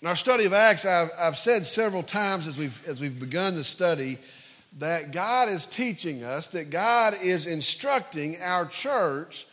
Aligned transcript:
In 0.00 0.06
our 0.06 0.14
study 0.14 0.44
of 0.44 0.52
Acts, 0.52 0.86
I've, 0.86 1.10
I've 1.18 1.36
said 1.36 1.66
several 1.66 2.04
times 2.04 2.46
as 2.46 2.56
we've, 2.56 2.80
as 2.86 3.00
we've 3.00 3.18
begun 3.18 3.56
the 3.56 3.64
study 3.64 4.18
that 4.78 5.10
God 5.10 5.48
is 5.48 5.66
teaching 5.66 6.22
us, 6.22 6.46
that 6.48 6.70
God 6.70 7.16
is 7.20 7.46
instructing 7.46 8.36
our 8.40 8.64
church 8.64 9.46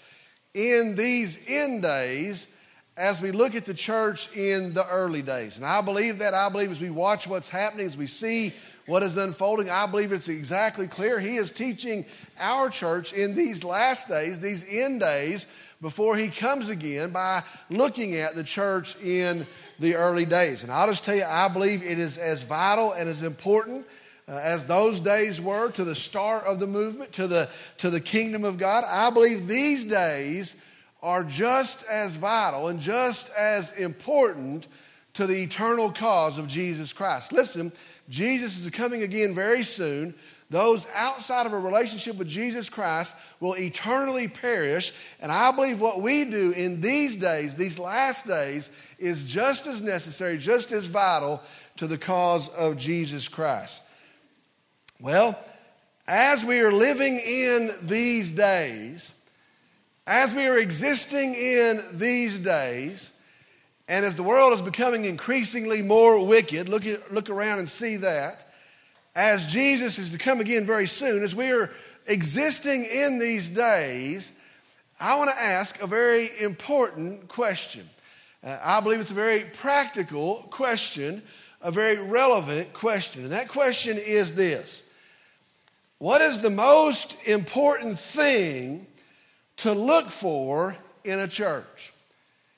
in 0.53 0.95
these 0.95 1.43
end 1.49 1.81
days 1.81 2.55
as 2.95 3.19
we 3.19 3.31
look 3.31 3.55
at 3.55 3.65
the 3.65 3.73
church 3.73 4.37
in 4.37 4.71
the 4.73 4.87
early 4.87 5.23
days. 5.23 5.57
And 5.57 5.65
I 5.65 5.81
believe 5.81 6.19
that. 6.19 6.35
I 6.35 6.49
believe 6.49 6.69
as 6.69 6.79
we 6.79 6.91
watch 6.91 7.27
what's 7.27 7.49
happening, 7.49 7.87
as 7.87 7.97
we 7.97 8.05
see 8.05 8.53
what 8.85 9.01
is 9.01 9.17
unfolding, 9.17 9.71
I 9.71 9.87
believe 9.87 10.13
it's 10.13 10.29
exactly 10.29 10.87
clear. 10.87 11.19
He 11.19 11.37
is 11.37 11.49
teaching 11.49 12.05
our 12.39 12.69
church 12.69 13.13
in 13.13 13.33
these 13.33 13.63
last 13.63 14.07
days, 14.09 14.39
these 14.39 14.63
end 14.69 14.99
days, 14.99 15.47
before 15.81 16.15
He 16.15 16.29
comes 16.29 16.69
again 16.69 17.09
by 17.09 17.41
looking 17.71 18.15
at 18.15 18.35
the 18.35 18.43
church 18.43 18.95
in 19.01 19.47
the 19.79 19.95
early 19.95 20.25
days. 20.25 20.63
And 20.63 20.71
I'll 20.71 20.87
just 20.87 21.03
tell 21.03 21.15
you, 21.15 21.25
I 21.27 21.47
believe 21.47 21.83
it 21.83 21.99
is 21.99 22.17
as 22.17 22.43
vital 22.43 22.93
and 22.93 23.09
as 23.09 23.23
important 23.23 23.85
uh, 24.27 24.39
as 24.41 24.65
those 24.65 24.99
days 24.99 25.39
were 25.39 25.69
to 25.71 25.83
the 25.83 25.95
start 25.95 26.45
of 26.45 26.59
the 26.59 26.67
movement, 26.67 27.11
to 27.13 27.27
the, 27.27 27.49
to 27.77 27.89
the 27.89 28.01
kingdom 28.01 28.43
of 28.43 28.57
God. 28.57 28.83
I 28.87 29.11
believe 29.11 29.47
these 29.47 29.85
days 29.85 30.61
are 31.03 31.23
just 31.23 31.85
as 31.87 32.15
vital 32.15 32.67
and 32.67 32.79
just 32.79 33.31
as 33.37 33.71
important 33.73 34.67
to 35.13 35.27
the 35.27 35.43
eternal 35.43 35.91
cause 35.91 36.37
of 36.37 36.47
Jesus 36.47 36.91
Christ. 36.91 37.31
Listen, 37.31 37.71
Jesus 38.09 38.59
is 38.59 38.69
coming 38.71 39.03
again 39.03 39.35
very 39.35 39.63
soon. 39.63 40.15
Those 40.49 40.85
outside 40.93 41.47
of 41.47 41.53
a 41.53 41.59
relationship 41.59 42.17
with 42.17 42.27
Jesus 42.27 42.69
Christ 42.69 43.15
will 43.39 43.55
eternally 43.55 44.27
perish. 44.27 44.93
And 45.19 45.31
I 45.31 45.51
believe 45.51 45.81
what 45.81 46.01
we 46.01 46.25
do 46.25 46.51
in 46.51 46.81
these 46.81 47.15
days, 47.15 47.55
these 47.55 47.79
last 47.79 48.27
days, 48.27 48.69
is 48.99 49.31
just 49.31 49.65
as 49.65 49.81
necessary, 49.81 50.37
just 50.37 50.71
as 50.71 50.85
vital 50.85 51.41
to 51.77 51.87
the 51.87 51.97
cause 51.97 52.47
of 52.49 52.77
Jesus 52.77 53.27
Christ. 53.27 53.89
Well, 55.01 55.37
as 56.07 56.45
we 56.45 56.59
are 56.59 56.71
living 56.71 57.19
in 57.19 57.71
these 57.81 58.31
days, 58.31 59.19
as 60.05 60.35
we 60.35 60.45
are 60.45 60.59
existing 60.59 61.33
in 61.33 61.81
these 61.93 62.37
days, 62.37 63.19
and 63.87 64.05
as 64.05 64.15
the 64.15 64.23
world 64.23 64.53
is 64.53 64.61
becoming 64.61 65.05
increasingly 65.05 65.81
more 65.81 66.23
wicked, 66.23 66.69
look, 66.69 66.85
at, 66.85 67.11
look 67.11 67.31
around 67.31 67.59
and 67.59 67.67
see 67.67 67.97
that 67.97 68.44
as 69.15 69.47
Jesus 69.47 69.97
is 69.97 70.11
to 70.11 70.17
come 70.17 70.41
again 70.41 70.65
very 70.65 70.85
soon, 70.85 71.23
as 71.23 71.35
we 71.35 71.51
are 71.51 71.69
existing 72.07 72.85
in 72.85 73.17
these 73.17 73.49
days, 73.49 74.39
I 74.99 75.17
want 75.17 75.29
to 75.29 75.41
ask 75.41 75.81
a 75.81 75.87
very 75.87 76.29
important 76.41 77.27
question. 77.27 77.89
Uh, 78.43 78.57
I 78.61 78.81
believe 78.81 78.99
it's 78.99 79.11
a 79.11 79.15
very 79.15 79.43
practical 79.53 80.47
question, 80.51 81.23
a 81.61 81.71
very 81.71 81.97
relevant 81.97 82.73
question. 82.73 83.23
And 83.23 83.31
that 83.31 83.47
question 83.47 83.97
is 83.97 84.35
this 84.35 84.91
What 85.97 86.21
is 86.21 86.41
the 86.41 86.49
most 86.49 87.27
important 87.27 87.97
thing 87.97 88.85
to 89.57 89.73
look 89.73 90.09
for 90.09 90.75
in 91.05 91.19
a 91.19 91.27
church? 91.27 91.93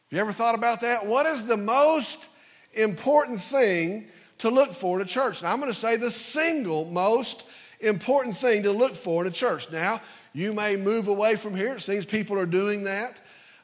Have 0.10 0.16
you 0.16 0.20
ever 0.20 0.32
thought 0.32 0.56
about 0.56 0.82
that? 0.82 1.06
What 1.06 1.26
is 1.26 1.46
the 1.46 1.58
most 1.58 2.30
important 2.74 3.40
thing 3.40 4.08
to 4.40 4.50
look 4.50 4.74
for 4.74 5.00
in 5.00 5.06
a 5.06 5.10
church. 5.10 5.44
Now, 5.44 5.52
I'm 5.52 5.60
going 5.60 5.72
to 5.72 5.78
say 5.78 5.96
the 5.96 6.12
single 6.12 6.86
most 6.86 7.50
important 7.80 8.36
thing 8.36 8.64
to 8.64 8.72
look 8.72 8.96
for 8.96 9.24
in 9.24 9.28
a 9.28 9.34
church. 9.34 9.72
Now, 9.72 10.02
you 10.34 10.54
may 10.54 10.76
move 10.76 11.08
away 11.08 11.36
from 11.36 11.56
here. 11.56 11.76
It 11.76 11.82
seems 11.82 12.06
people 12.06 12.40
are 12.40 12.46
doing 12.46 12.84
that. 12.84 13.20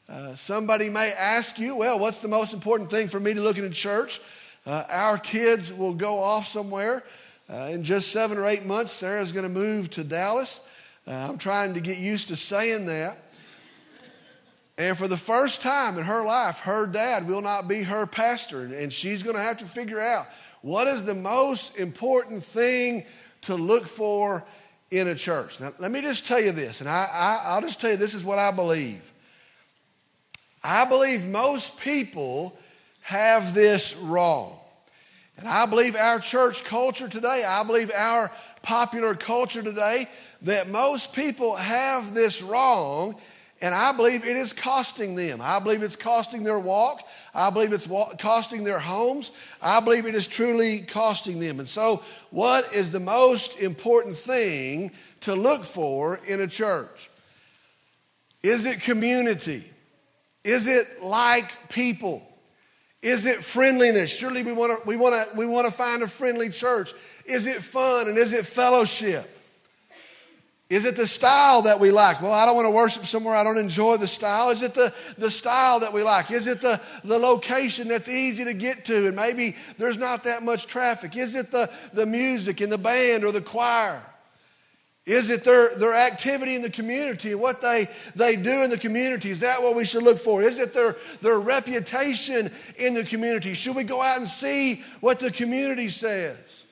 Uh, 0.09 0.35
somebody 0.35 0.89
may 0.89 1.11
ask 1.17 1.59
you, 1.59 1.75
well, 1.75 1.99
what's 1.99 2.19
the 2.19 2.27
most 2.27 2.53
important 2.53 2.89
thing 2.89 3.07
for 3.07 3.19
me 3.19 3.33
to 3.33 3.41
look 3.41 3.57
in 3.57 3.65
a 3.65 3.69
church? 3.69 4.19
Uh, 4.65 4.83
our 4.89 5.17
kids 5.17 5.71
will 5.71 5.93
go 5.93 6.19
off 6.19 6.47
somewhere. 6.47 7.03
Uh, 7.49 7.69
in 7.71 7.83
just 7.83 8.11
seven 8.11 8.37
or 8.37 8.45
eight 8.45 8.65
months, 8.65 8.91
Sarah's 8.91 9.31
going 9.31 9.43
to 9.43 9.49
move 9.49 9.89
to 9.91 10.03
Dallas. 10.03 10.61
Uh, 11.05 11.27
I'm 11.29 11.37
trying 11.37 11.73
to 11.73 11.81
get 11.81 11.97
used 11.97 12.29
to 12.29 12.35
saying 12.35 12.85
that. 12.85 13.17
And 14.77 14.97
for 14.97 15.07
the 15.07 15.17
first 15.17 15.61
time 15.61 15.97
in 15.97 16.03
her 16.03 16.25
life, 16.25 16.59
her 16.61 16.87
dad 16.87 17.27
will 17.27 17.41
not 17.41 17.67
be 17.67 17.83
her 17.83 18.07
pastor. 18.07 18.61
And 18.61 18.91
she's 18.91 19.21
going 19.21 19.35
to 19.35 19.41
have 19.41 19.57
to 19.59 19.65
figure 19.65 19.99
out 19.99 20.25
what 20.63 20.87
is 20.87 21.03
the 21.03 21.13
most 21.13 21.77
important 21.77 22.41
thing 22.41 23.05
to 23.41 23.55
look 23.55 23.85
for 23.85 24.43
in 24.89 25.09
a 25.09 25.15
church? 25.15 25.59
Now, 25.59 25.73
let 25.77 25.91
me 25.91 26.01
just 26.01 26.25
tell 26.25 26.39
you 26.39 26.53
this, 26.53 26.79
and 26.79 26.89
I, 26.89 27.07
I, 27.13 27.41
I'll 27.51 27.61
just 27.61 27.79
tell 27.79 27.91
you 27.91 27.97
this 27.97 28.13
is 28.13 28.23
what 28.23 28.39
I 28.39 28.49
believe. 28.49 29.11
I 30.63 30.85
believe 30.85 31.27
most 31.27 31.79
people 31.81 32.57
have 33.01 33.53
this 33.53 33.95
wrong. 33.97 34.57
And 35.37 35.49
I 35.49 35.65
believe 35.65 35.97
our 35.97 36.19
church 36.19 36.63
culture 36.63 37.09
today, 37.09 37.43
I 37.45 37.63
believe 37.63 37.91
our 37.93 38.31
popular 38.61 39.15
culture 39.15 39.63
today, 39.63 40.05
that 40.43 40.69
most 40.69 41.11
people 41.11 41.55
have 41.55 42.13
this 42.13 42.41
wrong 42.41 43.15
and 43.61 43.73
I 43.73 43.91
believe 43.93 44.25
it 44.25 44.35
is 44.35 44.51
costing 44.51 45.15
them. 45.15 45.39
I 45.41 45.59
believe 45.59 45.83
it's 45.83 45.95
costing 45.95 46.43
their 46.43 46.59
walk. 46.59 47.07
I 47.33 47.49
believe 47.49 47.71
it's 47.71 47.87
costing 48.19 48.63
their 48.63 48.79
homes. 48.79 49.31
I 49.61 49.79
believe 49.79 50.05
it 50.05 50.15
is 50.15 50.27
truly 50.27 50.79
costing 50.79 51.39
them. 51.39 51.59
And 51.59 51.69
so, 51.69 52.01
what 52.29 52.73
is 52.73 52.91
the 52.91 52.99
most 52.99 53.61
important 53.61 54.15
thing 54.15 54.91
to 55.21 55.35
look 55.35 55.63
for 55.63 56.19
in 56.27 56.41
a 56.41 56.47
church? 56.47 57.09
Is 58.41 58.65
it 58.65 58.81
community? 58.81 59.63
Is 60.43 60.67
it 60.67 61.01
like 61.01 61.69
people? 61.69 62.27
Is 63.01 63.25
it 63.25 63.43
friendliness? 63.43 64.17
Surely 64.17 64.43
we 64.43 64.53
want 64.53 64.81
to 64.81 64.87
we 64.87 64.97
want 64.97 65.15
to 65.15 65.37
we 65.37 65.45
want 65.45 65.65
to 65.67 65.71
find 65.71 66.03
a 66.03 66.07
friendly 66.07 66.49
church. 66.49 66.93
Is 67.25 67.45
it 67.45 67.57
fun 67.57 68.09
and 68.09 68.17
is 68.17 68.33
it 68.33 68.45
fellowship? 68.45 69.29
Is 70.73 70.85
it 70.85 70.95
the 70.95 71.05
style 71.05 71.61
that 71.61 71.79
we 71.79 71.91
like? 71.91 72.19
Well, 72.19 72.31
I 72.31 72.47
don't 72.47 72.55
want 72.55 72.65
to 72.65 72.71
worship 72.71 73.05
somewhere 73.05 73.35
I 73.35 73.43
don't 73.43 73.59
enjoy 73.59 73.97
the 73.97 74.07
style. 74.07 74.49
Is 74.49 74.63
it 74.63 74.73
the, 74.73 74.91
the 75.19 75.29
style 75.29 75.79
that 75.81 75.93
we 75.93 76.01
like? 76.01 76.31
Is 76.31 76.47
it 76.47 76.61
the, 76.61 76.81
the 77.03 77.19
location 77.19 77.87
that's 77.87 78.09
easy 78.09 78.43
to 78.43 78.55
get 78.55 78.83
to 78.85 79.05
and 79.05 79.15
maybe 79.15 79.55
there's 79.77 79.99
not 79.99 80.23
that 80.23 80.41
much 80.41 80.65
traffic? 80.65 81.15
Is 81.15 81.35
it 81.35 81.51
the, 81.51 81.69
the 81.93 82.07
music 82.07 82.59
and 82.59 82.71
the 82.71 82.79
band 82.79 83.23
or 83.23 83.31
the 83.31 83.39
choir? 83.39 84.01
Is 85.05 85.29
it 85.29 85.43
their, 85.43 85.75
their 85.75 85.93
activity 85.93 86.55
in 86.55 86.63
the 86.63 86.71
community 86.71 87.33
and 87.33 87.39
what 87.39 87.61
they, 87.61 87.87
they 88.15 88.35
do 88.35 88.63
in 88.63 88.71
the 88.71 88.79
community? 88.79 89.29
Is 89.29 89.41
that 89.41 89.61
what 89.61 89.75
we 89.75 89.85
should 89.85 90.01
look 90.01 90.17
for? 90.17 90.41
Is 90.41 90.57
it 90.57 90.73
their, 90.73 90.95
their 91.21 91.37
reputation 91.37 92.49
in 92.79 92.95
the 92.95 93.03
community? 93.03 93.53
Should 93.53 93.75
we 93.75 93.83
go 93.83 94.01
out 94.01 94.17
and 94.17 94.27
see 94.27 94.81
what 95.01 95.19
the 95.19 95.29
community 95.29 95.89
says? 95.89 96.62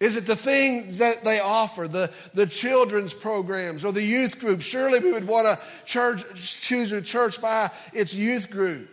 Is 0.00 0.16
it 0.16 0.26
the 0.26 0.34
things 0.34 0.96
that 0.98 1.24
they 1.24 1.40
offer, 1.40 1.86
the, 1.86 2.10
the 2.32 2.46
children's 2.46 3.12
programs 3.12 3.84
or 3.84 3.92
the 3.92 4.02
youth 4.02 4.40
group? 4.40 4.62
Surely 4.62 4.98
we 4.98 5.12
would 5.12 5.26
want 5.26 5.46
to 5.46 5.58
church, 5.84 6.22
choose 6.62 6.90
a 6.92 7.02
church 7.02 7.40
by 7.40 7.70
its 7.92 8.14
youth 8.14 8.50
group. 8.50 8.88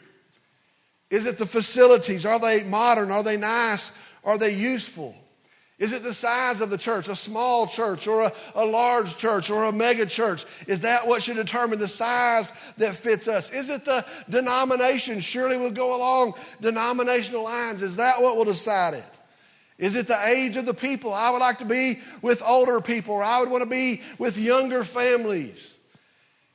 Is 1.10 1.26
it 1.26 1.38
the 1.38 1.46
facilities? 1.46 2.26
Are 2.26 2.40
they 2.40 2.64
modern? 2.64 3.12
Are 3.12 3.24
they 3.24 3.38
nice? 3.38 3.98
Are 4.26 4.38
they 4.38 4.54
useful? 4.54 5.16
Is 5.80 5.94
it 5.94 6.04
the 6.04 6.14
size 6.14 6.60
of 6.60 6.72
the 6.72 6.78
church, 6.78 7.08
a 7.08 7.16
small 7.16 7.68
church 7.68 8.08
or 8.08 8.24
a, 8.24 8.34
a 8.56 8.66
large 8.66 9.16
church 9.16 9.50
or 9.50 9.66
a 9.66 9.72
mega 9.72 10.08
church? 10.08 10.44
Is 10.68 10.82
that 10.82 11.08
what 11.08 11.22
should 11.22 11.38
determine 11.38 11.80
the 11.80 11.88
size 11.88 12.52
that 12.78 12.94
fits 12.94 13.30
us? 13.30 13.54
Is 13.54 13.70
it 13.70 13.86
the 13.86 14.04
denomination? 14.28 15.22
Surely 15.22 15.56
we'll 15.56 15.72
go 15.72 15.96
along 15.96 16.34
denominational 16.60 17.44
lines. 17.44 17.82
Is 17.82 17.96
that 17.98 18.22
what 18.22 18.36
will 18.36 18.46
decide 18.46 18.96
it? 18.96 19.06
Is 19.78 19.96
it 19.96 20.08
the 20.08 20.20
age 20.28 20.56
of 20.58 20.66
the 20.66 20.74
people? 20.74 21.14
I 21.14 21.30
would 21.30 21.40
like 21.40 21.60
to 21.60 21.66
be 21.66 22.00
with 22.22 22.42
older 22.46 22.82
people, 22.82 23.16
or 23.16 23.24
I 23.24 23.40
would 23.40 23.50
want 23.50 23.64
to 23.64 23.70
be 23.70 24.02
with 24.18 24.38
younger 24.38 24.84
families. 24.84 25.78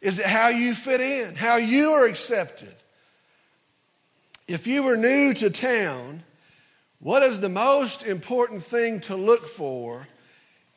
Is 0.01 0.19
it 0.19 0.27
how 0.27 0.49
you 0.49 0.75
fit 0.75 1.01
in, 1.01 1.37
how 1.37 1.57
you 1.57 1.91
are 1.91 2.07
accepted? 2.07 2.75
If 4.49 4.67
you 4.67 4.83
were 4.83 4.97
new 4.97 5.33
to 5.35 5.51
town, 5.51 6.25
what 6.99 7.23
is 7.23 7.41
the 7.41 7.49
most 7.49 8.07
important 8.07 8.63
thing 8.63 9.01
to 9.01 9.17
look 9.17 9.47
for 9.47 10.07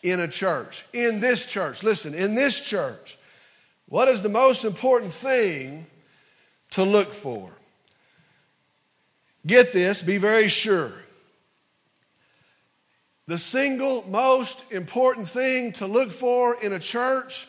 in 0.03 0.19
a 0.19 0.27
church? 0.27 0.85
In 0.93 1.19
this 1.19 1.51
church, 1.51 1.81
listen, 1.81 2.13
in 2.13 2.35
this 2.35 2.67
church, 2.67 3.17
what 3.87 4.07
is 4.07 4.21
the 4.21 4.29
most 4.29 4.65
important 4.65 5.11
thing 5.11 5.87
to 6.71 6.83
look 6.83 7.07
for? 7.07 7.51
Get 9.47 9.73
this, 9.73 10.03
be 10.03 10.17
very 10.17 10.47
sure. 10.47 10.91
The 13.27 13.37
single 13.37 14.07
most 14.07 14.71
important 14.71 15.27
thing 15.27 15.73
to 15.73 15.87
look 15.87 16.11
for 16.11 16.61
in 16.61 16.73
a 16.73 16.79
church 16.79 17.47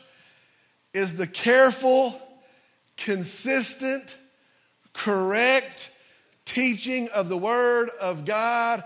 is 0.94 1.16
the 1.16 1.26
careful, 1.26 2.18
consistent, 2.96 4.16
correct 4.94 5.90
teaching 6.46 7.08
of 7.14 7.28
the 7.28 7.36
Word 7.36 7.90
of 8.00 8.24
God, 8.24 8.82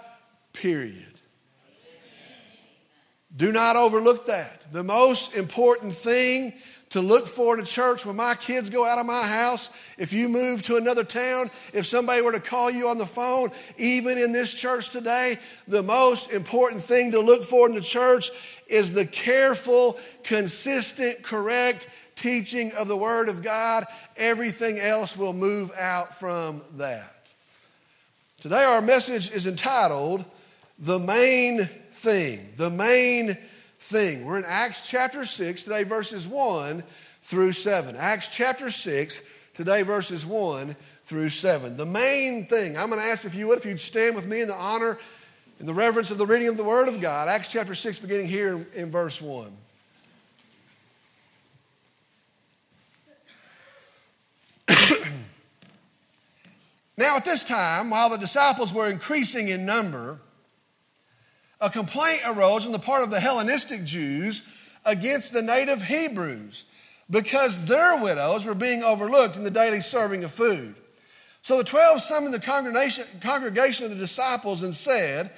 period. 0.53 1.07
Do 3.37 3.53
not 3.53 3.77
overlook 3.77 4.27
that. 4.27 4.73
The 4.73 4.83
most 4.83 5.37
important 5.37 5.93
thing 5.93 6.55
to 6.91 7.01
look 7.01 7.27
forward 7.27 7.59
to 7.59 7.65
church 7.65 8.05
when 8.05 8.17
my 8.17 8.35
kids 8.35 8.69
go 8.69 8.85
out 8.85 8.99
of 8.99 9.07
my 9.07 9.23
house, 9.23 9.71
if 9.97 10.13
you 10.13 10.29
move 10.29 10.63
to 10.65 10.77
another 10.77 11.05
town, 11.05 11.49
if 11.73 11.87
somebody 11.87 12.21
were 12.21 12.33
to 12.33 12.41
call 12.41 12.71
you 12.71 12.89
on 12.89 12.99
the 12.99 13.07
phone, 13.07 13.51
even 13.79 14.19
in 14.19 14.33
this 14.33 14.53
church 14.53 14.91
today, 14.91 15.39
the 15.69 15.83
most 15.83 16.33
important 16.33 16.83
thing 16.83 17.13
to 17.13 17.21
look 17.21 17.45
for 17.45 17.69
in 17.69 17.75
the 17.75 17.81
church 17.81 18.31
is 18.67 18.93
the 18.93 19.07
careful, 19.07 19.99
consistent, 20.25 21.23
correct 21.23 21.89
teaching 22.17 22.73
of 22.73 22.89
the 22.89 22.97
Word 22.97 23.29
of 23.29 23.43
God. 23.43 23.85
Everything 24.17 24.79
else 24.79 25.17
will 25.17 25.33
move 25.33 25.71
out 25.79 26.19
from 26.19 26.61
that. 26.77 27.31
Today, 28.41 28.65
our 28.65 28.83
message 28.83 29.31
is 29.31 29.47
entitled 29.47 30.25
The 30.79 30.99
Main 30.99 31.67
Thing. 31.93 32.49
The 32.57 32.71
Main 32.71 33.37
thing. 33.81 34.25
We're 34.27 34.39
in 34.39 34.45
Acts 34.47 34.89
chapter 34.89 35.25
6, 35.25 35.65
today 35.65 35.85
verses 35.85 36.29
1 36.29 36.85
through 37.23 37.53
7. 37.53 37.97
Acts 37.97 38.29
chapter 38.29 38.69
6, 38.69 39.27
today 39.55 39.81
verses 39.83 40.27
1 40.27 40.77
through 41.03 41.31
7. 41.31 41.79
The 41.79 41.87
main 41.87 42.45
thing, 42.45 42.77
I'm 42.77 42.91
going 42.91 43.01
to 43.01 43.07
ask 43.09 43.25
if 43.25 43.35
you 43.35 43.49
would, 43.49 43.57
if 43.59 43.65
you'd 43.65 43.81
stand 43.81 44.15
with 44.15 44.27
me 44.27 44.43
in 44.43 44.49
the 44.49 44.55
honor 44.55 44.99
and 45.59 45.67
the 45.67 45.73
reverence 45.73 46.11
of 46.11 46.19
the 46.19 46.27
reading 46.27 46.49
of 46.49 46.59
the 46.59 46.65
Word 46.65 46.89
of 46.89 47.01
God. 47.01 47.29
Acts 47.29 47.49
chapter 47.49 47.75
6, 47.75 47.99
beginning 48.01 48.29
here 48.29 48.55
in, 48.55 48.67
in 48.75 48.91
verse 48.91 49.19
1. 49.21 49.51
now, 56.99 57.17
at 57.17 57.25
this 57.25 57.45
time, 57.45 57.89
while 57.89 58.11
the 58.11 58.19
disciples 58.19 58.75
were 58.75 58.91
increasing 58.91 59.49
in 59.49 59.65
number, 59.65 60.19
a 61.61 61.71
complaint 61.71 62.23
arose 62.27 62.67
on 62.67 62.73
the 62.73 62.79
part 62.79 63.03
of 63.03 63.11
the 63.11 63.21
Hellenistic 63.21 63.85
Jews 63.85 64.43
against 64.85 65.33
the 65.33 65.43
native 65.43 65.83
Hebrews 65.83 66.65
because 67.11 67.65
their 67.65 68.01
widows 68.01 68.47
were 68.47 68.55
being 68.55 68.83
overlooked 68.83 69.37
in 69.37 69.45
the 69.45 69.51
daily 69.51 69.81
serving 69.81 70.25
of 70.25 70.31
food. 70.31 70.75
So 71.43 71.59
the 71.59 71.65
twelve 71.65 72.01
summoned 72.01 72.35
the 72.35 72.41
congregation, 72.41 73.05
congregation 73.21 73.85
of 73.85 73.91
the 73.91 73.97
disciples 73.97 74.63
and 74.63 74.75
said, 74.75 75.31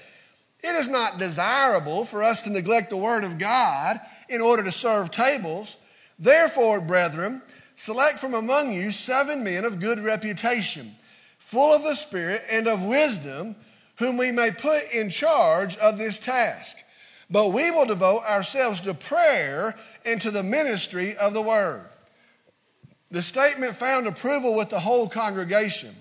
It 0.63 0.75
is 0.75 0.89
not 0.89 1.19
desirable 1.19 2.05
for 2.05 2.23
us 2.23 2.43
to 2.43 2.51
neglect 2.51 2.91
the 2.91 2.97
word 2.97 3.25
of 3.25 3.39
God 3.39 3.99
in 4.29 4.41
order 4.41 4.63
to 4.65 4.73
serve 4.73 5.11
tables. 5.11 5.77
Therefore, 6.19 6.81
brethren, 6.81 7.43
select 7.75 8.19
from 8.19 8.35
among 8.35 8.73
you 8.73 8.91
seven 8.91 9.43
men 9.43 9.65
of 9.65 9.81
good 9.81 9.99
reputation, 9.99 10.91
full 11.39 11.73
of 11.73 11.83
the 11.83 11.95
Spirit 11.95 12.43
and 12.51 12.69
of 12.69 12.85
wisdom 12.85 13.57
whom 13.97 14.17
we 14.17 14.33
may 14.33 14.51
put 14.51 14.83
in 14.93 15.11
charge 15.11 15.77
of 15.79 15.99
this 15.99 16.19
task. 16.19 16.79
But 17.31 17.49
we 17.49 17.71
will 17.71 17.87
devote 17.87 18.25
ourselves 18.25 18.81
to 18.83 18.95
prayer 18.95 19.75
and 20.05 20.21
to 20.21 20.31
the 20.31 20.43
ministry 20.43 21.17
of 21.17 21.33
the 21.33 21.43
word. 21.43 21.89
The 23.11 23.23
statement 23.23 23.75
found 23.75 24.07
approval 24.07 24.55
with 24.55 24.71
the 24.71 24.81
whole 24.81 25.09
congregation, 25.09 25.95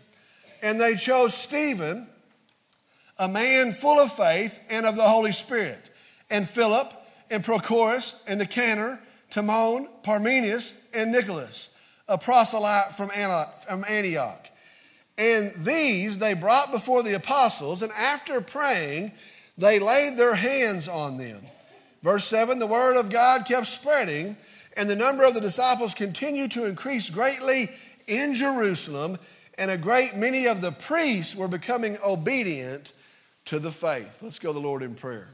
and 0.61 0.79
they 0.79 0.95
chose 0.95 1.33
Stephen, 1.33 2.07
a 3.19 3.27
man 3.27 3.71
full 3.71 3.99
of 3.99 4.11
faith 4.11 4.59
and 4.71 4.85
of 4.85 4.95
the 4.95 5.03
Holy 5.03 5.31
Spirit, 5.31 5.89
and 6.29 6.47
Philip, 6.47 6.91
and 7.29 7.43
Prochorus, 7.43 8.21
and 8.27 8.39
Nicanor, 8.39 8.99
Timon, 9.29 9.87
Parmenas, 10.03 10.81
and 10.93 11.11
Nicholas, 11.11 11.75
a 12.07 12.17
proselyte 12.17 12.95
from 12.95 13.11
Antioch. 13.87 14.40
And 15.17 15.51
these 15.57 16.17
they 16.17 16.33
brought 16.33 16.71
before 16.71 17.03
the 17.03 17.15
apostles, 17.15 17.81
and 17.81 17.91
after 17.91 18.41
praying, 18.41 19.11
they 19.57 19.79
laid 19.79 20.17
their 20.17 20.35
hands 20.35 20.87
on 20.87 21.17
them. 21.17 21.41
Verse 22.01 22.25
7 22.25 22.59
the 22.59 22.67
word 22.67 22.97
of 22.97 23.09
God 23.09 23.45
kept 23.45 23.67
spreading, 23.67 24.35
and 24.75 24.89
the 24.89 24.95
number 24.95 25.23
of 25.23 25.33
the 25.33 25.41
disciples 25.41 25.93
continued 25.93 26.51
to 26.51 26.65
increase 26.65 27.09
greatly 27.09 27.69
in 28.07 28.33
Jerusalem, 28.33 29.17
and 29.57 29.69
a 29.69 29.77
great 29.77 30.15
many 30.15 30.47
of 30.47 30.61
the 30.61 30.71
priests 30.71 31.35
were 31.35 31.47
becoming 31.47 31.97
obedient 32.03 32.93
to 33.45 33.59
the 33.59 33.71
faith. 33.71 34.21
Let's 34.21 34.39
go 34.39 34.49
to 34.49 34.53
the 34.53 34.59
Lord 34.59 34.81
in 34.81 34.95
prayer. 34.95 35.27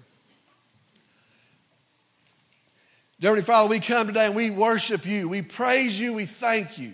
Dear 3.19 3.29
Heavenly 3.31 3.45
Father, 3.45 3.69
we 3.69 3.79
come 3.79 4.07
today 4.07 4.27
and 4.27 4.35
we 4.35 4.51
worship 4.51 5.05
you. 5.05 5.27
We 5.27 5.41
praise 5.41 5.99
you. 5.99 6.13
We 6.13 6.25
thank 6.25 6.77
you. 6.77 6.93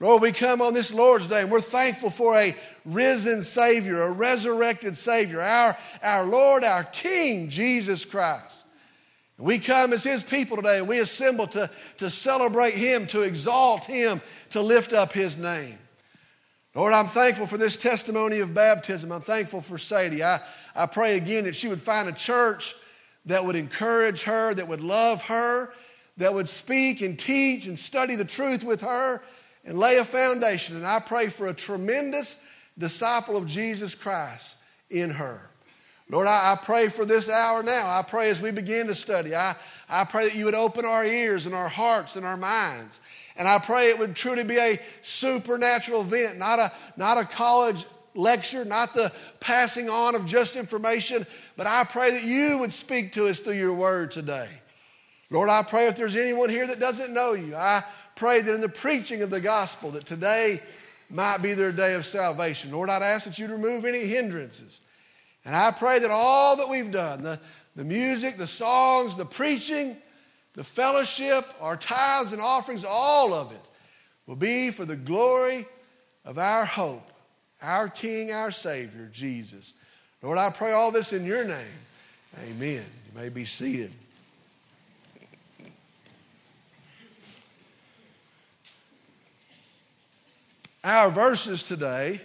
Lord, 0.00 0.22
we 0.22 0.32
come 0.32 0.60
on 0.60 0.74
this 0.74 0.92
Lord's 0.92 1.28
Day 1.28 1.42
and 1.42 1.50
we're 1.50 1.60
thankful 1.60 2.10
for 2.10 2.36
a 2.36 2.54
risen 2.84 3.42
Savior, 3.42 4.02
a 4.02 4.10
resurrected 4.10 4.98
Savior, 4.98 5.40
our, 5.40 5.76
our 6.02 6.24
Lord, 6.24 6.64
our 6.64 6.84
King, 6.84 7.48
Jesus 7.48 8.04
Christ. 8.04 8.66
We 9.38 9.58
come 9.58 9.92
as 9.92 10.02
His 10.02 10.22
people 10.22 10.56
today 10.56 10.78
and 10.78 10.88
we 10.88 10.98
assemble 10.98 11.46
to, 11.48 11.70
to 11.98 12.10
celebrate 12.10 12.74
Him, 12.74 13.06
to 13.08 13.22
exalt 13.22 13.84
Him, 13.84 14.20
to 14.50 14.60
lift 14.60 14.92
up 14.92 15.12
His 15.12 15.38
name. 15.38 15.78
Lord, 16.74 16.92
I'm 16.92 17.06
thankful 17.06 17.46
for 17.46 17.56
this 17.56 17.76
testimony 17.76 18.40
of 18.40 18.52
baptism. 18.52 19.12
I'm 19.12 19.20
thankful 19.20 19.60
for 19.60 19.78
Sadie. 19.78 20.24
I, 20.24 20.40
I 20.74 20.86
pray 20.86 21.16
again 21.16 21.44
that 21.44 21.54
she 21.54 21.68
would 21.68 21.80
find 21.80 22.08
a 22.08 22.12
church 22.12 22.74
that 23.26 23.44
would 23.44 23.54
encourage 23.54 24.24
her, 24.24 24.52
that 24.54 24.66
would 24.66 24.80
love 24.80 25.26
her, 25.28 25.72
that 26.16 26.34
would 26.34 26.48
speak 26.48 27.00
and 27.00 27.16
teach 27.16 27.66
and 27.66 27.78
study 27.78 28.16
the 28.16 28.24
truth 28.24 28.64
with 28.64 28.80
her 28.80 29.22
and 29.64 29.78
lay 29.78 29.96
a 29.96 30.04
foundation. 30.04 30.76
And 30.76 30.86
I 30.86 31.00
pray 31.00 31.28
for 31.28 31.48
a 31.48 31.54
tremendous 31.54 32.44
disciple 32.78 33.36
of 33.36 33.46
Jesus 33.46 33.94
Christ 33.94 34.58
in 34.90 35.10
her. 35.10 35.50
Lord, 36.10 36.26
I, 36.26 36.52
I, 36.52 36.56
pray 36.56 36.88
for 36.88 37.06
this 37.06 37.30
hour 37.30 37.62
now. 37.62 37.86
I 37.88 38.02
pray 38.02 38.28
as 38.28 38.40
we 38.40 38.50
begin 38.50 38.88
to 38.88 38.94
study, 38.94 39.34
I, 39.34 39.56
I 39.88 40.04
pray 40.04 40.28
that 40.28 40.36
you 40.36 40.44
would 40.44 40.54
open 40.54 40.84
our 40.84 41.04
ears 41.04 41.46
and 41.46 41.54
our 41.54 41.68
hearts 41.68 42.16
and 42.16 42.26
our 42.26 42.36
minds. 42.36 43.00
And 43.36 43.48
I 43.48 43.58
pray 43.58 43.88
it 43.88 43.98
would 43.98 44.14
truly 44.14 44.44
be 44.44 44.58
a 44.58 44.78
supernatural 45.02 46.02
event, 46.02 46.38
not 46.38 46.58
a, 46.58 46.70
not 46.96 47.18
a 47.18 47.24
college 47.24 47.84
lecture, 48.14 48.64
not 48.64 48.94
the 48.94 49.12
passing 49.40 49.88
on 49.88 50.14
of 50.14 50.26
just 50.26 50.56
information, 50.56 51.24
but 51.56 51.66
I 51.66 51.84
pray 51.84 52.10
that 52.10 52.24
you 52.24 52.58
would 52.58 52.72
speak 52.72 53.12
to 53.14 53.26
us 53.28 53.40
through 53.40 53.54
your 53.54 53.74
word 53.74 54.10
today. 54.10 54.48
Lord, 55.30 55.48
I 55.48 55.62
pray 55.62 55.86
if 55.86 55.96
there's 55.96 56.16
anyone 56.16 56.48
here 56.48 56.66
that 56.66 56.78
doesn't 56.78 57.12
know 57.12 57.32
you, 57.32 57.56
I 57.56 57.82
pray 58.16 58.40
that 58.40 58.54
in 58.54 58.60
the 58.60 58.68
preaching 58.68 59.22
of 59.22 59.30
the 59.30 59.40
gospel, 59.40 59.90
that 59.90 60.06
today 60.06 60.60
might 61.10 61.38
be 61.38 61.54
their 61.54 61.72
day 61.72 61.94
of 61.94 62.04
salvation. 62.04 62.72
Lord, 62.72 62.90
I'd 62.90 63.02
ask 63.02 63.26
that 63.26 63.38
you'd 63.38 63.50
remove 63.50 63.84
any 63.84 64.06
hindrances. 64.06 64.80
And 65.44 65.54
I 65.54 65.70
pray 65.70 65.98
that 65.98 66.10
all 66.10 66.56
that 66.56 66.68
we've 66.68 66.90
done, 66.90 67.22
the, 67.22 67.38
the 67.76 67.84
music, 67.84 68.36
the 68.36 68.46
songs, 68.46 69.14
the 69.16 69.26
preaching, 69.26 69.96
the 70.54 70.64
fellowship, 70.64 71.44
our 71.60 71.76
tithes 71.76 72.32
and 72.32 72.40
offerings, 72.40 72.84
all 72.88 73.34
of 73.34 73.52
it 73.52 73.70
will 74.26 74.36
be 74.36 74.70
for 74.70 74.84
the 74.84 74.96
glory 74.96 75.66
of 76.24 76.38
our 76.38 76.64
hope, 76.64 77.12
our 77.60 77.88
King, 77.88 78.32
our 78.32 78.50
Savior, 78.50 79.10
Jesus. 79.12 79.74
Lord, 80.22 80.38
I 80.38 80.50
pray 80.50 80.72
all 80.72 80.90
this 80.90 81.12
in 81.12 81.24
your 81.24 81.44
name. 81.44 81.78
Amen. 82.48 82.82
You 82.82 83.20
may 83.20 83.28
be 83.28 83.44
seated. 83.44 83.92
Our 90.84 91.10
verses 91.10 91.66
today, 91.66 92.20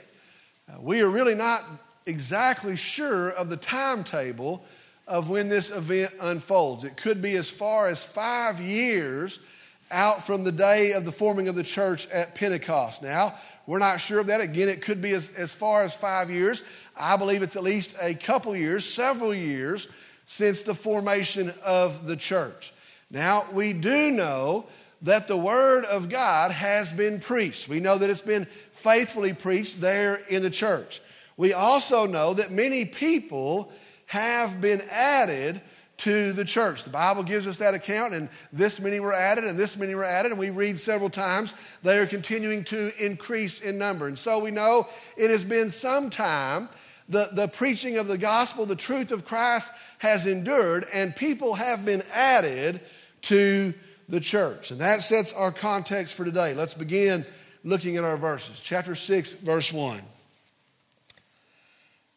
uh, 0.68 0.76
we 0.82 1.02
are 1.02 1.10
really 1.10 1.34
not 1.34 1.64
exactly 2.06 2.76
sure 2.76 3.30
of 3.30 3.50
the 3.50 3.56
timetable 3.56 4.66
of 5.08 5.30
when 5.30 5.48
this 5.48 5.72
event 5.76 6.12
unfolds. 6.22 6.84
It 6.84 6.98
could 6.98 7.22
be 7.22 7.38
as 7.38 7.50
far 7.50 7.88
as 7.88 8.04
five 8.04 8.60
years 8.60 9.40
out 9.92 10.22
from 10.24 10.44
the 10.44 10.52
day 10.52 10.92
of 10.92 11.06
the 11.06 11.12
forming 11.12 11.48
of 11.48 11.56
the 11.56 11.64
church 11.64 12.08
at 12.10 12.36
Pentecost. 12.36 13.02
Now, 13.02 13.34
we're 13.66 13.80
not 13.80 14.02
sure 14.02 14.20
of 14.20 14.28
that. 14.28 14.42
Again, 14.42 14.68
it 14.68 14.82
could 14.82 15.02
be 15.02 15.14
as, 15.14 15.34
as 15.36 15.56
far 15.56 15.84
as 15.84 15.96
five 15.96 16.30
years. 16.30 16.64
I 17.00 17.16
believe 17.16 17.42
it's 17.42 17.56
at 17.56 17.64
least 17.64 17.96
a 18.02 18.14
couple 18.14 18.56
years, 18.56 18.84
several 18.84 19.34
years 19.34 19.88
since 20.26 20.64
the 20.64 20.76
formation 20.76 21.52
of 21.66 22.06
the 22.06 22.18
church. 22.18 22.74
Now, 23.10 23.46
we 23.54 23.74
do 23.74 24.12
know 24.12 24.68
that 25.02 25.28
the 25.28 25.38
Word 25.38 25.86
of 25.86 26.10
God 26.10 26.52
has 26.52 26.92
been 26.92 27.20
preached. 27.20 27.70
We 27.70 27.80
know 27.80 27.98
that 27.98 28.10
it's 28.10 28.22
been 28.22 28.46
faithfully 28.46 29.34
preached 29.34 29.82
there 29.82 30.16
in 30.30 30.44
the 30.44 30.50
church. 30.50 31.02
We 31.38 31.54
also 31.54 32.06
know 32.06 32.34
that 32.34 32.52
many 32.52 32.86
people 32.86 33.72
have 34.08 34.60
been 34.60 34.82
added 34.92 35.62
to 36.00 36.34
the 36.34 36.46
church. 36.46 36.84
The 36.86 36.90
Bible 36.90 37.24
gives 37.24 37.46
us 37.46 37.58
that 37.58 37.74
account, 37.74 38.14
and 38.14 38.30
this 38.52 38.80
many 38.80 39.00
were 39.00 39.14
added, 39.14 39.44
and 39.44 39.58
this 39.58 39.78
many 39.78 39.96
were 39.96 40.04
added, 40.04 40.32
and 40.32 40.40
we 40.40 40.50
read 40.50 40.80
several 40.80 41.10
times 41.10 41.54
they 41.84 42.00
are 42.00 42.06
continuing 42.06 42.64
to 42.66 42.92
increase 43.04 43.62
in 43.62 43.78
number. 43.78 44.08
And 44.08 44.18
so 44.18 44.40
we 44.40 44.52
know 44.52 44.88
it 45.18 45.30
has 45.30 45.44
been 45.44 45.70
some 45.70 46.10
time. 46.10 46.70
The, 47.10 47.30
the 47.34 47.48
preaching 47.48 47.98
of 47.98 48.08
the 48.08 48.18
gospel, 48.18 48.66
the 48.66 48.76
truth 48.76 49.12
of 49.12 49.26
Christ 49.26 49.74
has 49.98 50.26
endured, 50.26 50.86
and 50.94 51.16
people 51.16 51.56
have 51.56 51.84
been 51.84 52.04
added 52.14 52.82
to 53.24 53.74
the 54.10 54.20
church. 54.20 54.72
And 54.72 54.82
that 54.82 55.04
sets 55.04 55.32
our 55.32 55.52
context 55.52 56.16
for 56.16 56.26
today. 56.26 56.54
Let's 56.54 56.74
begin 56.74 57.24
looking 57.64 57.98
at 57.98 58.04
our 58.04 58.18
verses. 58.18 58.62
Chapter 58.62 58.96
6, 58.96 59.34
verse 59.34 59.72
1. 59.72 60.02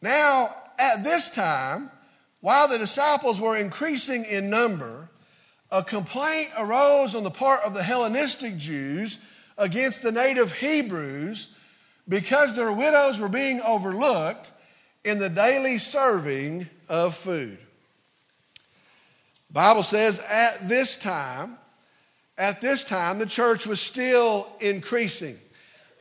Now, 0.01 0.49
at 0.79 1.03
this 1.03 1.29
time, 1.29 1.89
while 2.41 2.67
the 2.67 2.77
disciples 2.77 3.39
were 3.39 3.55
increasing 3.55 4.25
in 4.25 4.49
number, 4.49 5.09
a 5.71 5.83
complaint 5.83 6.49
arose 6.59 7.15
on 7.15 7.23
the 7.23 7.31
part 7.31 7.61
of 7.65 7.73
the 7.73 7.83
Hellenistic 7.83 8.57
Jews 8.57 9.19
against 9.57 10.03
the 10.03 10.11
native 10.11 10.57
Hebrews 10.57 11.55
because 12.09 12.55
their 12.55 12.73
widows 12.73 13.19
were 13.19 13.29
being 13.29 13.61
overlooked 13.61 14.51
in 15.05 15.19
the 15.19 15.29
daily 15.29 15.77
serving 15.77 16.67
of 16.89 17.15
food. 17.15 17.57
Bible 19.51 19.83
says 19.83 20.19
at 20.19 20.67
this 20.67 20.97
time, 20.97 21.57
at 22.37 22.61
this 22.61 22.83
time, 22.83 23.19
the 23.19 23.25
church 23.25 23.67
was 23.67 23.79
still 23.79 24.47
increasing. 24.59 25.35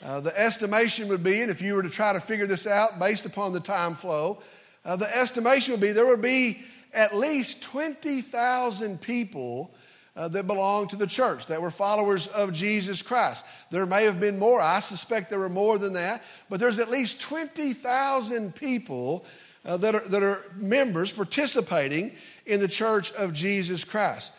Uh, 0.02 0.20
the 0.20 0.36
estimation 0.38 1.08
would 1.08 1.22
be, 1.22 1.42
and 1.42 1.50
if 1.50 1.62
you 1.62 1.74
were 1.74 1.82
to 1.82 1.90
try 1.90 2.12
to 2.12 2.20
figure 2.20 2.46
this 2.46 2.66
out 2.66 2.98
based 2.98 3.26
upon 3.26 3.52
the 3.52 3.60
time 3.60 3.94
flow, 3.94 4.40
uh, 4.84 4.96
the 4.96 5.16
estimation 5.16 5.72
would 5.72 5.80
be 5.80 5.92
there 5.92 6.06
would 6.06 6.22
be 6.22 6.62
at 6.94 7.14
least 7.14 7.62
20,000 7.62 9.00
people 9.00 9.72
uh, 10.16 10.28
that 10.28 10.46
belonged 10.46 10.90
to 10.90 10.96
the 10.96 11.06
church, 11.06 11.46
that 11.46 11.62
were 11.62 11.70
followers 11.70 12.26
of 12.28 12.52
Jesus 12.52 13.00
Christ. 13.00 13.46
There 13.70 13.86
may 13.86 14.04
have 14.04 14.20
been 14.20 14.38
more. 14.38 14.60
I 14.60 14.80
suspect 14.80 15.30
there 15.30 15.38
were 15.38 15.48
more 15.48 15.78
than 15.78 15.94
that. 15.94 16.22
But 16.50 16.60
there's 16.60 16.78
at 16.78 16.90
least 16.90 17.20
20,000 17.20 18.54
people 18.54 19.24
uh, 19.64 19.76
that, 19.78 19.94
are, 19.94 20.08
that 20.08 20.22
are 20.22 20.44
members 20.56 21.12
participating 21.12 22.12
in 22.44 22.60
the 22.60 22.68
church 22.68 23.12
of 23.12 23.32
Jesus 23.32 23.84
Christ. 23.84 24.32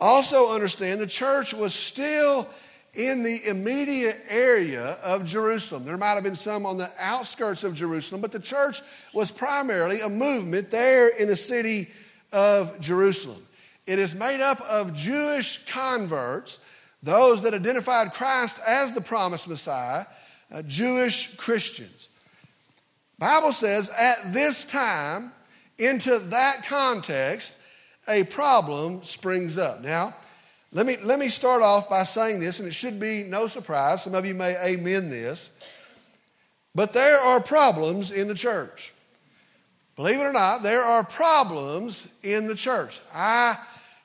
Also, 0.00 0.52
understand 0.52 1.00
the 1.00 1.06
church 1.06 1.52
was 1.52 1.74
still 1.74 2.48
in 2.94 3.22
the 3.22 3.38
immediate 3.48 4.16
area 4.28 4.96
of 5.02 5.24
Jerusalem. 5.24 5.84
There 5.84 5.96
might 5.96 6.14
have 6.14 6.24
been 6.24 6.36
some 6.36 6.66
on 6.66 6.76
the 6.76 6.90
outskirts 6.98 7.64
of 7.64 7.74
Jerusalem, 7.74 8.20
but 8.20 8.32
the 8.32 8.40
church 8.40 8.80
was 9.12 9.30
primarily 9.30 10.00
a 10.00 10.08
movement 10.08 10.70
there 10.70 11.08
in 11.08 11.28
the 11.28 11.36
city 11.36 11.88
of 12.32 12.80
Jerusalem. 12.80 13.42
It 13.86 13.98
is 13.98 14.14
made 14.14 14.40
up 14.40 14.60
of 14.62 14.94
Jewish 14.94 15.64
converts, 15.66 16.58
those 17.02 17.42
that 17.42 17.54
identified 17.54 18.12
Christ 18.12 18.60
as 18.66 18.92
the 18.92 19.00
promised 19.00 19.48
Messiah, 19.48 20.06
uh, 20.52 20.62
Jewish 20.62 21.36
Christians. 21.36 22.08
Bible 23.18 23.52
says 23.52 23.90
at 23.98 24.32
this 24.32 24.64
time, 24.64 25.32
into 25.78 26.18
that 26.18 26.64
context, 26.66 27.58
a 28.08 28.24
problem 28.24 29.02
springs 29.02 29.58
up. 29.58 29.82
Now, 29.82 30.14
let 30.72 30.84
me, 30.84 30.96
let 31.02 31.18
me 31.18 31.28
start 31.28 31.62
off 31.62 31.88
by 31.88 32.02
saying 32.02 32.40
this, 32.40 32.58
and 32.58 32.68
it 32.68 32.74
should 32.74 33.00
be 33.00 33.24
no 33.24 33.46
surprise. 33.46 34.02
Some 34.02 34.14
of 34.14 34.26
you 34.26 34.34
may 34.34 34.56
amen 34.62 35.08
this. 35.08 35.58
But 36.74 36.92
there 36.92 37.18
are 37.18 37.40
problems 37.40 38.10
in 38.10 38.28
the 38.28 38.34
church. 38.34 38.92
Believe 39.96 40.20
it 40.20 40.24
or 40.24 40.32
not, 40.32 40.62
there 40.62 40.82
are 40.82 41.02
problems 41.02 42.06
in 42.22 42.46
the 42.46 42.54
church. 42.54 43.00
I 43.12 43.56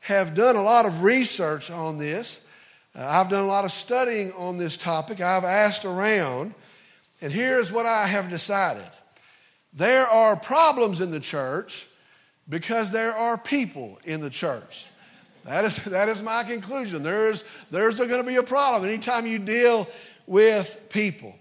have 0.01 0.33
done 0.33 0.55
a 0.55 0.61
lot 0.61 0.85
of 0.85 1.03
research 1.03 1.69
on 1.69 1.97
this. 1.97 2.49
Uh, 2.95 3.05
I've 3.07 3.29
done 3.29 3.43
a 3.43 3.47
lot 3.47 3.65
of 3.65 3.71
studying 3.71 4.31
on 4.33 4.57
this 4.57 4.75
topic. 4.75 5.21
I've 5.21 5.43
asked 5.43 5.85
around, 5.85 6.55
and 7.21 7.31
here's 7.31 7.71
what 7.71 7.85
I 7.85 8.07
have 8.07 8.29
decided 8.29 8.89
there 9.73 10.05
are 10.05 10.35
problems 10.35 11.01
in 11.01 11.11
the 11.11 11.19
church 11.19 11.89
because 12.49 12.91
there 12.91 13.13
are 13.13 13.37
people 13.37 13.99
in 14.05 14.21
the 14.21 14.29
church. 14.29 14.87
That 15.45 15.65
is, 15.65 15.83
that 15.85 16.09
is 16.09 16.21
my 16.21 16.43
conclusion. 16.43 17.03
There's, 17.03 17.43
there's 17.69 17.97
going 17.97 18.21
to 18.21 18.27
be 18.27 18.37
a 18.37 18.43
problem 18.43 18.85
anytime 18.85 19.25
you 19.25 19.39
deal 19.39 19.87
with 20.25 20.87
people. 20.89 21.35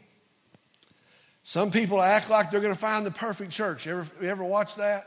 Some 1.44 1.70
people 1.70 2.00
act 2.00 2.30
like 2.30 2.50
they're 2.50 2.60
going 2.60 2.74
to 2.74 2.78
find 2.78 3.04
the 3.04 3.10
perfect 3.10 3.50
church. 3.50 3.86
You 3.86 3.98
ever, 3.98 4.24
you 4.24 4.28
ever 4.30 4.44
watch 4.44 4.76
that? 4.76 5.04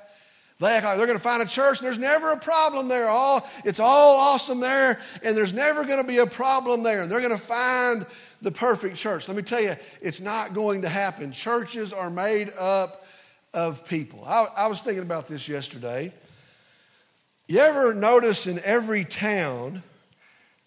They 0.59 0.67
act 0.67 0.85
like 0.85 0.97
they're 0.97 1.07
going 1.07 1.17
to 1.17 1.23
find 1.23 1.41
a 1.41 1.45
church 1.45 1.79
and 1.79 1.87
there's 1.87 1.99
never 1.99 2.31
a 2.31 2.39
problem 2.39 2.87
there. 2.87 3.07
All, 3.07 3.45
it's 3.65 3.79
all 3.79 4.17
awesome 4.17 4.61
there 4.61 4.99
and 5.23 5.35
there's 5.35 5.53
never 5.53 5.83
going 5.83 6.01
to 6.01 6.07
be 6.07 6.19
a 6.19 6.25
problem 6.25 6.83
there. 6.83 7.01
And 7.01 7.11
they're 7.11 7.19
going 7.19 7.31
to 7.31 7.37
find 7.37 8.05
the 8.41 8.51
perfect 8.51 8.95
church. 8.95 9.27
Let 9.27 9.35
me 9.35 9.43
tell 9.43 9.61
you, 9.61 9.73
it's 10.01 10.21
not 10.21 10.53
going 10.53 10.83
to 10.83 10.89
happen. 10.89 11.31
Churches 11.31 11.91
are 11.91 12.09
made 12.09 12.51
up 12.57 13.04
of 13.55 13.88
people. 13.88 14.24
I, 14.25 14.45
I 14.55 14.67
was 14.67 14.81
thinking 14.81 15.03
about 15.03 15.27
this 15.27 15.50
yesterday. 15.50 16.13
You 17.47 17.59
ever 17.59 17.95
notice 17.95 18.45
in 18.45 18.59
every 18.63 19.05
town 19.05 19.81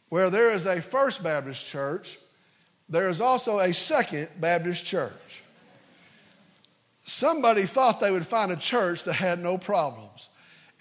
where 0.09 0.31
there 0.31 0.53
is 0.53 0.67
a 0.67 0.81
First 0.81 1.23
Baptist 1.23 1.69
church, 1.69 2.19
there 2.89 3.09
is 3.09 3.21
also 3.21 3.61
a 3.61 3.73
Second 3.73 4.29
Baptist 4.41 4.85
church? 4.85 5.43
somebody 7.09 7.63
thought 7.63 8.01
they 8.01 8.11
would 8.11 8.27
find 8.27 8.53
a 8.53 8.57
church 8.57 9.05
that 9.05 9.15
had 9.15 9.43
no 9.43 9.59
problems. 9.59 10.29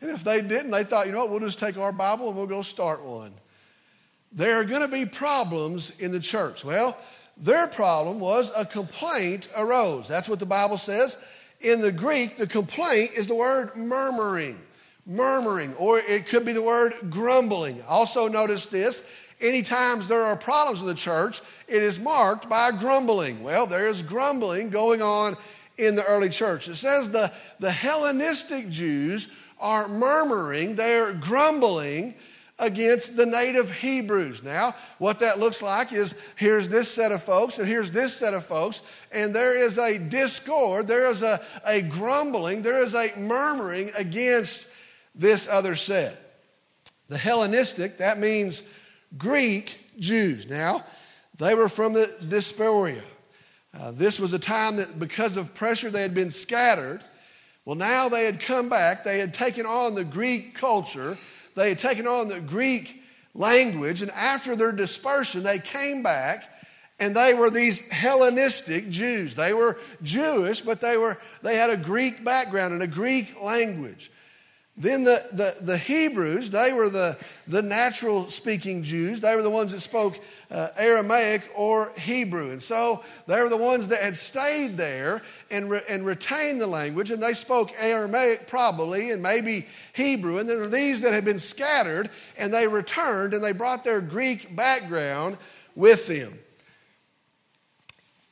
And 0.01 0.11
if 0.11 0.23
they 0.23 0.41
didn't, 0.41 0.71
they 0.71 0.83
thought, 0.83 1.07
you 1.07 1.13
know 1.13 1.19
what, 1.19 1.29
we'll 1.29 1.39
just 1.39 1.59
take 1.59 1.77
our 1.77 1.91
Bible 1.91 2.27
and 2.27 2.37
we'll 2.37 2.47
go 2.47 2.61
start 2.61 3.03
one. 3.03 3.33
There 4.31 4.59
are 4.59 4.65
going 4.65 4.81
to 4.81 4.91
be 4.91 5.05
problems 5.05 5.97
in 5.99 6.11
the 6.11 6.19
church. 6.19 6.65
Well, 6.65 6.97
their 7.37 7.67
problem 7.67 8.19
was 8.19 8.51
a 8.55 8.65
complaint 8.65 9.47
arose. 9.55 10.07
That's 10.07 10.27
what 10.27 10.39
the 10.39 10.45
Bible 10.45 10.77
says. 10.77 11.25
In 11.61 11.81
the 11.81 11.91
Greek, 11.91 12.37
the 12.37 12.47
complaint 12.47 13.11
is 13.15 13.27
the 13.27 13.35
word 13.35 13.75
murmuring. 13.75 14.59
Murmuring, 15.05 15.73
or 15.75 15.99
it 15.99 16.25
could 16.25 16.45
be 16.45 16.53
the 16.53 16.61
word 16.61 16.93
grumbling. 17.09 17.81
Also, 17.87 18.27
notice 18.27 18.65
this 18.65 19.11
anytime 19.41 20.01
there 20.07 20.23
are 20.23 20.35
problems 20.35 20.81
in 20.81 20.87
the 20.87 20.93
church, 20.93 21.41
it 21.67 21.81
is 21.81 21.99
marked 21.99 22.49
by 22.49 22.71
grumbling. 22.71 23.43
Well, 23.43 23.67
there 23.67 23.87
is 23.87 24.01
grumbling 24.01 24.69
going 24.69 25.01
on 25.01 25.35
in 25.77 25.95
the 25.95 26.03
early 26.05 26.29
church. 26.29 26.67
It 26.67 26.75
says 26.75 27.11
the, 27.11 27.31
the 27.59 27.71
Hellenistic 27.71 28.69
Jews 28.69 29.35
are 29.59 29.87
murmuring, 29.87 30.75
they're 30.75 31.13
grumbling 31.13 32.13
against 32.59 33.15
the 33.15 33.25
native 33.25 33.71
Hebrews. 33.71 34.43
Now, 34.43 34.75
what 34.97 35.19
that 35.19 35.39
looks 35.39 35.61
like 35.61 35.93
is 35.93 36.19
here's 36.35 36.69
this 36.69 36.89
set 36.89 37.11
of 37.11 37.21
folks 37.21 37.59
and 37.59 37.67
here's 37.67 37.91
this 37.91 38.15
set 38.15 38.33
of 38.33 38.45
folks, 38.45 38.81
and 39.11 39.33
there 39.33 39.55
is 39.55 39.77
a 39.77 39.97
discord, 39.97 40.87
there 40.87 41.09
is 41.09 41.21
a, 41.21 41.39
a 41.67 41.81
grumbling, 41.81 42.63
there 42.63 42.83
is 42.83 42.95
a 42.95 43.11
murmuring 43.17 43.91
against 43.97 44.73
this 45.13 45.47
other 45.47 45.75
set. 45.75 46.17
The 47.09 47.17
Hellenistic, 47.17 47.97
that 47.97 48.19
means 48.19 48.63
Greek 49.17 49.79
Jews. 49.99 50.49
Now, 50.49 50.83
they 51.37 51.55
were 51.55 51.69
from 51.69 51.93
the 51.93 52.11
diaspora. 52.27 52.95
Uh, 53.73 53.91
this 53.91 54.19
was 54.19 54.33
a 54.33 54.39
time 54.39 54.77
that, 54.77 54.99
because 54.99 55.37
of 55.37 55.53
pressure, 55.53 55.89
they 55.89 56.01
had 56.01 56.15
been 56.15 56.31
scattered. 56.31 57.01
Well, 57.63 57.75
now 57.75 58.09
they 58.09 58.25
had 58.25 58.39
come 58.39 58.69
back. 58.69 59.03
They 59.03 59.19
had 59.19 59.33
taken 59.33 59.65
on 59.65 59.93
the 59.93 60.03
Greek 60.03 60.55
culture, 60.55 61.15
they 61.57 61.69
had 61.69 61.79
taken 61.79 62.07
on 62.07 62.27
the 62.27 62.39
Greek 62.39 63.01
language, 63.33 64.01
and 64.01 64.11
after 64.11 64.55
their 64.55 64.71
dispersion, 64.71 65.43
they 65.43 65.59
came 65.59 66.03
back 66.03 66.49
and 66.99 67.15
they 67.15 67.33
were 67.33 67.49
these 67.49 67.87
Hellenistic 67.89 68.89
Jews. 68.89 69.35
They 69.35 69.53
were 69.53 69.77
Jewish, 70.01 70.61
but 70.61 70.81
they, 70.81 70.97
were, 70.97 71.17
they 71.43 71.55
had 71.55 71.69
a 71.69 71.77
Greek 71.77 72.23
background 72.23 72.73
and 72.73 72.81
a 72.81 72.87
Greek 72.87 73.39
language. 73.41 74.09
Then 74.79 75.03
the, 75.03 75.23
the, 75.33 75.55
the 75.65 75.77
Hebrews, 75.77 76.51
they 76.51 76.71
were 76.71 76.89
the, 76.89 77.17
the 77.47 77.63
natural 77.63 78.25
speaking 78.25 78.83
Jews. 78.83 79.19
They 79.19 79.35
were 79.35 79.41
the 79.41 79.49
ones 79.49 79.71
that 79.71 79.79
spoke 79.79 80.19
uh, 80.51 80.67
Aramaic 80.77 81.49
or 81.55 81.91
Hebrew. 81.97 82.51
And 82.51 82.61
so 82.61 83.03
they 83.25 83.41
were 83.41 83.49
the 83.49 83.57
ones 83.57 83.87
that 83.87 84.03
had 84.03 84.15
stayed 84.15 84.77
there 84.77 85.23
and, 85.49 85.71
re- 85.71 85.81
and 85.89 86.05
retained 86.05 86.61
the 86.61 86.67
language, 86.67 87.09
and 87.09 87.21
they 87.21 87.33
spoke 87.33 87.71
Aramaic 87.79 88.47
probably 88.47 89.09
and 89.09 89.19
maybe 89.19 89.65
Hebrew. 89.93 90.37
And 90.37 90.47
then 90.47 90.57
there 90.57 90.65
were 90.65 90.71
these 90.71 91.01
that 91.01 91.13
had 91.13 91.25
been 91.25 91.39
scattered, 91.39 92.11
and 92.37 92.53
they 92.53 92.67
returned 92.67 93.33
and 93.33 93.43
they 93.43 93.53
brought 93.53 93.83
their 93.83 93.99
Greek 93.99 94.55
background 94.55 95.37
with 95.75 96.05
them. 96.07 96.37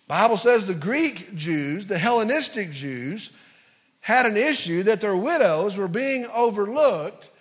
Bible 0.08 0.38
says 0.38 0.68
the 0.68 0.76
Greek 0.76 1.36
Jews, 1.36 1.88
the 1.88 1.98
Hellenistic 1.98 2.70
Jews, 2.70 3.36
had 4.06 4.28
an 4.28 4.38
issue 4.38 4.84
that 4.84 5.02
their 5.02 5.18
widows 5.18 5.78
were 5.78 5.88
being 5.88 6.28
overlooked 6.36 7.32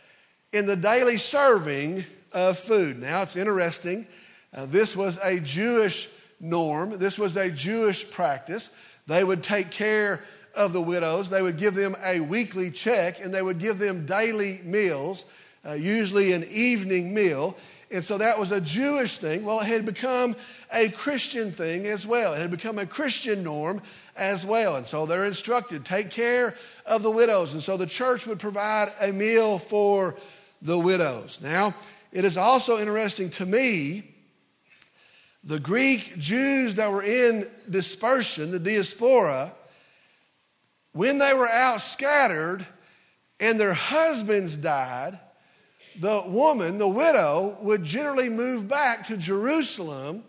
in 0.51 0.65
the 0.65 0.75
daily 0.75 1.19
serving 1.19 2.03
of 2.33 2.59
food. 2.59 2.99
Now, 2.99 3.21
it's 3.21 3.37
interesting. 3.37 4.07
Uh, 4.51 4.65
this 4.65 4.97
was 4.97 5.19
a 5.23 5.41
Jewish 5.41 6.09
norm, 6.41 6.97
this 6.97 7.19
was 7.19 7.37
a 7.37 7.51
Jewish 7.51 8.11
practice. 8.11 8.75
They 9.07 9.25
would 9.25 9.43
take 9.43 9.71
care 9.71 10.21
of 10.57 10.73
the 10.73 10.81
widows, 10.81 11.29
they 11.29 11.43
would 11.43 11.59
give 11.59 11.75
them 11.75 11.97
a 12.03 12.21
weekly 12.21 12.71
check, 12.71 13.23
and 13.23 13.35
they 13.35 13.43
would 13.43 13.59
give 13.59 13.79
them 13.79 14.07
daily 14.07 14.63
meals, 14.65 15.27
uh, 15.69 15.75
usually 15.75 16.33
an 16.33 16.47
evening 16.51 17.13
meal. 17.13 17.59
And 17.95 18.05
so 18.05 18.19
that 18.19 18.39
was 18.39 18.51
a 18.51 18.61
Jewish 18.61 19.19
thing. 19.19 19.45
Well, 19.45 19.61
it 19.61 19.67
had 19.67 19.87
become 19.87 20.35
a 20.73 20.89
Christian 20.89 21.53
thing 21.53 21.87
as 21.87 22.07
well. 22.07 22.35
It 22.35 22.41
had 22.41 22.51
become 22.51 22.79
a 22.79 22.87
Christian 22.87 23.45
norm 23.45 23.81
as 24.17 24.45
well. 24.45 24.77
And 24.77 24.87
so 24.87 25.07
they're 25.07 25.25
instructed 25.25 25.85
take 25.85 26.11
care 26.11 26.55
of 26.87 27.03
the 27.03 27.11
widows. 27.11 27.53
And 27.53 27.63
so 27.63 27.77
the 27.77 27.87
church 27.87 28.27
would 28.27 28.41
provide 28.41 28.89
a 29.01 29.13
meal 29.13 29.59
for 29.59 30.17
the 30.61 30.79
widows. 30.79 31.41
Now, 31.41 31.75
it 32.11 32.25
is 32.25 32.37
also 32.37 32.79
interesting 32.79 33.31
to 33.31 33.47
me 33.47 34.03
the 35.45 35.61
Greek 35.61 36.19
Jews 36.19 36.77
that 36.77 36.91
were 36.91 37.03
in 37.03 37.49
dispersion, 37.71 38.51
the 38.51 38.59
diaspora, 38.59 39.53
when 40.93 41.19
they 41.19 41.35
were 41.35 41.49
out 41.49 41.81
scattered 41.81 42.65
and 43.41 43.61
their 43.61 43.75
husbands 43.75 44.57
died, 44.57 45.19
the 46.01 46.23
woman, 46.27 46.79
the 46.79 46.89
widow, 46.89 47.57
would 47.61 47.85
generally 47.85 48.29
move 48.29 48.69
back 48.69 49.07
to 49.09 49.17
Jerusalem 49.17 50.25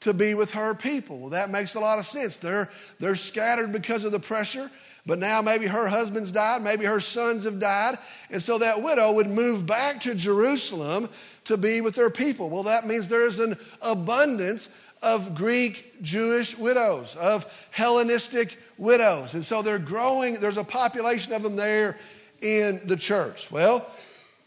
to 0.00 0.12
be 0.12 0.34
with 0.34 0.52
her 0.52 0.74
people. 0.74 1.18
Well, 1.18 1.30
that 1.30 1.50
makes 1.50 1.74
a 1.74 1.80
lot 1.80 1.98
of 1.98 2.04
sense. 2.04 2.36
They're, 2.36 2.68
they're 2.98 3.14
scattered 3.14 3.72
because 3.72 4.04
of 4.04 4.12
the 4.12 4.20
pressure, 4.20 4.70
but 5.06 5.18
now 5.18 5.42
maybe 5.42 5.66
her 5.66 5.86
husband's 5.86 6.32
died, 6.32 6.62
maybe 6.62 6.84
her 6.84 7.00
sons 7.00 7.44
have 7.44 7.60
died, 7.60 7.96
and 8.30 8.42
so 8.42 8.58
that 8.58 8.82
widow 8.82 9.12
would 9.12 9.28
move 9.28 9.66
back 9.66 10.00
to 10.02 10.14
Jerusalem 10.14 11.08
to 11.44 11.56
be 11.56 11.80
with 11.80 11.94
their 11.94 12.10
people. 12.10 12.50
Well, 12.50 12.64
that 12.64 12.86
means 12.86 13.08
there's 13.08 13.38
an 13.38 13.56
abundance 13.82 14.70
of 15.02 15.34
Greek 15.34 16.00
Jewish 16.02 16.56
widows, 16.56 17.16
of 17.16 17.44
Hellenistic 17.72 18.56
widows. 18.78 19.34
And 19.34 19.44
so 19.44 19.62
they're 19.62 19.78
growing, 19.78 20.34
there's 20.34 20.56
a 20.56 20.64
population 20.64 21.32
of 21.32 21.42
them 21.42 21.56
there 21.56 21.96
in 22.40 22.80
the 22.84 22.96
church. 22.96 23.50
Well, 23.50 23.88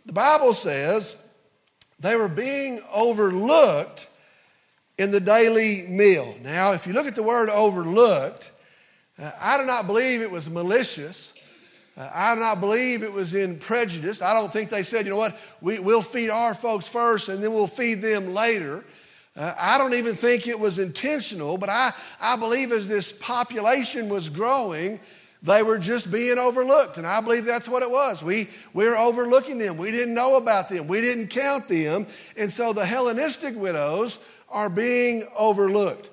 the 0.05 0.13
Bible 0.13 0.53
says 0.53 1.21
they 1.99 2.15
were 2.15 2.27
being 2.27 2.81
overlooked 2.93 4.09
in 4.97 5.11
the 5.11 5.19
daily 5.19 5.85
meal. 5.87 6.35
Now, 6.41 6.71
if 6.71 6.87
you 6.87 6.93
look 6.93 7.07
at 7.07 7.15
the 7.15 7.23
word 7.23 7.49
overlooked, 7.49 8.51
uh, 9.17 9.31
I 9.39 9.57
do 9.57 9.65
not 9.65 9.87
believe 9.87 10.21
it 10.21 10.31
was 10.31 10.49
malicious. 10.49 11.33
Uh, 11.97 12.09
I 12.13 12.35
do 12.35 12.41
not 12.41 12.59
believe 12.59 13.03
it 13.03 13.11
was 13.11 13.33
in 13.33 13.57
prejudice. 13.57 14.21
I 14.21 14.33
don't 14.33 14.51
think 14.51 14.69
they 14.69 14.83
said, 14.83 15.05
you 15.05 15.11
know 15.11 15.17
what, 15.17 15.37
we, 15.61 15.79
will 15.79 16.01
feed 16.01 16.29
our 16.29 16.53
folks 16.53 16.87
first 16.87 17.29
and 17.29 17.41
then 17.41 17.53
we'll 17.53 17.67
feed 17.67 18.01
them 18.01 18.33
later. 18.33 18.83
Uh, 19.35 19.53
I 19.59 19.77
don't 19.77 19.93
even 19.93 20.13
think 20.13 20.47
it 20.47 20.59
was 20.59 20.79
intentional, 20.79 21.57
but 21.57 21.69
I, 21.69 21.91
I 22.21 22.35
believe 22.37 22.71
as 22.71 22.87
this 22.87 23.11
population 23.11 24.09
was 24.09 24.29
growing, 24.29 24.99
they 25.45 25.61
were 25.61 25.77
just 25.77 26.11
being 26.11 26.39
overlooked. 26.39 26.97
And 26.97 27.05
I 27.05 27.21
believe 27.21 27.45
that's 27.45 27.69
what 27.69 27.83
it 27.83 27.89
was. 27.89 28.23
We, 28.23 28.49
we 28.73 28.85
were 28.85 28.97
overlooking 28.97 29.59
them. 29.59 29.77
We 29.77 29.91
didn't 29.91 30.15
know 30.15 30.37
about 30.37 30.69
them. 30.69 30.87
We 30.87 31.01
didn't 31.01 31.27
count 31.27 31.67
them. 31.67 32.07
And 32.35 32.51
so 32.51 32.73
the 32.73 32.85
Hellenistic 32.85 33.55
widows 33.55 34.27
are 34.49 34.69
being 34.69 35.23
overlooked. 35.37 36.09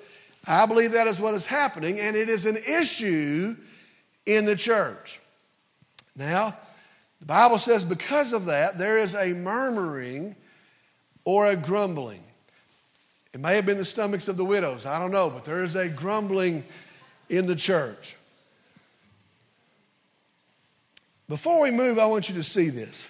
I 0.47 0.67
believe 0.67 0.93
that 0.93 1.07
is 1.07 1.21
what 1.21 1.35
is 1.35 1.47
happening, 1.47 1.99
and 1.99 2.17
it 2.17 2.29
is 2.29 2.47
an 2.47 2.57
issue 2.57 3.57
in 4.27 4.45
the 4.45 4.57
church. 4.57 5.21
Now, 6.17 6.55
the 7.21 7.27
Bible 7.27 7.59
says 7.59 7.85
because 7.85 8.33
of 8.33 8.47
that, 8.47 8.77
there 8.77 8.99
is 8.99 9.15
a 9.15 9.33
murmuring 9.33 10.37
or 11.25 11.47
a 11.47 11.57
grumbling. 11.57 12.23
It 13.33 13.41
may 13.41 13.55
have 13.55 13.65
been 13.65 13.79
the 13.79 13.85
stomachs 13.85 14.29
of 14.29 14.37
the 14.37 14.45
widows, 14.45 14.85
I 14.85 14.99
don't 14.99 15.13
know, 15.13 15.31
but 15.31 15.45
there 15.45 15.65
is 15.65 15.77
a 15.77 15.89
grumbling 15.89 16.65
in 17.31 17.47
the 17.47 17.57
church. 17.57 18.17
Before 21.29 21.61
we 21.63 21.71
move, 21.71 21.99
I 21.99 22.07
want 22.07 22.29
you 22.29 22.35
to 22.37 22.43
see 22.43 22.69
this. 22.69 23.07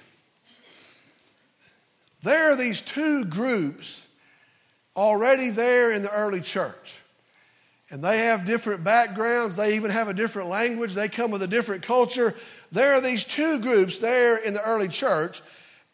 There 2.23 2.52
are 2.52 2.57
these 2.57 2.83
two 2.83 3.25
groups 3.25 4.09
already 4.95 5.50
there 5.50 5.92
in 5.92 6.02
the 6.02 6.12
early 6.12 6.40
church. 6.40 7.00
And 7.90 8.02
they 8.02 8.19
have 8.19 8.47
different 8.47 8.85
backgrounds. 8.85 9.57
They 9.57 9.76
even 9.76 9.90
have 9.90 10.09
a 10.09 10.14
different 10.14 10.49
language. 10.49 10.95
They 10.95 11.09
come 11.09 11.31
with 11.31 11.42
a 11.42 11.47
different 11.47 11.83
culture. 11.83 12.35
There 12.71 12.95
are 12.95 13.00
these 13.00 13.25
two 13.25 13.61
groups 13.61 13.99
there 13.99 14.37
in 14.37 14.54
the 14.54 14.62
early 14.62 14.88
church. 14.88 15.42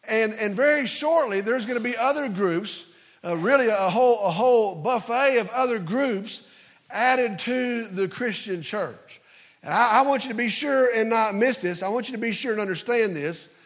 And, 0.09 0.33
and 0.35 0.55
very 0.55 0.87
shortly, 0.87 1.41
there's 1.41 1.67
going 1.67 1.79
to 1.79 1.85
be 1.85 1.97
other 1.97 2.29
groups, 2.29 2.87
uh, 3.25 3.37
really 3.37 3.67
a 3.67 3.91
whole, 3.91 4.25
a 4.25 4.31
whole 4.31 4.77
buffet 4.77 5.39
of 5.39 5.51
other 5.51 5.79
groups 5.79 6.49
added 6.91 7.39
to 7.41 7.89
the 7.89 8.07
Christian 8.07 8.63
church. 8.63 9.21
And 9.63 9.73
I, 9.73 10.01
I 10.01 10.03
want 10.03 10.25
you 10.25 10.31
to 10.31 10.37
be 10.37 10.49
sure 10.49 10.91
and 10.95 11.11
not 11.11 11.35
miss 11.35 11.63
this. 11.63 11.83
I 11.83 11.89
want 11.89 12.09
you 12.09 12.15
to 12.15 12.21
be 12.21 12.33
sure 12.33 12.53
and 12.53 12.61
understand 12.61 13.17
this. 13.17 13.57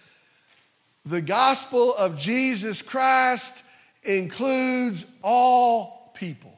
The 1.04 1.20
gospel 1.20 1.94
of 1.94 2.16
Jesus 2.16 2.82
Christ 2.82 3.64
includes 4.04 5.06
all 5.22 6.12
people. 6.14 6.56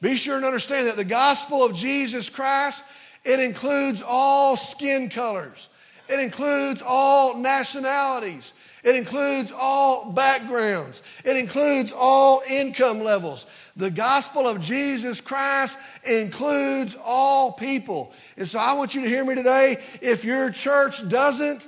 Be 0.00 0.16
sure 0.16 0.36
and 0.36 0.44
understand 0.44 0.88
that 0.88 0.96
the 0.96 1.04
gospel 1.04 1.64
of 1.64 1.74
Jesus 1.74 2.28
Christ, 2.28 2.84
it 3.24 3.38
includes 3.38 4.02
all 4.06 4.56
skin 4.56 5.08
colors. 5.08 5.68
It 6.08 6.18
includes 6.18 6.82
all 6.84 7.38
nationalities. 7.38 8.52
It 8.82 8.96
includes 8.96 9.52
all 9.56 10.12
backgrounds. 10.12 11.02
It 11.24 11.36
includes 11.36 11.92
all 11.96 12.42
income 12.50 13.00
levels. 13.04 13.46
The 13.76 13.90
gospel 13.90 14.46
of 14.46 14.60
Jesus 14.60 15.20
Christ 15.20 15.78
includes 16.04 16.98
all 17.04 17.52
people. 17.52 18.12
And 18.36 18.46
so 18.46 18.58
I 18.58 18.74
want 18.74 18.94
you 18.94 19.02
to 19.02 19.08
hear 19.08 19.24
me 19.24 19.36
today. 19.36 19.76
If 20.00 20.24
your 20.24 20.50
church 20.50 21.08
doesn't, 21.08 21.66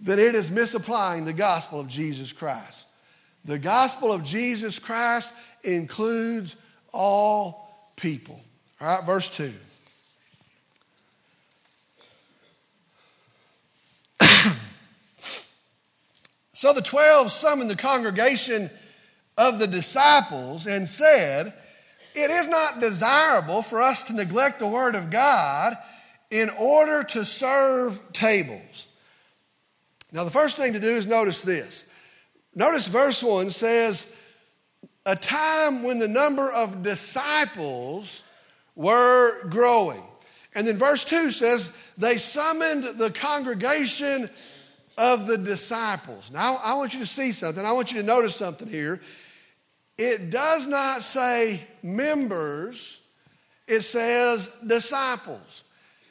then 0.00 0.18
it 0.18 0.34
is 0.34 0.50
misapplying 0.50 1.24
the 1.24 1.32
gospel 1.32 1.80
of 1.80 1.88
Jesus 1.88 2.32
Christ. 2.32 2.88
The 3.44 3.58
gospel 3.58 4.12
of 4.12 4.24
Jesus 4.24 4.78
Christ 4.78 5.34
includes 5.62 6.56
all 6.92 7.92
people. 7.96 8.40
All 8.80 8.96
right, 8.96 9.04
verse 9.04 9.34
2. 9.36 9.52
So 16.58 16.72
the 16.72 16.82
twelve 16.82 17.30
summoned 17.30 17.70
the 17.70 17.76
congregation 17.76 18.68
of 19.36 19.60
the 19.60 19.66
disciples 19.68 20.66
and 20.66 20.88
said, 20.88 21.54
It 22.16 22.32
is 22.32 22.48
not 22.48 22.80
desirable 22.80 23.62
for 23.62 23.80
us 23.80 24.02
to 24.08 24.12
neglect 24.12 24.58
the 24.58 24.66
word 24.66 24.96
of 24.96 25.08
God 25.08 25.76
in 26.32 26.50
order 26.58 27.04
to 27.04 27.24
serve 27.24 28.00
tables. 28.12 28.88
Now, 30.10 30.24
the 30.24 30.32
first 30.32 30.56
thing 30.56 30.72
to 30.72 30.80
do 30.80 30.88
is 30.88 31.06
notice 31.06 31.42
this 31.42 31.88
Notice 32.56 32.88
verse 32.88 33.22
1 33.22 33.50
says, 33.50 34.12
a 35.06 35.14
time 35.14 35.84
when 35.84 36.00
the 36.00 36.08
number 36.08 36.50
of 36.50 36.82
disciples 36.82 38.24
were 38.74 39.46
growing. 39.48 40.02
And 40.56 40.66
then 40.66 40.76
verse 40.76 41.04
2 41.04 41.30
says, 41.30 41.80
they 41.96 42.16
summoned 42.16 42.98
the 42.98 43.12
congregation 43.12 44.28
of 44.98 45.28
the 45.28 45.38
disciples. 45.38 46.30
Now, 46.32 46.56
I 46.56 46.74
want 46.74 46.92
you 46.92 47.00
to 47.00 47.06
see 47.06 47.30
something. 47.30 47.64
I 47.64 47.72
want 47.72 47.92
you 47.92 48.00
to 48.00 48.06
notice 48.06 48.34
something 48.34 48.68
here. 48.68 49.00
It 49.96 50.30
does 50.30 50.66
not 50.66 51.00
say 51.02 51.62
members, 51.82 53.00
it 53.66 53.80
says 53.80 54.54
disciples. 54.66 55.62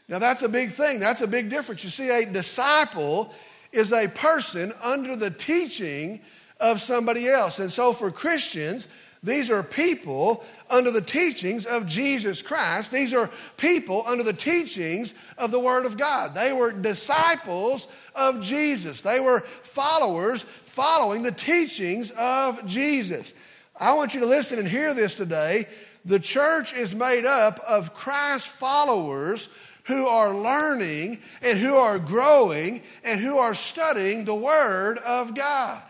Now, 0.08 0.20
that's 0.20 0.42
a 0.42 0.50
big 0.50 0.70
thing. 0.70 1.00
That's 1.02 1.22
a 1.22 1.28
big 1.28 1.50
difference. 1.50 1.84
You 1.84 1.90
see, 1.90 2.10
a 2.10 2.26
disciple 2.26 3.34
is 3.74 3.92
a 3.92 4.08
person 4.08 4.72
under 4.82 5.18
the 5.18 5.32
teaching 5.32 6.22
of 6.62 6.80
somebody 6.80 7.28
else. 7.28 7.60
And 7.60 7.72
so 7.72 7.92
for 7.92 8.10
Christians, 8.10 8.88
these 9.28 9.52
are 9.52 9.62
people 9.62 10.44
under 10.72 10.90
the 10.90 11.02
teachings 11.02 11.66
of 11.66 11.86
Jesus 11.86 12.42
Christ. 12.42 12.92
These 12.92 13.14
are 13.14 13.30
people 13.58 14.04
under 14.08 14.24
the 14.24 14.34
teachings 14.34 15.14
of 15.38 15.52
the 15.52 15.60
Word 15.60 15.86
of 15.86 15.98
God. 15.98 16.34
They 16.34 16.54
were 16.54 16.72
disciples 16.72 17.88
of 18.16 18.42
Jesus, 18.42 19.02
they 19.02 19.20
were 19.20 19.42
followers 19.42 20.42
following 20.44 21.24
the 21.24 21.32
teachings 21.32 22.12
of 22.18 22.66
Jesus. 22.66 23.34
I 23.80 23.94
want 23.94 24.16
you 24.16 24.22
to 24.22 24.26
listen 24.26 24.60
and 24.60 24.68
hear 24.68 24.94
this 24.94 25.16
today. 25.16 25.66
The 26.06 26.20
church 26.20 26.74
is 26.74 26.96
made 26.96 27.26
up 27.26 27.60
of 27.68 27.94
Christ 27.94 28.48
followers 28.48 29.56
who 29.88 30.08
are 30.08 30.34
learning 30.34 31.20
and 31.44 31.60
who 31.60 31.76
are 31.76 32.00
growing 32.00 32.82
and 33.04 33.20
who 33.20 33.38
are 33.38 33.54
studying 33.54 34.26
the 34.26 34.36
Word 34.36 34.98
of 35.00 35.36
God. 35.36 35.82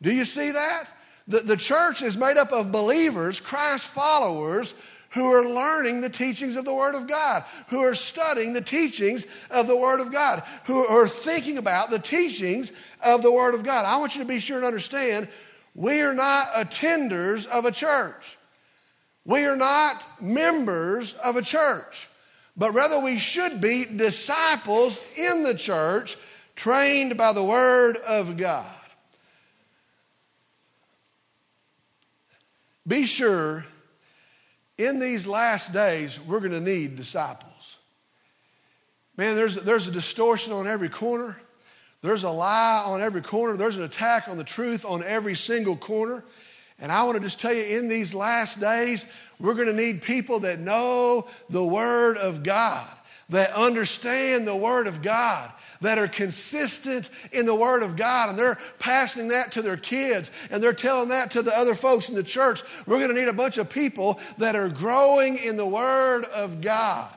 Do 0.00 0.14
you 0.14 0.24
see 0.24 0.50
that? 0.50 0.84
The, 1.32 1.40
the 1.40 1.56
church 1.56 2.02
is 2.02 2.18
made 2.18 2.36
up 2.36 2.52
of 2.52 2.70
believers, 2.70 3.40
Christ 3.40 3.88
followers, 3.88 4.74
who 5.12 5.32
are 5.32 5.48
learning 5.48 6.02
the 6.02 6.10
teachings 6.10 6.56
of 6.56 6.66
the 6.66 6.74
Word 6.74 6.94
of 6.94 7.08
God, 7.08 7.42
who 7.68 7.80
are 7.80 7.94
studying 7.94 8.52
the 8.52 8.60
teachings 8.60 9.26
of 9.50 9.66
the 9.66 9.76
Word 9.76 10.00
of 10.00 10.12
God, 10.12 10.42
who 10.66 10.86
are 10.86 11.08
thinking 11.08 11.56
about 11.56 11.88
the 11.88 11.98
teachings 11.98 12.74
of 13.02 13.22
the 13.22 13.32
Word 13.32 13.54
of 13.54 13.64
God. 13.64 13.86
I 13.86 13.96
want 13.96 14.14
you 14.14 14.20
to 14.20 14.28
be 14.28 14.40
sure 14.40 14.58
and 14.58 14.66
understand 14.66 15.26
we 15.74 16.02
are 16.02 16.12
not 16.12 16.48
attenders 16.52 17.48
of 17.48 17.64
a 17.64 17.72
church. 17.72 18.36
We 19.24 19.46
are 19.46 19.56
not 19.56 20.04
members 20.20 21.14
of 21.14 21.36
a 21.36 21.42
church, 21.42 22.08
but 22.58 22.74
rather 22.74 23.00
we 23.00 23.18
should 23.18 23.58
be 23.58 23.86
disciples 23.86 25.00
in 25.16 25.44
the 25.44 25.54
church, 25.54 26.18
trained 26.56 27.16
by 27.16 27.32
the 27.32 27.44
Word 27.44 27.96
of 28.06 28.36
God. 28.36 28.66
Be 32.86 33.04
sure 33.04 33.64
in 34.78 34.98
these 34.98 35.26
last 35.26 35.72
days, 35.72 36.18
we're 36.20 36.40
going 36.40 36.52
to 36.52 36.60
need 36.60 36.96
disciples. 36.96 37.78
Man, 39.16 39.36
there's, 39.36 39.56
there's 39.56 39.88
a 39.88 39.92
distortion 39.92 40.52
on 40.52 40.66
every 40.66 40.88
corner. 40.88 41.36
There's 42.00 42.24
a 42.24 42.30
lie 42.30 42.82
on 42.84 43.00
every 43.00 43.22
corner. 43.22 43.56
There's 43.56 43.76
an 43.76 43.84
attack 43.84 44.28
on 44.28 44.36
the 44.36 44.44
truth 44.44 44.84
on 44.84 45.04
every 45.04 45.34
single 45.34 45.76
corner. 45.76 46.24
And 46.80 46.90
I 46.90 47.04
want 47.04 47.16
to 47.16 47.22
just 47.22 47.38
tell 47.38 47.52
you, 47.52 47.78
in 47.78 47.88
these 47.88 48.12
last 48.12 48.58
days, 48.58 49.12
we're 49.38 49.54
going 49.54 49.68
to 49.68 49.72
need 49.72 50.02
people 50.02 50.40
that 50.40 50.58
know 50.58 51.28
the 51.48 51.64
Word 51.64 52.16
of 52.16 52.42
God, 52.42 52.88
that 53.28 53.52
understand 53.52 54.48
the 54.48 54.56
Word 54.56 54.88
of 54.88 55.02
God, 55.02 55.52
that 55.82 55.98
are 55.98 56.08
consistent 56.08 57.10
in 57.32 57.46
the 57.46 57.54
Word 57.54 57.82
of 57.82 57.96
God, 57.96 58.30
and 58.30 58.38
they're 58.38 58.58
passing 58.78 59.28
that 59.28 59.52
to 59.52 59.62
their 59.62 59.76
kids, 59.76 60.30
and 60.50 60.62
they're 60.62 60.72
telling 60.72 61.10
that 61.10 61.32
to 61.32 61.42
the 61.42 61.56
other 61.56 61.74
folks 61.74 62.08
in 62.08 62.14
the 62.14 62.22
church. 62.22 62.62
We're 62.86 62.98
going 62.98 63.14
to 63.14 63.20
need 63.20 63.28
a 63.28 63.32
bunch 63.32 63.58
of 63.58 63.70
people 63.70 64.18
that 64.38 64.56
are 64.56 64.68
growing 64.68 65.36
in 65.36 65.56
the 65.56 65.66
Word 65.66 66.24
of 66.34 66.60
God. 66.60 67.12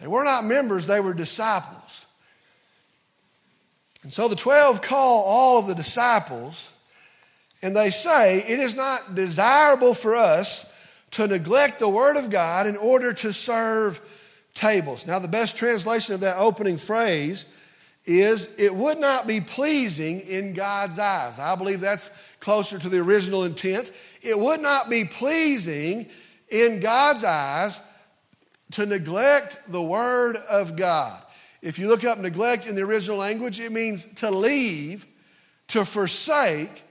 They 0.00 0.06
were 0.06 0.24
not 0.24 0.44
members, 0.44 0.86
they 0.86 1.00
were 1.00 1.14
disciples. 1.14 2.06
And 4.02 4.12
so 4.12 4.28
the 4.28 4.36
12 4.36 4.80
call 4.80 5.24
all 5.24 5.58
of 5.58 5.66
the 5.66 5.74
disciples, 5.74 6.72
and 7.62 7.74
they 7.74 7.90
say, 7.90 8.38
It 8.38 8.60
is 8.60 8.76
not 8.76 9.14
desirable 9.14 9.94
for 9.94 10.14
us 10.14 10.72
to 11.12 11.26
neglect 11.26 11.78
the 11.78 11.88
Word 11.88 12.16
of 12.16 12.30
God 12.30 12.66
in 12.66 12.76
order 12.76 13.12
to 13.12 13.32
serve 13.32 14.00
tables. 14.58 15.06
Now, 15.06 15.18
the 15.18 15.28
best 15.28 15.56
translation 15.56 16.14
of 16.14 16.20
that 16.20 16.36
opening 16.36 16.76
phrase 16.76 17.52
is, 18.04 18.54
It 18.58 18.74
would 18.74 18.98
not 18.98 19.26
be 19.26 19.40
pleasing 19.40 20.20
in 20.20 20.52
God's 20.52 20.98
eyes. 20.98 21.38
I 21.38 21.54
believe 21.54 21.80
that's 21.80 22.10
closer 22.40 22.78
to 22.78 22.88
the 22.88 22.98
original 22.98 23.44
intent. 23.44 23.92
It 24.20 24.38
would 24.38 24.60
not 24.60 24.90
be 24.90 25.04
pleasing 25.04 26.08
in 26.48 26.80
God's 26.80 27.24
eyes 27.24 27.80
to 28.72 28.84
neglect 28.84 29.70
the 29.70 29.82
Word 29.82 30.36
of 30.36 30.76
God. 30.76 31.22
If 31.62 31.78
you 31.78 31.88
look 31.88 32.04
up 32.04 32.18
neglect 32.18 32.66
in 32.66 32.74
the 32.74 32.82
original 32.82 33.16
language, 33.16 33.60
it 33.60 33.72
means 33.72 34.04
to 34.16 34.30
leave, 34.30 35.06
to 35.68 35.84
forsake, 35.84 36.84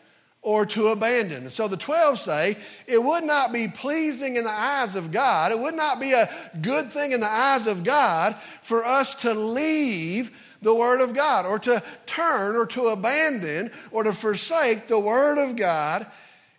or 0.48 0.66
to 0.66 0.88
abandon. 0.88 1.44
And 1.44 1.52
so 1.52 1.68
the 1.68 1.76
12 1.76 2.18
say 2.20 2.56
it 2.88 3.04
would 3.04 3.26
not 3.26 3.52
be 3.52 3.68
pleasing 3.68 4.38
in 4.38 4.46
the 4.46 4.50
eyes 4.50 4.96
of 4.96 5.12
God, 5.12 5.52
it 5.52 5.60
would 5.60 5.76
not 5.76 6.00
be 6.00 6.14
a 6.14 6.30
good 6.62 6.90
thing 6.90 7.12
in 7.12 7.20
the 7.20 7.30
eyes 7.30 7.68
of 7.68 7.84
God 7.84 8.34
for 8.62 8.86
us 8.86 9.14
to 9.24 9.34
leave 9.34 10.58
the 10.62 10.74
Word 10.74 11.02
of 11.02 11.14
God 11.14 11.46
or 11.46 11.60
to 11.60 11.84
turn 12.06 12.56
or 12.56 12.66
to 12.68 12.88
abandon 12.88 13.72
or 13.92 14.06
to 14.06 14.14
forsake 14.14 14.88
the 14.88 14.98
Word 14.98 15.38
of 15.38 15.58
God 15.58 16.08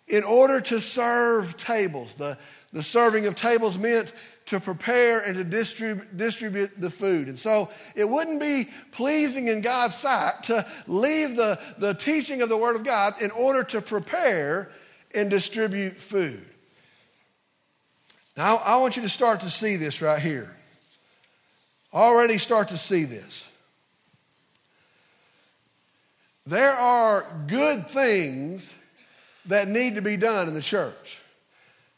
in 0.07 0.23
order 0.23 0.61
to 0.61 0.79
serve 0.79 1.57
tables. 1.57 2.13
The, 2.13 2.37
the 2.71 2.83
serving 2.83 3.25
of 3.25 3.33
tables 3.33 3.75
meant 3.75 4.13
to 4.49 4.59
prepare 4.59 5.19
and 5.19 5.35
to 5.35 5.43
distribute, 5.43 6.17
distribute 6.17 6.71
the 6.81 6.89
food. 6.89 7.27
And 7.27 7.37
so 7.37 7.69
it 7.95 8.09
wouldn't 8.09 8.41
be 8.41 8.65
pleasing 8.91 9.47
in 9.47 9.61
God's 9.61 9.93
sight 9.93 10.41
to 10.43 10.65
leave 10.87 11.35
the, 11.35 11.59
the 11.77 11.93
teaching 11.93 12.41
of 12.41 12.49
the 12.49 12.57
Word 12.57 12.75
of 12.75 12.83
God 12.83 13.13
in 13.21 13.29
order 13.29 13.63
to 13.65 13.79
prepare 13.79 14.71
and 15.13 15.29
distribute 15.29 15.97
food. 15.97 16.43
Now, 18.35 18.59
I 18.65 18.77
want 18.77 18.95
you 18.95 19.03
to 19.03 19.09
start 19.09 19.41
to 19.41 19.51
see 19.51 19.75
this 19.75 20.01
right 20.01 20.19
here. 20.19 20.51
Already 21.93 22.39
start 22.39 22.69
to 22.69 22.77
see 22.77 23.03
this. 23.03 23.55
There 26.47 26.73
are 26.73 27.23
good 27.45 27.87
things 27.87 28.75
that 29.45 29.67
need 29.67 29.93
to 29.95 30.01
be 30.01 30.17
done 30.17 30.47
in 30.47 30.55
the 30.55 30.61
church. 30.61 31.21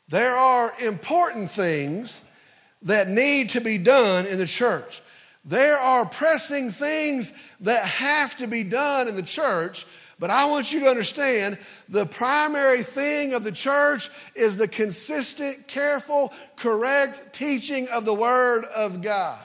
There 0.10 0.36
are 0.36 0.74
important 0.84 1.50
things 1.50 2.26
that 2.84 3.08
need 3.08 3.50
to 3.52 3.62
be 3.62 3.78
done 3.78 4.26
in 4.26 4.38
the 4.38 4.48
church. 4.48 5.02
There 5.44 5.78
are 5.78 6.06
pressing 6.06 6.72
things 6.72 7.34
that 7.62 7.84
have 7.84 8.38
to 8.38 8.48
be 8.48 8.63
done 8.63 9.08
in 9.08 9.15
the 9.15 9.24
church, 9.24 9.86
but 10.20 10.30
I 10.30 10.46
want 10.46 10.72
you 10.72 10.82
to 10.82 10.88
understand 10.88 11.58
the 11.89 12.06
primary 12.06 12.84
thing 12.84 13.34
of 13.34 13.44
the 13.44 13.52
church 13.52 14.10
is 14.36 14.56
the 14.58 14.67
consistent, 14.67 15.67
careful, 15.67 16.32
correct 16.56 17.34
teaching 17.34 17.88
of 17.89 18.06
the 18.06 18.13
Word 18.13 18.65
of 18.76 19.02
God. 19.02 19.39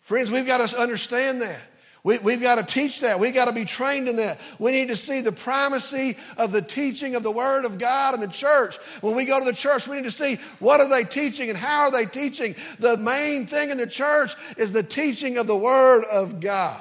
Friends, 0.00 0.30
we've 0.30 0.46
got 0.46 0.66
to 0.66 0.80
understand 0.80 1.42
that. 1.42 1.60
We, 2.08 2.32
have 2.32 2.40
got 2.40 2.54
to 2.54 2.74
teach 2.74 3.02
that. 3.02 3.20
We've 3.20 3.34
got 3.34 3.48
to 3.48 3.52
be 3.52 3.66
trained 3.66 4.08
in 4.08 4.16
that. 4.16 4.40
We 4.58 4.72
need 4.72 4.88
to 4.88 4.96
see 4.96 5.20
the 5.20 5.30
primacy 5.30 6.16
of 6.38 6.52
the 6.52 6.62
teaching 6.62 7.14
of 7.16 7.22
the 7.22 7.30
Word 7.30 7.66
of 7.66 7.78
God 7.78 8.14
in 8.14 8.20
the 8.20 8.28
church. 8.28 8.78
When 9.02 9.14
we 9.14 9.26
go 9.26 9.38
to 9.38 9.44
the 9.44 9.52
church, 9.52 9.86
we 9.86 9.96
need 9.96 10.04
to 10.04 10.10
see 10.10 10.36
what 10.58 10.80
are 10.80 10.88
they 10.88 11.04
teaching 11.04 11.50
and 11.50 11.58
how 11.58 11.82
are 11.82 11.90
they 11.90 12.06
teaching. 12.06 12.54
The 12.78 12.96
main 12.96 13.44
thing 13.44 13.68
in 13.68 13.76
the 13.76 13.86
church 13.86 14.32
is 14.56 14.72
the 14.72 14.82
teaching 14.82 15.36
of 15.36 15.46
the 15.46 15.56
Word 15.56 16.04
of 16.10 16.40
God. 16.40 16.80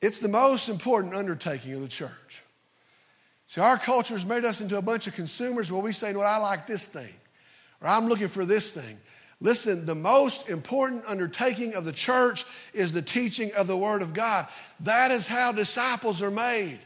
It's 0.00 0.20
the 0.20 0.28
most 0.28 0.70
important 0.70 1.12
undertaking 1.12 1.74
of 1.74 1.82
the 1.82 1.88
church. 1.88 2.42
See, 3.44 3.60
our 3.60 3.76
culture 3.76 4.14
has 4.14 4.24
made 4.24 4.46
us 4.46 4.62
into 4.62 4.78
a 4.78 4.82
bunch 4.82 5.08
of 5.08 5.14
consumers 5.14 5.70
where 5.70 5.82
we 5.82 5.92
say, 5.92 6.14
well, 6.14 6.26
I 6.26 6.38
like 6.38 6.66
this 6.66 6.86
thing, 6.86 7.12
or 7.82 7.88
I'm 7.88 8.06
looking 8.06 8.28
for 8.28 8.46
this 8.46 8.70
thing. 8.70 8.96
Listen, 9.42 9.84
the 9.86 9.94
most 9.96 10.48
important 10.48 11.02
undertaking 11.08 11.74
of 11.74 11.84
the 11.84 11.92
church 11.92 12.44
is 12.72 12.92
the 12.92 13.02
teaching 13.02 13.50
of 13.56 13.66
the 13.66 13.76
Word 13.76 14.00
of 14.00 14.14
God. 14.14 14.46
That 14.80 15.10
is 15.10 15.26
how 15.26 15.50
disciples 15.50 16.22
are 16.22 16.30
made. 16.30 16.78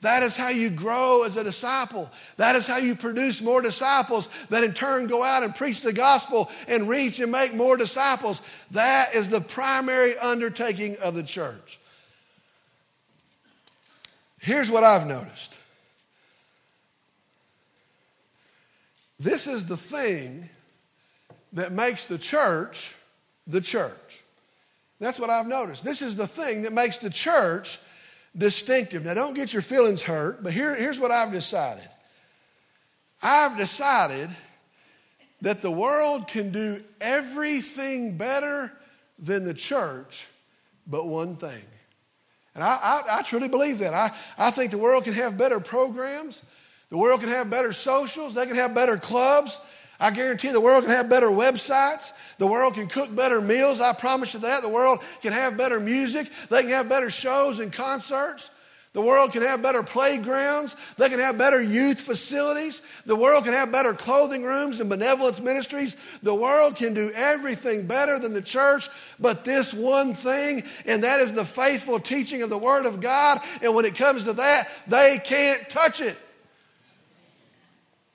That 0.00 0.22
is 0.22 0.34
how 0.34 0.48
you 0.48 0.70
grow 0.70 1.24
as 1.26 1.36
a 1.36 1.44
disciple. 1.44 2.10
That 2.38 2.56
is 2.56 2.66
how 2.66 2.78
you 2.78 2.94
produce 2.94 3.42
more 3.42 3.60
disciples 3.60 4.28
that 4.48 4.64
in 4.64 4.72
turn 4.72 5.06
go 5.06 5.22
out 5.22 5.42
and 5.42 5.54
preach 5.54 5.82
the 5.82 5.92
gospel 5.92 6.50
and 6.66 6.88
reach 6.88 7.20
and 7.20 7.30
make 7.30 7.54
more 7.54 7.76
disciples. 7.76 8.40
That 8.70 9.14
is 9.14 9.28
the 9.28 9.42
primary 9.42 10.16
undertaking 10.16 10.96
of 11.02 11.14
the 11.14 11.22
church. 11.22 11.78
Here's 14.40 14.70
what 14.70 14.82
I've 14.82 15.06
noticed 15.06 15.58
this 19.20 19.46
is 19.46 19.66
the 19.66 19.76
thing 19.76 20.48
that 21.52 21.72
makes 21.72 22.06
the 22.06 22.18
church 22.18 22.94
the 23.48 23.60
church. 23.60 24.22
That's 25.00 25.18
what 25.18 25.30
I've 25.30 25.46
noticed. 25.46 25.84
This 25.84 26.02
is 26.02 26.16
the 26.16 26.26
thing 26.26 26.62
that 26.62 26.72
makes 26.72 26.98
the 26.98 27.10
church 27.10 27.78
distinctive. 28.36 29.04
Now, 29.04 29.14
don't 29.14 29.34
get 29.34 29.52
your 29.52 29.62
feelings 29.62 30.02
hurt, 30.02 30.42
but 30.44 30.52
here, 30.52 30.74
here's 30.74 31.00
what 31.00 31.10
I've 31.10 31.32
decided 31.32 31.88
I've 33.22 33.56
decided 33.56 34.28
that 35.40 35.62
the 35.62 35.70
world 35.70 36.28
can 36.28 36.50
do 36.50 36.82
everything 37.00 38.16
better 38.16 38.72
than 39.18 39.44
the 39.44 39.54
church, 39.54 40.26
but 40.86 41.06
one 41.06 41.36
thing. 41.36 41.62
And 42.54 42.64
I, 42.64 42.78
I, 42.82 43.18
I, 43.18 43.22
truly 43.22 43.46
believe 43.46 43.78
that. 43.78 43.94
I, 43.94 44.10
I 44.36 44.50
think 44.50 44.72
the 44.72 44.78
world 44.78 45.04
can 45.04 45.14
have 45.14 45.38
better 45.38 45.60
programs, 45.60 46.44
the 46.90 46.98
world 46.98 47.20
can 47.20 47.28
have 47.28 47.50
better 47.50 47.72
socials, 47.72 48.34
they 48.34 48.46
can 48.46 48.56
have 48.56 48.74
better 48.74 48.96
clubs, 48.96 49.60
I 50.00 50.10
guarantee 50.10 50.52
the 50.52 50.60
world 50.60 50.84
can 50.84 50.92
have 50.92 51.08
better 51.08 51.26
websites. 51.26 52.36
The 52.36 52.46
world 52.46 52.74
can 52.74 52.86
cook 52.86 53.14
better 53.14 53.40
meals. 53.40 53.80
I 53.80 53.92
promise 53.92 54.34
you 54.34 54.40
that. 54.40 54.62
The 54.62 54.68
world 54.68 55.02
can 55.22 55.32
have 55.32 55.56
better 55.56 55.80
music. 55.80 56.30
They 56.50 56.62
can 56.62 56.70
have 56.70 56.88
better 56.88 57.10
shows 57.10 57.58
and 57.58 57.72
concerts. 57.72 58.52
The 58.92 59.02
world 59.02 59.32
can 59.32 59.42
have 59.42 59.60
better 59.62 59.82
playgrounds. 59.82 60.74
They 60.94 61.08
can 61.08 61.18
have 61.18 61.36
better 61.36 61.62
youth 61.62 62.00
facilities. 62.00 62.80
The 63.06 63.16
world 63.16 63.44
can 63.44 63.52
have 63.52 63.70
better 63.70 63.92
clothing 63.92 64.42
rooms 64.42 64.80
and 64.80 64.88
benevolence 64.88 65.40
ministries. 65.40 66.18
The 66.22 66.34
world 66.34 66.76
can 66.76 66.94
do 66.94 67.10
everything 67.14 67.86
better 67.86 68.18
than 68.18 68.32
the 68.32 68.42
church, 68.42 68.88
but 69.20 69.44
this 69.44 69.74
one 69.74 70.14
thing, 70.14 70.62
and 70.86 71.04
that 71.04 71.20
is 71.20 71.32
the 71.32 71.44
faithful 71.44 72.00
teaching 72.00 72.42
of 72.42 72.50
the 72.50 72.58
Word 72.58 72.86
of 72.86 73.00
God. 73.00 73.40
And 73.62 73.74
when 73.74 73.84
it 73.84 73.94
comes 73.94 74.24
to 74.24 74.32
that, 74.32 74.68
they 74.86 75.20
can't 75.22 75.68
touch 75.68 76.00
it. 76.00 76.16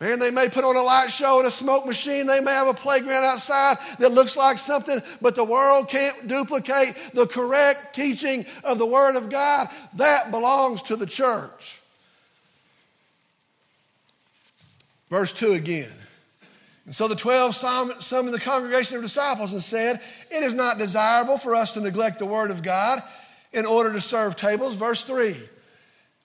Man, 0.03 0.19
they 0.19 0.31
may 0.31 0.49
put 0.49 0.65
on 0.65 0.75
a 0.75 0.81
light 0.81 1.09
show 1.09 1.39
and 1.39 1.47
a 1.47 1.51
smoke 1.51 1.85
machine. 1.85 2.27
They 2.27 2.41
may 2.41 2.51
have 2.51 2.67
a 2.67 2.73
playground 2.73 3.23
outside 3.23 3.77
that 3.99 4.11
looks 4.11 4.35
like 4.35 4.57
something, 4.57 5.01
but 5.21 5.33
the 5.33 5.45
world 5.45 5.87
can't 5.87 6.27
duplicate 6.27 7.11
the 7.13 7.25
correct 7.25 7.95
teaching 7.95 8.45
of 8.65 8.79
the 8.79 8.85
Word 8.85 9.15
of 9.15 9.29
God. 9.29 9.69
That 9.93 10.29
belongs 10.29 10.81
to 10.81 10.97
the 10.97 11.05
church. 11.05 11.81
Verse 15.09 15.31
2 15.31 15.53
again. 15.53 15.95
And 16.85 16.93
so 16.93 17.07
the 17.07 17.15
12 17.15 17.55
summoned 17.55 18.33
the 18.33 18.41
congregation 18.41 18.97
of 18.97 19.03
disciples 19.03 19.53
and 19.53 19.63
said, 19.63 20.01
It 20.29 20.43
is 20.43 20.53
not 20.53 20.77
desirable 20.77 21.37
for 21.37 21.55
us 21.55 21.71
to 21.75 21.79
neglect 21.79 22.19
the 22.19 22.25
Word 22.25 22.51
of 22.51 22.61
God 22.61 23.01
in 23.53 23.65
order 23.65 23.93
to 23.93 24.01
serve 24.01 24.35
tables. 24.35 24.75
Verse 24.75 25.05
3 25.05 25.37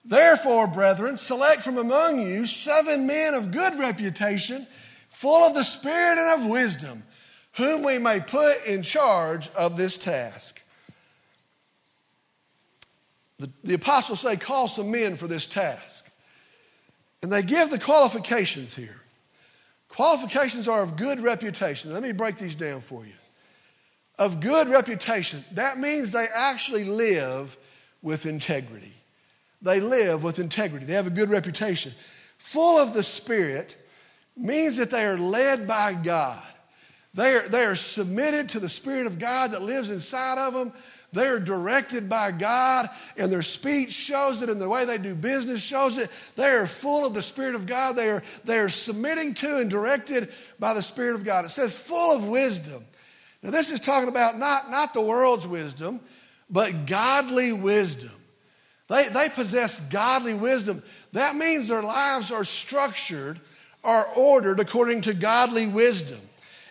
Therefore, 0.09 0.65
brethren, 0.65 1.17
select 1.17 1.61
from 1.61 1.77
among 1.77 2.19
you 2.19 2.47
seven 2.47 3.05
men 3.05 3.35
of 3.35 3.51
good 3.51 3.77
reputation, 3.77 4.65
full 5.07 5.43
of 5.43 5.53
the 5.53 5.63
Spirit 5.63 6.17
and 6.17 6.41
of 6.41 6.49
wisdom, 6.49 7.03
whom 7.53 7.83
we 7.83 7.99
may 7.99 8.19
put 8.19 8.65
in 8.65 8.81
charge 8.81 9.49
of 9.49 9.77
this 9.77 9.97
task. 9.97 10.63
The, 13.37 13.51
the 13.63 13.75
apostles 13.75 14.21
say, 14.21 14.35
Call 14.35 14.67
some 14.67 14.89
men 14.89 15.15
for 15.15 15.27
this 15.27 15.45
task. 15.45 16.11
And 17.21 17.31
they 17.31 17.43
give 17.43 17.69
the 17.69 17.79
qualifications 17.79 18.75
here. 18.75 19.01
Qualifications 19.89 20.67
are 20.67 20.81
of 20.81 20.95
good 20.95 21.19
reputation. 21.19 21.93
Let 21.93 22.01
me 22.01 22.13
break 22.13 22.37
these 22.37 22.55
down 22.55 22.81
for 22.81 23.05
you. 23.05 23.13
Of 24.17 24.39
good 24.39 24.69
reputation, 24.69 25.45
that 25.51 25.77
means 25.77 26.11
they 26.11 26.25
actually 26.33 26.85
live 26.85 27.57
with 28.01 28.25
integrity. 28.25 28.93
They 29.61 29.79
live 29.79 30.23
with 30.23 30.39
integrity, 30.39 30.85
they 30.85 30.93
have 30.93 31.07
a 31.07 31.11
good 31.11 31.29
reputation. 31.29 31.91
Full 32.37 32.79
of 32.79 32.93
the 32.93 33.03
Spirit 33.03 33.75
means 34.37 34.77
that 34.77 34.91
they 34.91 35.05
are 35.05 35.17
led 35.17 35.67
by 35.67 35.93
God. 35.93 36.41
They 37.13 37.33
are, 37.33 37.49
they 37.49 37.65
are 37.65 37.75
submitted 37.75 38.49
to 38.49 38.59
the 38.59 38.69
Spirit 38.69 39.07
of 39.07 39.19
God 39.19 39.51
that 39.51 39.61
lives 39.61 39.89
inside 39.89 40.37
of 40.37 40.53
them. 40.53 40.71
They 41.11 41.25
are 41.25 41.39
directed 41.39 42.07
by 42.07 42.31
God, 42.31 42.87
and 43.17 43.31
their 43.31 43.41
speech 43.41 43.91
shows 43.91 44.43
it, 44.43 44.49
and 44.49 44.61
the 44.61 44.69
way 44.69 44.85
they 44.85 44.99
do 44.99 45.15
business 45.15 45.63
shows 45.63 45.97
it. 45.97 46.09
They 46.35 46.47
are 46.47 46.67
full 46.67 47.05
of 47.05 47.15
the 47.15 47.21
Spirit 47.23 47.55
of 47.55 47.65
God. 47.65 47.95
They 47.95 48.09
are, 48.09 48.21
they 48.45 48.59
are 48.59 48.69
submitting 48.69 49.33
to 49.35 49.57
and 49.57 49.71
directed 49.71 50.31
by 50.59 50.75
the 50.75 50.83
Spirit 50.83 51.15
of 51.15 51.25
God. 51.25 51.45
It 51.45 51.49
says, 51.49 51.77
full 51.77 52.15
of 52.15 52.27
wisdom. 52.27 52.83
Now, 53.41 53.49
this 53.49 53.71
is 53.71 53.79
talking 53.79 54.07
about 54.07 54.37
not, 54.37 54.69
not 54.69 54.93
the 54.93 55.01
world's 55.01 55.47
wisdom, 55.47 55.99
but 56.47 56.85
godly 56.85 57.53
wisdom. 57.53 58.11
They, 58.89 59.07
they 59.09 59.29
possess 59.29 59.79
godly 59.89 60.33
wisdom. 60.33 60.81
That 61.13 61.35
means 61.35 61.67
their 61.67 61.83
lives 61.83 62.31
are 62.31 62.43
structured, 62.43 63.39
are 63.83 64.07
ordered 64.15 64.59
according 64.59 65.01
to 65.01 65.13
godly 65.13 65.67
wisdom. 65.67 66.19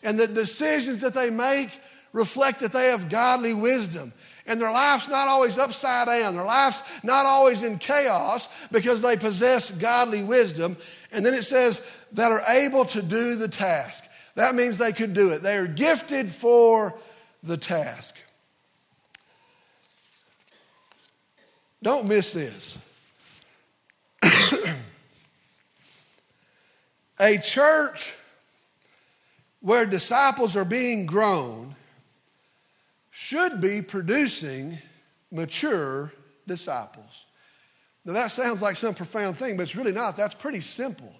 And 0.02 0.18
the 0.18 0.26
decisions 0.26 1.00
that 1.00 1.14
they 1.14 1.30
make 1.30 1.70
reflect 2.12 2.60
that 2.60 2.72
they 2.72 2.88
have 2.88 3.08
godly 3.08 3.54
wisdom. 3.54 4.12
And 4.46 4.60
their 4.60 4.72
life's 4.72 5.08
not 5.08 5.28
always 5.28 5.58
upside 5.58 6.06
down. 6.06 6.34
Their 6.34 6.44
life's 6.44 7.04
not 7.04 7.26
always 7.26 7.62
in 7.62 7.78
chaos 7.78 8.48
because 8.72 9.02
they 9.02 9.16
possess 9.16 9.70
godly 9.70 10.22
wisdom. 10.22 10.76
And 11.12 11.24
then 11.24 11.34
it 11.34 11.42
says 11.42 11.88
that 12.12 12.32
are 12.32 12.42
able 12.48 12.84
to 12.86 13.02
do 13.02 13.36
the 13.36 13.48
task. 13.48 14.10
That 14.34 14.54
means 14.54 14.78
they 14.78 14.92
could 14.92 15.14
do 15.14 15.30
it. 15.32 15.42
They 15.42 15.56
are 15.56 15.66
gifted 15.66 16.30
for 16.30 16.94
the 17.42 17.56
task. 17.56 18.16
Don't 21.82 22.08
miss 22.08 22.32
this. 22.32 22.84
a 27.20 27.38
church 27.38 28.14
where 29.60 29.86
disciples 29.86 30.56
are 30.56 30.64
being 30.64 31.06
grown 31.06 31.74
should 33.10 33.60
be 33.60 33.82
producing 33.82 34.78
mature 35.30 36.12
disciples. 36.46 37.26
Now, 38.04 38.14
that 38.14 38.30
sounds 38.30 38.62
like 38.62 38.76
some 38.76 38.94
profound 38.94 39.36
thing, 39.36 39.56
but 39.56 39.64
it's 39.64 39.76
really 39.76 39.92
not. 39.92 40.16
That's 40.16 40.34
pretty 40.34 40.60
simple. 40.60 41.12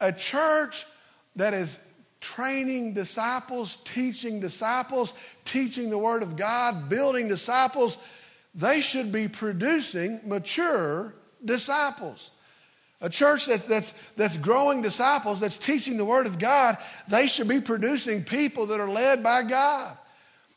A 0.00 0.12
church 0.12 0.84
that 1.36 1.54
is 1.54 1.80
training 2.20 2.94
disciples, 2.94 3.76
teaching 3.84 4.40
disciples, 4.40 5.14
teaching 5.44 5.90
the 5.90 5.98
Word 5.98 6.22
of 6.22 6.36
God, 6.36 6.88
building 6.88 7.28
disciples, 7.28 7.98
they 8.56 8.80
should 8.80 9.12
be 9.12 9.28
producing 9.28 10.20
mature 10.24 11.14
disciples. 11.44 12.32
A 13.02 13.10
church 13.10 13.44
that, 13.46 13.68
that's, 13.68 13.92
that's 14.16 14.36
growing 14.38 14.80
disciples, 14.80 15.38
that's 15.38 15.58
teaching 15.58 15.98
the 15.98 16.04
Word 16.04 16.26
of 16.26 16.38
God, 16.38 16.76
they 17.08 17.26
should 17.26 17.46
be 17.46 17.60
producing 17.60 18.24
people 18.24 18.66
that 18.66 18.80
are 18.80 18.88
led 18.88 19.22
by 19.22 19.42
God. 19.42 19.96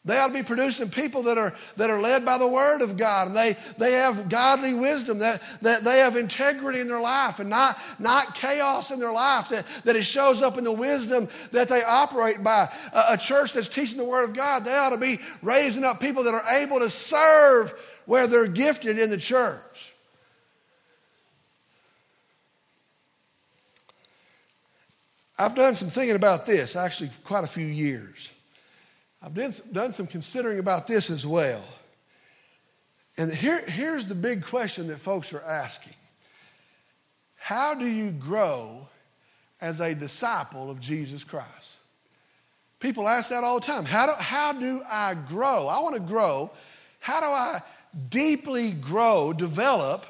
They 0.05 0.17
ought 0.17 0.27
to 0.27 0.33
be 0.33 0.43
producing 0.43 0.89
people 0.89 1.23
that 1.23 1.37
are, 1.37 1.53
that 1.75 1.89
are 1.89 1.99
led 1.99 2.23
by 2.23 2.37
the 2.37 2.47
Word 2.47 2.81
of 2.81 2.95
God. 2.95 3.27
And 3.27 3.35
they, 3.35 3.57
they 3.77 3.93
have 3.93 4.29
godly 4.29 4.73
wisdom, 4.73 5.19
that, 5.19 5.41
that 5.61 5.83
they 5.83 5.99
have 5.99 6.15
integrity 6.15 6.79
in 6.79 6.87
their 6.87 7.01
life 7.01 7.39
and 7.39 7.49
not, 7.49 7.77
not 7.99 8.33
chaos 8.33 8.91
in 8.91 8.99
their 8.99 9.11
life, 9.11 9.49
that, 9.49 9.65
that 9.83 9.97
it 9.97 10.03
shows 10.03 10.41
up 10.41 10.57
in 10.57 10.63
the 10.63 10.71
wisdom 10.71 11.27
that 11.51 11.67
they 11.67 11.83
operate 11.83 12.41
by. 12.43 12.69
A, 12.93 13.13
a 13.13 13.17
church 13.17 13.51
that's 13.51 13.67
teaching 13.67 13.97
the 13.97 14.05
Word 14.05 14.23
of 14.23 14.33
God, 14.33 14.63
they 14.63 14.73
ought 14.73 14.91
to 14.91 14.97
be 14.97 15.17
raising 15.41 15.83
up 15.83 15.99
people 15.99 16.23
that 16.23 16.33
are 16.33 16.47
able 16.55 16.79
to 16.79 16.89
serve 16.89 17.73
where 18.05 18.25
they're 18.25 18.47
gifted 18.47 18.97
in 18.97 19.09
the 19.09 19.17
church. 19.17 19.93
I've 25.37 25.55
done 25.55 25.75
some 25.75 25.89
thinking 25.89 26.15
about 26.15 26.45
this, 26.45 26.75
actually, 26.75 27.09
quite 27.25 27.43
a 27.43 27.47
few 27.47 27.65
years. 27.65 28.33
I've 29.21 29.33
done 29.33 29.93
some, 29.93 30.07
considering 30.07 30.59
about 30.59 30.87
this 30.87 31.09
as 31.09 31.27
well. 31.27 31.63
And 33.17 33.33
here, 33.33 33.61
here's 33.67 34.05
the 34.05 34.15
big 34.15 34.43
question 34.43 34.87
that 34.87 34.99
folks 34.99 35.33
are 35.33 35.41
asking 35.41 35.95
How 37.35 37.73
do 37.73 37.85
you 37.85 38.11
grow 38.11 38.87
as 39.59 39.81
a 39.81 39.93
disciple 39.93 40.71
of 40.71 40.79
Jesus 40.79 41.23
Christ? 41.23 41.79
People 42.79 43.09
ask 43.09 43.29
that 43.31 43.43
all 43.43 43.59
the 43.59 43.65
time. 43.65 43.83
How 43.83 44.05
do, 44.05 44.13
how 44.17 44.53
do 44.53 44.81
I 44.89 45.13
grow? 45.13 45.67
I 45.67 45.79
want 45.79 45.95
to 45.95 46.01
grow. 46.01 46.49
How 47.01 47.19
do 47.19 47.27
I 47.27 47.59
deeply 48.09 48.71
grow, 48.71 49.33
develop 49.33 50.05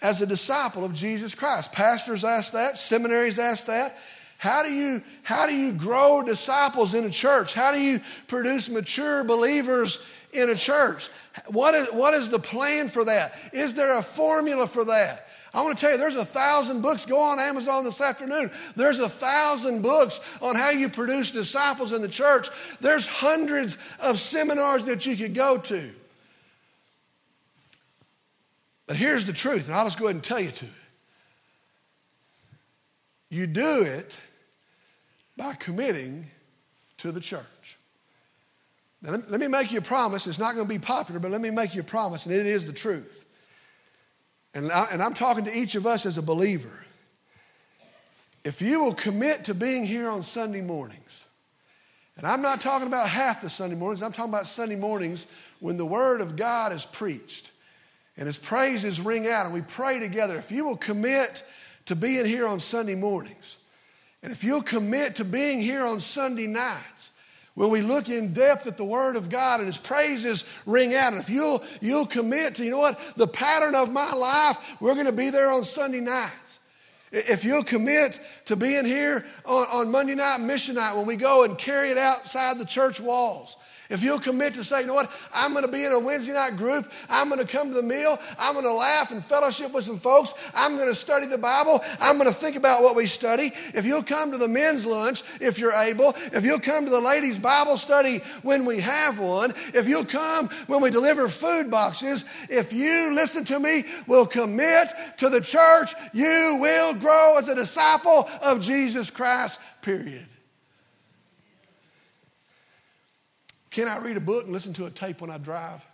as 0.00 0.22
a 0.22 0.26
disciple 0.26 0.84
of 0.84 0.94
Jesus 0.94 1.34
Christ? 1.34 1.72
Pastors 1.72 2.22
ask 2.22 2.52
that, 2.52 2.78
seminaries 2.78 3.40
ask 3.40 3.66
that. 3.66 3.96
How 4.42 4.64
do 4.64 4.74
you 4.74 5.00
how 5.22 5.46
do 5.46 5.54
you 5.54 5.72
grow 5.72 6.20
disciples 6.26 6.94
in 6.94 7.04
a 7.04 7.10
church? 7.10 7.54
How 7.54 7.70
do 7.72 7.80
you 7.80 8.00
produce 8.26 8.68
mature 8.68 9.22
believers 9.22 10.04
in 10.32 10.50
a 10.50 10.56
church? 10.56 11.10
What 11.46 11.76
is, 11.76 11.86
what 11.92 12.12
is 12.14 12.28
the 12.28 12.40
plan 12.40 12.88
for 12.88 13.04
that? 13.04 13.34
Is 13.52 13.74
there 13.74 13.96
a 13.96 14.02
formula 14.02 14.66
for 14.66 14.84
that? 14.86 15.28
I 15.54 15.62
want 15.62 15.78
to 15.78 15.80
tell 15.80 15.92
you, 15.92 15.98
there's 15.98 16.16
a 16.16 16.24
thousand 16.24 16.82
books. 16.82 17.06
Go 17.06 17.20
on 17.20 17.38
Amazon 17.38 17.84
this 17.84 18.00
afternoon. 18.00 18.50
There's 18.74 18.98
a 18.98 19.08
thousand 19.08 19.80
books 19.82 20.18
on 20.42 20.56
how 20.56 20.70
you 20.70 20.88
produce 20.88 21.30
disciples 21.30 21.92
in 21.92 22.02
the 22.02 22.08
church. 22.08 22.48
There's 22.80 23.06
hundreds 23.06 23.78
of 24.02 24.18
seminars 24.18 24.86
that 24.86 25.06
you 25.06 25.14
could 25.16 25.36
go 25.36 25.58
to. 25.58 25.88
But 28.88 28.96
here's 28.96 29.24
the 29.24 29.32
truth, 29.32 29.68
and 29.68 29.76
I'll 29.76 29.84
just 29.84 30.00
go 30.00 30.06
ahead 30.06 30.16
and 30.16 30.24
tell 30.24 30.40
you 30.40 30.50
to. 30.50 30.64
It. 30.64 30.72
You 33.30 33.46
do 33.46 33.82
it 33.82 34.18
by 35.36 35.54
committing 35.54 36.26
to 36.98 37.12
the 37.12 37.20
church. 37.20 37.78
Now, 39.02 39.12
let 39.28 39.40
me 39.40 39.48
make 39.48 39.72
you 39.72 39.78
a 39.78 39.82
promise. 39.82 40.26
It's 40.26 40.38
not 40.38 40.54
going 40.54 40.66
to 40.66 40.72
be 40.72 40.78
popular, 40.78 41.18
but 41.18 41.30
let 41.30 41.40
me 41.40 41.50
make 41.50 41.74
you 41.74 41.80
a 41.80 41.84
promise, 41.84 42.26
and 42.26 42.34
it 42.34 42.46
is 42.46 42.66
the 42.66 42.72
truth. 42.72 43.26
And, 44.54 44.70
I, 44.70 44.86
and 44.92 45.02
I'm 45.02 45.14
talking 45.14 45.44
to 45.44 45.56
each 45.56 45.74
of 45.74 45.86
us 45.86 46.06
as 46.06 46.18
a 46.18 46.22
believer. 46.22 46.84
If 48.44 48.60
you 48.60 48.82
will 48.82 48.94
commit 48.94 49.44
to 49.44 49.54
being 49.54 49.84
here 49.84 50.08
on 50.08 50.22
Sunday 50.22 50.60
mornings, 50.60 51.26
and 52.16 52.26
I'm 52.26 52.42
not 52.42 52.60
talking 52.60 52.86
about 52.86 53.08
half 53.08 53.42
the 53.42 53.50
Sunday 53.50 53.76
mornings, 53.76 54.02
I'm 54.02 54.12
talking 54.12 54.32
about 54.32 54.46
Sunday 54.46 54.76
mornings 54.76 55.26
when 55.60 55.76
the 55.76 55.86
Word 55.86 56.20
of 56.20 56.36
God 56.36 56.72
is 56.72 56.84
preached 56.84 57.50
and 58.16 58.26
His 58.26 58.38
praises 58.38 59.00
ring 59.00 59.26
out 59.26 59.46
and 59.46 59.54
we 59.54 59.62
pray 59.62 59.98
together. 59.98 60.36
If 60.36 60.52
you 60.52 60.64
will 60.64 60.76
commit 60.76 61.42
to 61.86 61.96
being 61.96 62.26
here 62.26 62.46
on 62.46 62.60
Sunday 62.60 62.94
mornings, 62.94 63.56
and 64.22 64.32
if 64.32 64.44
you'll 64.44 64.62
commit 64.62 65.16
to 65.16 65.24
being 65.24 65.60
here 65.60 65.84
on 65.84 66.00
Sunday 66.00 66.46
nights, 66.46 67.10
when 67.54 67.70
we 67.70 67.82
look 67.82 68.08
in 68.08 68.32
depth 68.32 68.66
at 68.66 68.76
the 68.76 68.84
Word 68.84 69.16
of 69.16 69.28
God 69.28 69.60
and 69.60 69.66
His 69.66 69.76
praises 69.76 70.62
ring 70.64 70.94
out, 70.94 71.12
and 71.12 71.20
if 71.20 71.28
you'll, 71.28 71.62
you'll 71.80 72.06
commit 72.06 72.54
to, 72.54 72.64
you 72.64 72.70
know 72.70 72.78
what, 72.78 72.98
the 73.16 73.26
pattern 73.26 73.74
of 73.74 73.92
my 73.92 74.12
life, 74.12 74.80
we're 74.80 74.94
going 74.94 75.06
to 75.06 75.12
be 75.12 75.30
there 75.30 75.50
on 75.50 75.64
Sunday 75.64 76.00
nights. 76.00 76.60
If 77.10 77.44
you'll 77.44 77.64
commit 77.64 78.18
to 78.46 78.56
being 78.56 78.86
here 78.86 79.26
on, 79.44 79.66
on 79.70 79.90
Monday 79.90 80.14
night, 80.14 80.40
mission 80.40 80.76
night, 80.76 80.96
when 80.96 81.04
we 81.04 81.16
go 81.16 81.44
and 81.44 81.58
carry 81.58 81.90
it 81.90 81.98
outside 81.98 82.58
the 82.58 82.64
church 82.64 83.00
walls, 83.00 83.56
if 83.92 84.02
you'll 84.02 84.18
commit 84.18 84.54
to 84.54 84.64
say, 84.64 84.80
you 84.80 84.86
know 84.86 84.94
what, 84.94 85.12
I'm 85.34 85.52
going 85.52 85.66
to 85.66 85.70
be 85.70 85.84
in 85.84 85.92
a 85.92 85.98
Wednesday 85.98 86.32
night 86.32 86.56
group, 86.56 86.90
I'm 87.10 87.28
going 87.28 87.44
to 87.44 87.46
come 87.46 87.68
to 87.68 87.74
the 87.74 87.82
meal, 87.82 88.18
I'm 88.38 88.54
going 88.54 88.64
to 88.64 88.72
laugh 88.72 89.10
and 89.10 89.22
fellowship 89.22 89.72
with 89.72 89.84
some 89.84 89.98
folks, 89.98 90.32
I'm 90.54 90.76
going 90.76 90.88
to 90.88 90.94
study 90.94 91.26
the 91.26 91.36
Bible, 91.36 91.84
I'm 92.00 92.16
going 92.16 92.28
to 92.28 92.34
think 92.34 92.56
about 92.56 92.82
what 92.82 92.96
we 92.96 93.04
study. 93.04 93.52
If 93.74 93.84
you'll 93.84 94.02
come 94.02 94.32
to 94.32 94.38
the 94.38 94.48
men's 94.48 94.86
lunch, 94.86 95.22
if 95.42 95.58
you're 95.58 95.74
able, 95.74 96.14
if 96.32 96.42
you'll 96.42 96.58
come 96.58 96.86
to 96.86 96.90
the 96.90 97.00
ladies' 97.00 97.38
Bible 97.38 97.76
study 97.76 98.18
when 98.42 98.64
we 98.64 98.80
have 98.80 99.18
one, 99.18 99.52
if 99.74 99.86
you'll 99.86 100.06
come 100.06 100.48
when 100.68 100.80
we 100.80 100.90
deliver 100.90 101.28
food 101.28 101.70
boxes, 101.70 102.24
if 102.48 102.72
you, 102.72 103.14
listen 103.14 103.44
to 103.44 103.60
me, 103.60 103.84
will 104.06 104.26
commit 104.26 104.88
to 105.18 105.28
the 105.28 105.40
church, 105.40 105.92
you 106.14 106.58
will 106.60 106.94
grow 106.94 107.36
as 107.38 107.48
a 107.48 107.54
disciple 107.54 108.28
of 108.42 108.62
Jesus 108.62 109.10
Christ, 109.10 109.60
period. 109.82 110.26
Can 113.72 113.88
I 113.88 113.98
read 113.98 114.18
a 114.18 114.20
book 114.20 114.44
and 114.44 114.52
listen 114.52 114.74
to 114.74 114.84
a 114.84 114.90
tape 114.90 115.22
when 115.22 115.30
I 115.30 115.38
drive? 115.38 115.84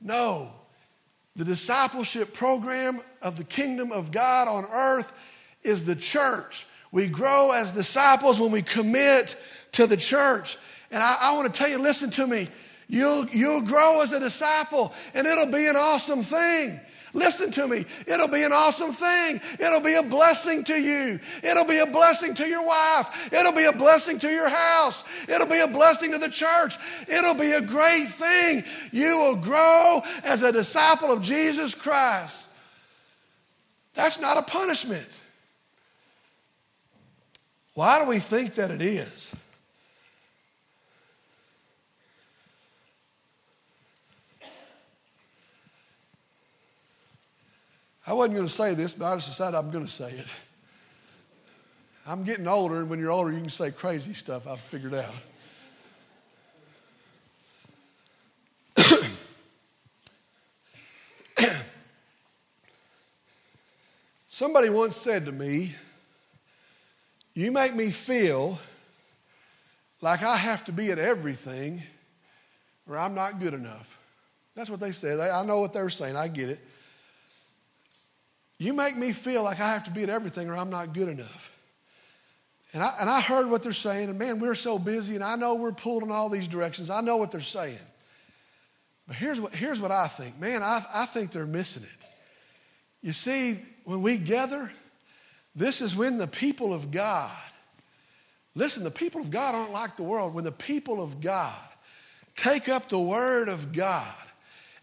No. 0.00 0.50
The 1.36 1.44
discipleship 1.44 2.32
program 2.32 3.00
of 3.20 3.36
the 3.36 3.44
kingdom 3.44 3.92
of 3.92 4.10
God 4.10 4.48
on 4.48 4.64
earth 4.64 5.12
is 5.62 5.84
the 5.84 5.94
church. 5.94 6.66
We 6.90 7.06
grow 7.06 7.52
as 7.54 7.72
disciples 7.72 8.40
when 8.40 8.50
we 8.50 8.62
commit 8.62 9.36
to 9.72 9.86
the 9.86 9.98
church. 9.98 10.56
And 10.90 11.02
I, 11.02 11.16
I 11.20 11.36
want 11.36 11.52
to 11.52 11.58
tell 11.58 11.68
you 11.68 11.78
listen 11.78 12.10
to 12.12 12.26
me. 12.26 12.48
You'll, 12.88 13.26
you'll 13.28 13.62
grow 13.62 14.00
as 14.02 14.12
a 14.12 14.20
disciple, 14.20 14.92
and 15.14 15.26
it'll 15.26 15.52
be 15.52 15.66
an 15.66 15.76
awesome 15.76 16.22
thing. 16.22 16.80
Listen 17.14 17.50
to 17.52 17.68
me. 17.68 17.84
It'll 18.06 18.28
be 18.28 18.42
an 18.42 18.52
awesome 18.52 18.92
thing. 18.92 19.40
It'll 19.60 19.80
be 19.80 19.94
a 19.94 20.02
blessing 20.02 20.64
to 20.64 20.74
you. 20.74 21.20
It'll 21.42 21.66
be 21.66 21.78
a 21.78 21.86
blessing 21.86 22.34
to 22.34 22.46
your 22.46 22.66
wife. 22.66 23.30
It'll 23.32 23.52
be 23.52 23.66
a 23.66 23.72
blessing 23.72 24.18
to 24.20 24.30
your 24.30 24.48
house. 24.48 25.04
It'll 25.28 25.46
be 25.46 25.60
a 25.60 25.68
blessing 25.68 26.12
to 26.12 26.18
the 26.18 26.30
church. 26.30 26.76
It'll 27.08 27.34
be 27.34 27.52
a 27.52 27.60
great 27.60 28.06
thing. 28.06 28.64
You 28.92 29.18
will 29.18 29.36
grow 29.36 30.00
as 30.24 30.42
a 30.42 30.52
disciple 30.52 31.12
of 31.12 31.20
Jesus 31.22 31.74
Christ. 31.74 32.48
That's 33.94 34.18
not 34.18 34.38
a 34.38 34.42
punishment. 34.42 35.08
Why 37.74 38.02
do 38.02 38.08
we 38.08 38.18
think 38.20 38.54
that 38.54 38.70
it 38.70 38.80
is? 38.80 39.34
Wasn't 48.22 48.36
going 48.36 48.46
to 48.46 48.54
say 48.54 48.74
this, 48.74 48.92
but 48.92 49.06
I 49.06 49.16
just 49.16 49.30
decided 49.30 49.58
I'm 49.58 49.72
going 49.72 49.84
to 49.84 49.90
say 49.90 50.12
it. 50.12 50.28
I'm 52.06 52.22
getting 52.22 52.46
older, 52.46 52.76
and 52.76 52.88
when 52.88 53.00
you're 53.00 53.10
older, 53.10 53.32
you 53.32 53.40
can 53.40 53.50
say 53.50 53.72
crazy 53.72 54.14
stuff, 54.14 54.46
I've 54.46 54.60
figured 54.60 54.94
out. 54.94 55.12
Somebody 64.28 64.70
once 64.70 64.96
said 64.96 65.26
to 65.26 65.32
me, 65.32 65.74
You 67.34 67.50
make 67.50 67.74
me 67.74 67.90
feel 67.90 68.60
like 70.00 70.22
I 70.22 70.36
have 70.36 70.64
to 70.66 70.72
be 70.72 70.92
at 70.92 71.00
everything 71.00 71.82
or 72.88 72.98
I'm 72.98 73.16
not 73.16 73.40
good 73.40 73.54
enough. 73.54 73.98
That's 74.54 74.70
what 74.70 74.78
they 74.78 74.92
said. 74.92 75.18
I 75.18 75.44
know 75.44 75.58
what 75.58 75.72
they 75.72 75.82
were 75.82 75.90
saying. 75.90 76.14
I 76.14 76.28
get 76.28 76.50
it. 76.50 76.60
You 78.62 78.72
make 78.72 78.96
me 78.96 79.10
feel 79.10 79.42
like 79.42 79.60
I 79.60 79.72
have 79.72 79.84
to 79.84 79.90
be 79.90 80.04
at 80.04 80.08
everything 80.08 80.48
or 80.48 80.56
I'm 80.56 80.70
not 80.70 80.92
good 80.92 81.08
enough. 81.08 81.50
And 82.72 82.80
I, 82.80 82.94
and 83.00 83.10
I 83.10 83.20
heard 83.20 83.50
what 83.50 83.64
they're 83.64 83.72
saying, 83.72 84.08
and 84.08 84.18
man, 84.18 84.38
we're 84.38 84.54
so 84.54 84.78
busy, 84.78 85.16
and 85.16 85.24
I 85.24 85.34
know 85.34 85.56
we're 85.56 85.72
pulled 85.72 86.04
in 86.04 86.12
all 86.12 86.28
these 86.28 86.46
directions. 86.46 86.88
I 86.88 87.00
know 87.00 87.16
what 87.16 87.32
they're 87.32 87.40
saying. 87.40 87.76
But 89.08 89.16
here's 89.16 89.40
what, 89.40 89.52
here's 89.52 89.80
what 89.80 89.90
I 89.90 90.06
think 90.06 90.38
man, 90.38 90.62
I, 90.62 90.80
I 90.94 91.06
think 91.06 91.32
they're 91.32 91.44
missing 91.44 91.82
it. 91.82 92.06
You 93.02 93.10
see, 93.10 93.58
when 93.84 94.00
we 94.00 94.16
gather, 94.16 94.70
this 95.56 95.80
is 95.80 95.96
when 95.96 96.16
the 96.16 96.28
people 96.28 96.72
of 96.72 96.92
God, 96.92 97.36
listen, 98.54 98.84
the 98.84 98.92
people 98.92 99.20
of 99.20 99.32
God 99.32 99.56
aren't 99.56 99.72
like 99.72 99.96
the 99.96 100.04
world. 100.04 100.34
When 100.34 100.44
the 100.44 100.52
people 100.52 101.02
of 101.02 101.20
God 101.20 101.58
take 102.36 102.68
up 102.68 102.88
the 102.88 103.00
word 103.00 103.48
of 103.48 103.72
God 103.72 104.06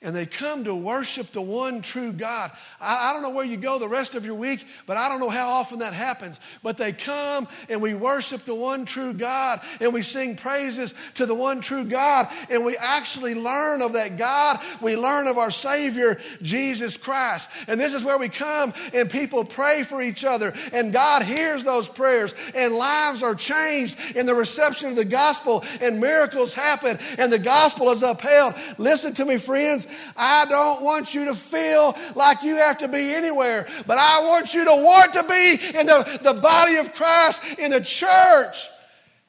and 0.02 0.16
they 0.16 0.26
come 0.26 0.64
to 0.64 0.74
worship 0.74 1.28
the 1.28 1.42
one 1.42 1.82
true 1.82 2.14
God. 2.14 2.52
I, 2.80 3.10
I, 3.10 3.14
don't 3.14 3.22
know 3.22 3.32
where 3.32 3.46
you 3.46 3.58
go 3.58 3.78
the 3.80 3.90
rest 3.90 4.16
of 4.16 4.26
your 4.26 4.36
week, 4.36 4.66
but 4.86 4.96
I 4.96 5.10
don't 5.10 5.20
know 5.20 5.30
how 5.30 5.50
often 5.50 5.80
that 5.80 5.94
happens. 5.94 6.40
But 6.64 6.78
they 6.78 6.94
come 6.94 7.50
and 7.70 7.82
we 7.82 7.96
worship 7.96 8.46
the 8.46 8.56
one 8.56 8.86
true 8.86 9.12
God 9.12 9.60
and 9.82 9.94
we 9.94 10.02
sing 10.02 10.38
praises 10.38 10.94
to 11.16 11.26
the 11.26 11.36
one 11.36 11.60
true 11.60 11.84
God 11.84 12.28
and 12.50 12.64
we 12.64 12.78
actually 12.80 13.36
learn 13.36 13.82
of 13.82 13.94
that 13.94 14.18
God. 14.18 14.60
We 14.82 14.96
learn 14.96 15.28
of 15.28 15.38
our 15.38 15.52
Savior, 15.52 16.18
Jesus 16.42 16.96
Christ. 16.96 17.50
And 17.68 17.78
this 17.78 17.94
is 17.94 18.06
where 18.06 18.18
we 18.18 18.30
come 18.30 18.74
and 18.94 19.12
people 19.12 19.44
pray 19.44 19.84
for 19.84 20.02
each 20.02 20.24
other 20.24 20.54
and 20.72 20.94
God 20.94 21.24
hears 21.24 21.66
those 21.66 21.90
prayers 21.90 22.34
and 22.56 22.74
lives 22.74 23.22
are 23.22 23.36
changed 23.36 24.16
in 24.16 24.26
the 24.26 24.36
reception 24.36 24.92
of 24.92 24.96
the 24.96 25.04
gospel 25.04 25.62
and 25.82 26.00
miracles 26.00 26.54
happen 26.54 26.98
and 27.18 27.34
the 27.34 27.40
gospel 27.40 27.90
is 27.90 28.02
upheld. 28.02 28.54
Listen 28.78 29.14
to 29.16 29.26
me, 29.26 29.36
friends. 29.36 29.88
I 30.18 30.46
don't 30.46 30.82
want 30.82 31.14
you 31.14 31.26
to 31.26 31.36
feel 31.36 31.98
like 32.16 32.44
you 32.44 32.56
have 32.58 32.78
to 32.80 32.88
be 32.88 33.14
anywhere, 33.14 33.68
but 33.88 33.98
I 33.98 34.26
want 34.26 34.54
you 34.54 34.66
to 34.66 34.76
want 34.76 35.14
to 35.14 35.24
be 35.24 35.78
in 35.78 35.86
the, 35.86 36.20
the 36.22 36.34
body 36.34 36.78
of 36.78 36.94
Christ, 36.94 37.60
in 37.60 37.72
the 37.72 37.82
church. 37.82 38.68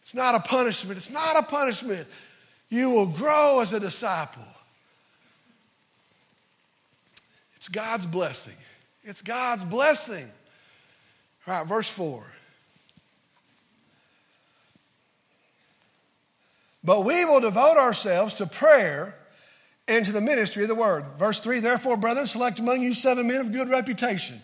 It's 0.02 0.14
not 0.14 0.34
a 0.34 0.40
punishment. 0.40 0.96
It's 0.96 1.10
not 1.10 1.38
a 1.38 1.42
punishment. 1.42 2.06
You 2.68 2.90
will 2.90 3.06
grow 3.06 3.60
as 3.60 3.72
a 3.72 3.80
disciple. 3.80 4.42
It's 7.56 7.68
God's 7.68 8.06
blessing. 8.06 8.56
It's 9.04 9.22
God's 9.22 9.64
blessing. 9.64 10.26
All 11.46 11.54
right, 11.54 11.66
verse 11.66 11.90
4. 11.90 12.24
But 16.82 17.04
we 17.04 17.24
will 17.24 17.40
devote 17.40 17.76
ourselves 17.76 18.34
to 18.34 18.46
prayer 18.46 19.14
into 19.90 20.12
the 20.12 20.20
ministry 20.20 20.62
of 20.62 20.68
the 20.68 20.74
word. 20.74 21.04
Verse 21.18 21.40
3 21.40 21.60
Therefore, 21.60 21.96
brethren, 21.96 22.26
select 22.26 22.58
among 22.58 22.80
you 22.80 22.94
seven 22.94 23.26
men 23.26 23.40
of 23.40 23.52
good 23.52 23.68
reputation, 23.68 24.40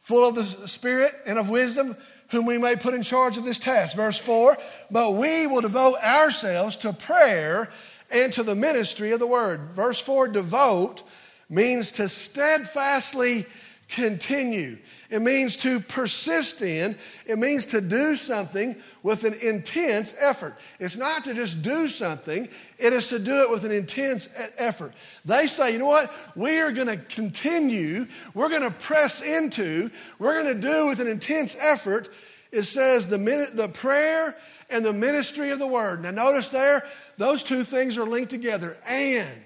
full 0.00 0.28
of 0.28 0.34
the 0.34 0.44
Spirit 0.44 1.12
and 1.26 1.38
of 1.38 1.50
wisdom, 1.50 1.96
whom 2.30 2.46
we 2.46 2.58
may 2.58 2.76
put 2.76 2.94
in 2.94 3.02
charge 3.02 3.36
of 3.36 3.44
this 3.44 3.58
task. 3.58 3.96
Verse 3.96 4.18
4 4.18 4.56
But 4.90 5.12
we 5.14 5.46
will 5.46 5.60
devote 5.60 5.96
ourselves 6.02 6.76
to 6.76 6.92
prayer 6.92 7.68
and 8.12 8.32
to 8.32 8.42
the 8.42 8.54
ministry 8.54 9.10
of 9.10 9.18
the 9.18 9.26
word. 9.26 9.60
Verse 9.72 10.00
4 10.00 10.28
Devote 10.28 11.02
means 11.48 11.92
to 11.92 12.08
steadfastly 12.08 13.44
continue. 13.88 14.76
It 15.10 15.22
means 15.22 15.56
to 15.58 15.80
persist 15.80 16.62
in. 16.62 16.96
It 17.26 17.38
means 17.38 17.66
to 17.66 17.80
do 17.80 18.16
something 18.16 18.76
with 19.02 19.24
an 19.24 19.34
intense 19.34 20.14
effort. 20.20 20.56
It's 20.80 20.96
not 20.96 21.24
to 21.24 21.34
just 21.34 21.62
do 21.62 21.86
something, 21.86 22.48
it 22.78 22.92
is 22.92 23.08
to 23.08 23.18
do 23.18 23.42
it 23.42 23.50
with 23.50 23.64
an 23.64 23.72
intense 23.72 24.28
effort. 24.58 24.92
They 25.24 25.46
say, 25.46 25.72
you 25.72 25.78
know 25.78 25.86
what? 25.86 26.12
We 26.34 26.60
are 26.60 26.72
going 26.72 26.88
to 26.88 26.96
continue, 26.96 28.06
we're 28.34 28.48
going 28.48 28.62
to 28.62 28.78
press 28.78 29.22
into, 29.22 29.90
we're 30.18 30.42
going 30.42 30.54
to 30.54 30.60
do 30.60 30.88
with 30.88 31.00
an 31.00 31.08
intense 31.08 31.56
effort. 31.60 32.08
It 32.52 32.62
says 32.62 33.08
the, 33.08 33.18
minute, 33.18 33.56
the 33.56 33.68
prayer 33.68 34.34
and 34.70 34.84
the 34.84 34.92
ministry 34.92 35.50
of 35.50 35.58
the 35.58 35.66
word. 35.66 36.02
Now, 36.02 36.10
notice 36.10 36.48
there, 36.48 36.82
those 37.16 37.42
two 37.42 37.62
things 37.62 37.96
are 37.98 38.04
linked 38.04 38.30
together. 38.30 38.76
And 38.88 39.42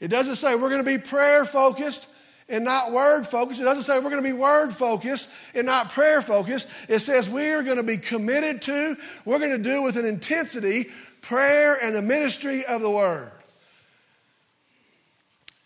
it 0.00 0.08
doesn't 0.08 0.36
say 0.36 0.54
we're 0.54 0.70
going 0.70 0.84
to 0.84 0.98
be 0.98 0.98
prayer 0.98 1.44
focused 1.44 2.08
and 2.50 2.64
not 2.64 2.92
word 2.92 3.24
focused. 3.24 3.60
It 3.60 3.64
doesn't 3.64 3.84
say 3.84 3.98
we're 3.98 4.10
going 4.10 4.22
to 4.22 4.28
be 4.28 4.32
word 4.32 4.70
focused 4.70 5.30
and 5.54 5.66
not 5.66 5.90
prayer 5.90 6.20
focused. 6.20 6.68
It 6.88 6.98
says 6.98 7.30
we 7.30 7.50
are 7.50 7.62
going 7.62 7.76
to 7.76 7.82
be 7.82 7.96
committed 7.96 8.62
to, 8.62 8.96
we're 9.24 9.38
going 9.38 9.56
to 9.56 9.62
do 9.62 9.82
with 9.82 9.96
an 9.96 10.04
intensity 10.04 10.86
prayer 11.22 11.78
and 11.80 11.94
the 11.94 12.02
ministry 12.02 12.64
of 12.64 12.82
the 12.82 12.90
word. 12.90 13.32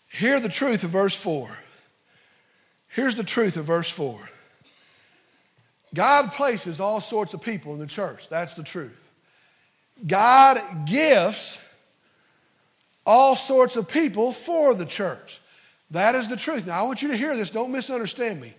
Hear 0.08 0.38
the 0.38 0.48
truth 0.48 0.84
of 0.84 0.90
verse 0.90 1.16
4. 1.16 1.58
Here's 2.88 3.16
the 3.16 3.24
truth 3.24 3.56
of 3.56 3.64
verse 3.64 3.90
4. 3.90 4.28
God 5.94 6.32
places 6.32 6.80
all 6.80 7.00
sorts 7.00 7.34
of 7.34 7.42
people 7.42 7.72
in 7.72 7.80
the 7.80 7.86
church. 7.86 8.28
That's 8.28 8.54
the 8.54 8.62
truth. 8.62 9.12
God 10.06 10.58
gifts 10.86 11.64
all 13.06 13.36
sorts 13.36 13.76
of 13.76 13.88
people 13.88 14.32
for 14.32 14.74
the 14.74 14.86
church. 14.86 15.40
That 15.94 16.16
is 16.16 16.26
the 16.26 16.36
truth. 16.36 16.66
Now, 16.66 16.80
I 16.80 16.82
want 16.82 17.02
you 17.02 17.08
to 17.08 17.16
hear 17.16 17.36
this. 17.36 17.50
Don't 17.50 17.70
misunderstand 17.70 18.40
me. 18.40 18.52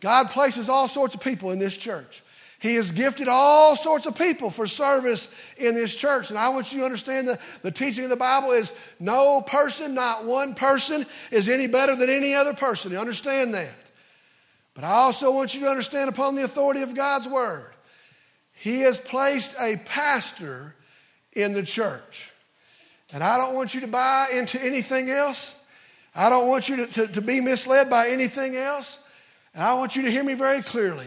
God 0.00 0.30
places 0.30 0.68
all 0.68 0.88
sorts 0.88 1.14
of 1.14 1.20
people 1.20 1.52
in 1.52 1.60
this 1.60 1.78
church. 1.78 2.22
He 2.58 2.74
has 2.74 2.90
gifted 2.90 3.28
all 3.28 3.76
sorts 3.76 4.06
of 4.06 4.18
people 4.18 4.50
for 4.50 4.66
service 4.66 5.32
in 5.56 5.76
this 5.76 5.94
church. 5.94 6.30
And 6.30 6.38
I 6.38 6.48
want 6.48 6.72
you 6.72 6.80
to 6.80 6.84
understand 6.84 7.28
that 7.28 7.40
the 7.62 7.70
teaching 7.70 8.04
of 8.04 8.10
the 8.10 8.16
Bible 8.16 8.50
is 8.50 8.76
no 8.98 9.40
person, 9.40 9.94
not 9.94 10.24
one 10.24 10.54
person, 10.54 11.06
is 11.30 11.48
any 11.48 11.68
better 11.68 11.94
than 11.94 12.10
any 12.10 12.34
other 12.34 12.54
person. 12.54 12.90
You 12.90 12.98
understand 12.98 13.54
that? 13.54 13.92
But 14.74 14.82
I 14.82 14.90
also 14.90 15.32
want 15.32 15.54
you 15.54 15.60
to 15.60 15.68
understand 15.68 16.10
upon 16.10 16.34
the 16.34 16.42
authority 16.42 16.82
of 16.82 16.96
God's 16.96 17.28
word, 17.28 17.72
He 18.52 18.80
has 18.80 18.98
placed 18.98 19.54
a 19.60 19.76
pastor 19.86 20.74
in 21.34 21.52
the 21.52 21.62
church. 21.62 22.32
And 23.12 23.22
I 23.22 23.38
don't 23.38 23.54
want 23.54 23.74
you 23.74 23.80
to 23.82 23.88
buy 23.88 24.26
into 24.34 24.60
anything 24.60 25.08
else. 25.08 25.56
I 26.14 26.28
don't 26.28 26.48
want 26.48 26.68
you 26.68 26.76
to, 26.76 26.86
to, 26.86 27.06
to, 27.06 27.20
be 27.20 27.40
misled 27.40 27.88
by 27.88 28.08
anything 28.08 28.56
else. 28.56 29.02
And 29.54 29.62
I 29.62 29.74
want 29.74 29.96
you 29.96 30.02
to 30.02 30.10
hear 30.10 30.24
me 30.24 30.34
very 30.34 30.62
clearly. 30.62 31.06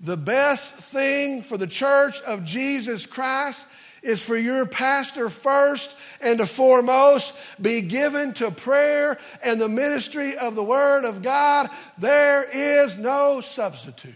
The 0.00 0.16
best 0.16 0.74
thing 0.74 1.42
for 1.42 1.58
the 1.58 1.66
church 1.66 2.20
of 2.22 2.44
Jesus 2.44 3.04
Christ 3.04 3.68
is 4.02 4.22
for 4.22 4.36
your 4.36 4.64
pastor 4.64 5.28
first 5.28 5.96
and 6.22 6.38
to 6.38 6.46
foremost 6.46 7.36
be 7.60 7.82
given 7.82 8.32
to 8.34 8.50
prayer 8.50 9.18
and 9.44 9.60
the 9.60 9.68
ministry 9.68 10.36
of 10.36 10.54
the 10.54 10.62
Word 10.62 11.04
of 11.04 11.22
God. 11.22 11.68
There 11.98 12.46
is 12.50 12.98
no 12.98 13.40
substitute. 13.40 14.14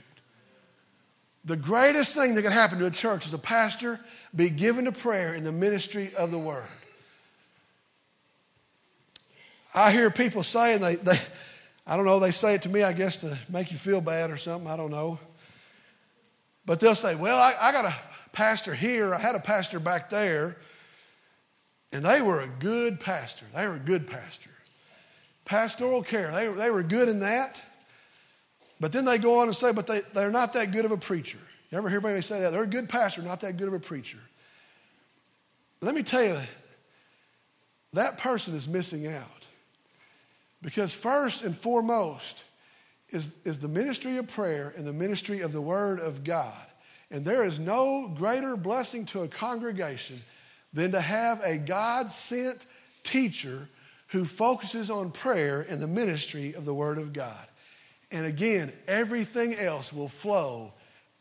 The 1.45 1.57
greatest 1.57 2.15
thing 2.15 2.37
that 2.37 2.43
can 2.43 2.53
happen 2.53 2.79
to 2.79 2.87
a 2.87 2.91
church 2.91 3.27
is 3.27 3.35
a 3.35 3.39
pastor 3.39 3.99
be 4.35 4.49
given 4.49 4.85
to 4.85 4.93
prayer 4.93 5.35
in 5.35 5.43
the 5.43 5.53
ministry 5.53 6.11
of 6.17 6.31
the 6.31 6.39
Word. 6.39 6.69
I 9.75 9.93
hear 9.93 10.11
people 10.11 10.43
saying 10.43 10.81
they, 10.81 10.97
they, 10.97 11.19
I 11.87 11.97
don't 11.97 12.05
know, 12.05 12.21
they 12.21 12.31
say 12.31 12.55
it 12.55 12.63
to 12.63 12.69
me, 12.69 12.83
I 12.83 12.93
guess, 12.93 13.17
to 13.19 13.39
make 13.49 13.73
you 13.73 13.79
feel 13.79 14.01
bad 14.01 14.31
or 14.31 14.37
something. 14.37 14.71
I 14.71 14.77
don't 14.77 14.91
know. 14.91 15.19
But 16.67 16.81
they'll 16.81 16.95
say, 16.95 17.15
well, 17.15 17.39
I, 17.39 17.69
I 17.69 17.73
got 17.73 17.85
a 17.85 17.95
pastor 18.33 18.75
here, 18.75 19.15
I 19.15 19.19
had 19.19 19.35
a 19.35 19.41
pastor 19.41 19.81
back 19.81 20.11
there, 20.11 20.57
and 21.93 22.05
they 22.05 22.23
were 22.23 22.41
a 22.41 22.47
good 22.47 23.01
pastor. 23.01 23.47
They 23.55 23.67
were 23.67 23.75
a 23.75 23.81
good 23.81 24.07
pastor. 24.07 24.51
Pastoral 25.45 26.03
care, 26.03 26.31
they, 26.31 26.49
they 26.49 26.71
were 26.71 26.83
good 26.83 27.09
in 27.09 27.21
that. 27.21 27.61
But 28.79 28.93
then 28.93 29.05
they 29.05 29.19
go 29.19 29.39
on 29.41 29.47
and 29.47 29.57
say, 29.57 29.73
but 29.73 29.87
they, 29.87 30.01
they're 30.15 30.31
not 30.31 30.55
that 30.55 30.73
good 30.73 30.85
of 30.85 30.93
a 30.93 30.97
preacher. 30.97 31.39
You 31.71 31.79
ever 31.79 31.89
hear 31.89 31.99
anybody 31.99 32.21
say 32.21 32.41
that? 32.41 32.53
They're 32.53 32.65
a 32.65 32.67
good 32.67 32.89
pastor, 32.89 33.23
not 33.23 33.41
that 33.41 33.57
good 33.57 33.69
of 33.69 33.75
a 33.75 33.81
preacher. 33.81 34.19
Let 35.81 35.95
me 35.95 36.03
tell 36.03 36.23
you, 36.23 36.37
that 37.93 38.19
person 38.19 38.55
is 38.55 38.69
missing 38.69 39.07
out. 39.07 39.42
Because 40.63 40.95
first 40.95 41.45
and 41.45 41.55
foremost 41.55 42.45
is, 43.11 43.29
is 43.45 43.59
the 43.59 43.69
ministry 43.69 44.17
of 44.17 44.29
prayer 44.29 44.73
and 44.77 44.87
the 44.87 44.93
ministry 44.93 45.41
of 45.41 45.53
the 45.53 45.61
Word 45.61 46.01
of 46.01 46.25
God. 46.25 46.55
And 47.11 47.25
there 47.25 47.45
is 47.45 47.61
no 47.61 48.11
greater 48.15 48.57
blessing 48.57 49.05
to 49.07 49.23
a 49.23 49.29
congregation 49.29 50.23
than 50.73 50.93
to 50.93 51.01
have 51.01 51.43
a 51.43 51.59
God 51.59 52.11
sent 52.11 52.65
teacher 53.03 53.69
who 54.09 54.25
focuses 54.25 54.89
on 54.89 55.11
prayer 55.11 55.67
and 55.69 55.81
the 55.81 55.87
ministry 55.87 56.55
of 56.55 56.65
the 56.65 56.75
Word 56.75 56.99
of 56.99 57.13
God. 57.13 57.47
And 58.11 58.25
again, 58.25 58.73
everything 58.87 59.55
else 59.55 59.93
will 59.93 60.09
flow 60.09 60.73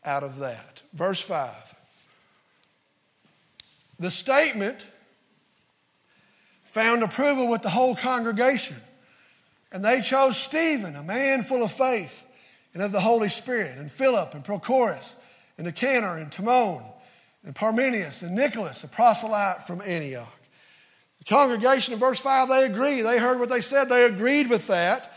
out 0.04 0.22
of 0.22 0.38
that. 0.38 0.82
Verse 0.92 1.20
5. 1.20 1.74
The 3.98 4.10
statement 4.10 4.86
found 6.64 7.02
approval 7.02 7.48
with 7.48 7.62
the 7.62 7.70
whole 7.70 7.94
congregation. 7.94 8.76
And 9.72 9.84
they 9.84 10.00
chose 10.00 10.36
Stephen, 10.36 10.94
a 10.96 11.02
man 11.02 11.42
full 11.42 11.62
of 11.62 11.72
faith 11.72 12.28
and 12.74 12.82
of 12.82 12.92
the 12.92 13.00
Holy 13.00 13.28
Spirit, 13.28 13.78
and 13.78 13.90
Philip 13.90 14.34
and 14.34 14.44
Prochorus, 14.44 15.16
and 15.58 15.66
Nicanor 15.66 16.18
and 16.18 16.30
Timon, 16.30 16.82
and 17.44 17.54
Parmenius 17.54 18.22
and 18.22 18.34
Nicholas, 18.34 18.84
a 18.84 18.88
proselyte 18.88 19.64
from 19.64 19.80
Antioch. 19.80 20.32
The 21.18 21.24
congregation 21.24 21.94
in 21.94 22.00
verse 22.00 22.20
5, 22.20 22.48
they 22.48 22.64
agree. 22.64 23.00
They 23.00 23.18
heard 23.18 23.38
what 23.38 23.48
they 23.48 23.60
said, 23.60 23.88
they 23.88 24.04
agreed 24.04 24.48
with 24.48 24.66
that, 24.68 25.10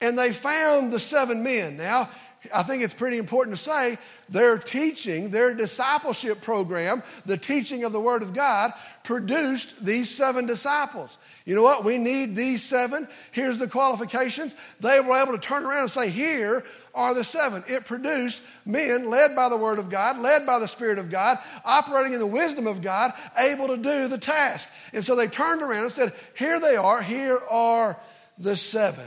and 0.00 0.18
they 0.18 0.30
found 0.32 0.92
the 0.92 0.98
seven 0.98 1.42
men. 1.42 1.76
Now, 1.76 2.08
I 2.52 2.62
think 2.62 2.82
it's 2.82 2.94
pretty 2.94 3.18
important 3.18 3.56
to 3.56 3.62
say 3.62 3.96
their 4.28 4.58
teaching, 4.58 5.30
their 5.30 5.54
discipleship 5.54 6.40
program, 6.40 7.02
the 7.24 7.36
teaching 7.36 7.84
of 7.84 7.92
the 7.92 8.00
Word 8.00 8.22
of 8.22 8.34
God, 8.34 8.72
produced 9.02 9.84
these 9.84 10.10
seven 10.10 10.46
disciples. 10.46 11.18
You 11.44 11.54
know 11.54 11.62
what? 11.62 11.84
We 11.84 11.98
need 11.98 12.34
these 12.34 12.62
seven. 12.62 13.06
Here's 13.32 13.58
the 13.58 13.68
qualifications. 13.68 14.56
They 14.80 15.00
were 15.00 15.16
able 15.16 15.32
to 15.32 15.38
turn 15.38 15.64
around 15.64 15.82
and 15.82 15.90
say, 15.90 16.10
Here 16.10 16.64
are 16.94 17.14
the 17.14 17.24
seven. 17.24 17.62
It 17.68 17.86
produced 17.86 18.42
men 18.64 19.10
led 19.10 19.36
by 19.36 19.48
the 19.48 19.56
Word 19.56 19.78
of 19.78 19.90
God, 19.90 20.18
led 20.18 20.46
by 20.46 20.58
the 20.58 20.68
Spirit 20.68 20.98
of 20.98 21.10
God, 21.10 21.38
operating 21.64 22.14
in 22.14 22.18
the 22.18 22.26
wisdom 22.26 22.66
of 22.66 22.82
God, 22.82 23.12
able 23.38 23.68
to 23.68 23.76
do 23.76 24.08
the 24.08 24.18
task. 24.18 24.70
And 24.92 25.04
so 25.04 25.14
they 25.14 25.26
turned 25.26 25.62
around 25.62 25.84
and 25.84 25.92
said, 25.92 26.12
Here 26.36 26.58
they 26.60 26.76
are. 26.76 27.02
Here 27.02 27.38
are 27.50 27.96
the 28.38 28.56
seven. 28.56 29.06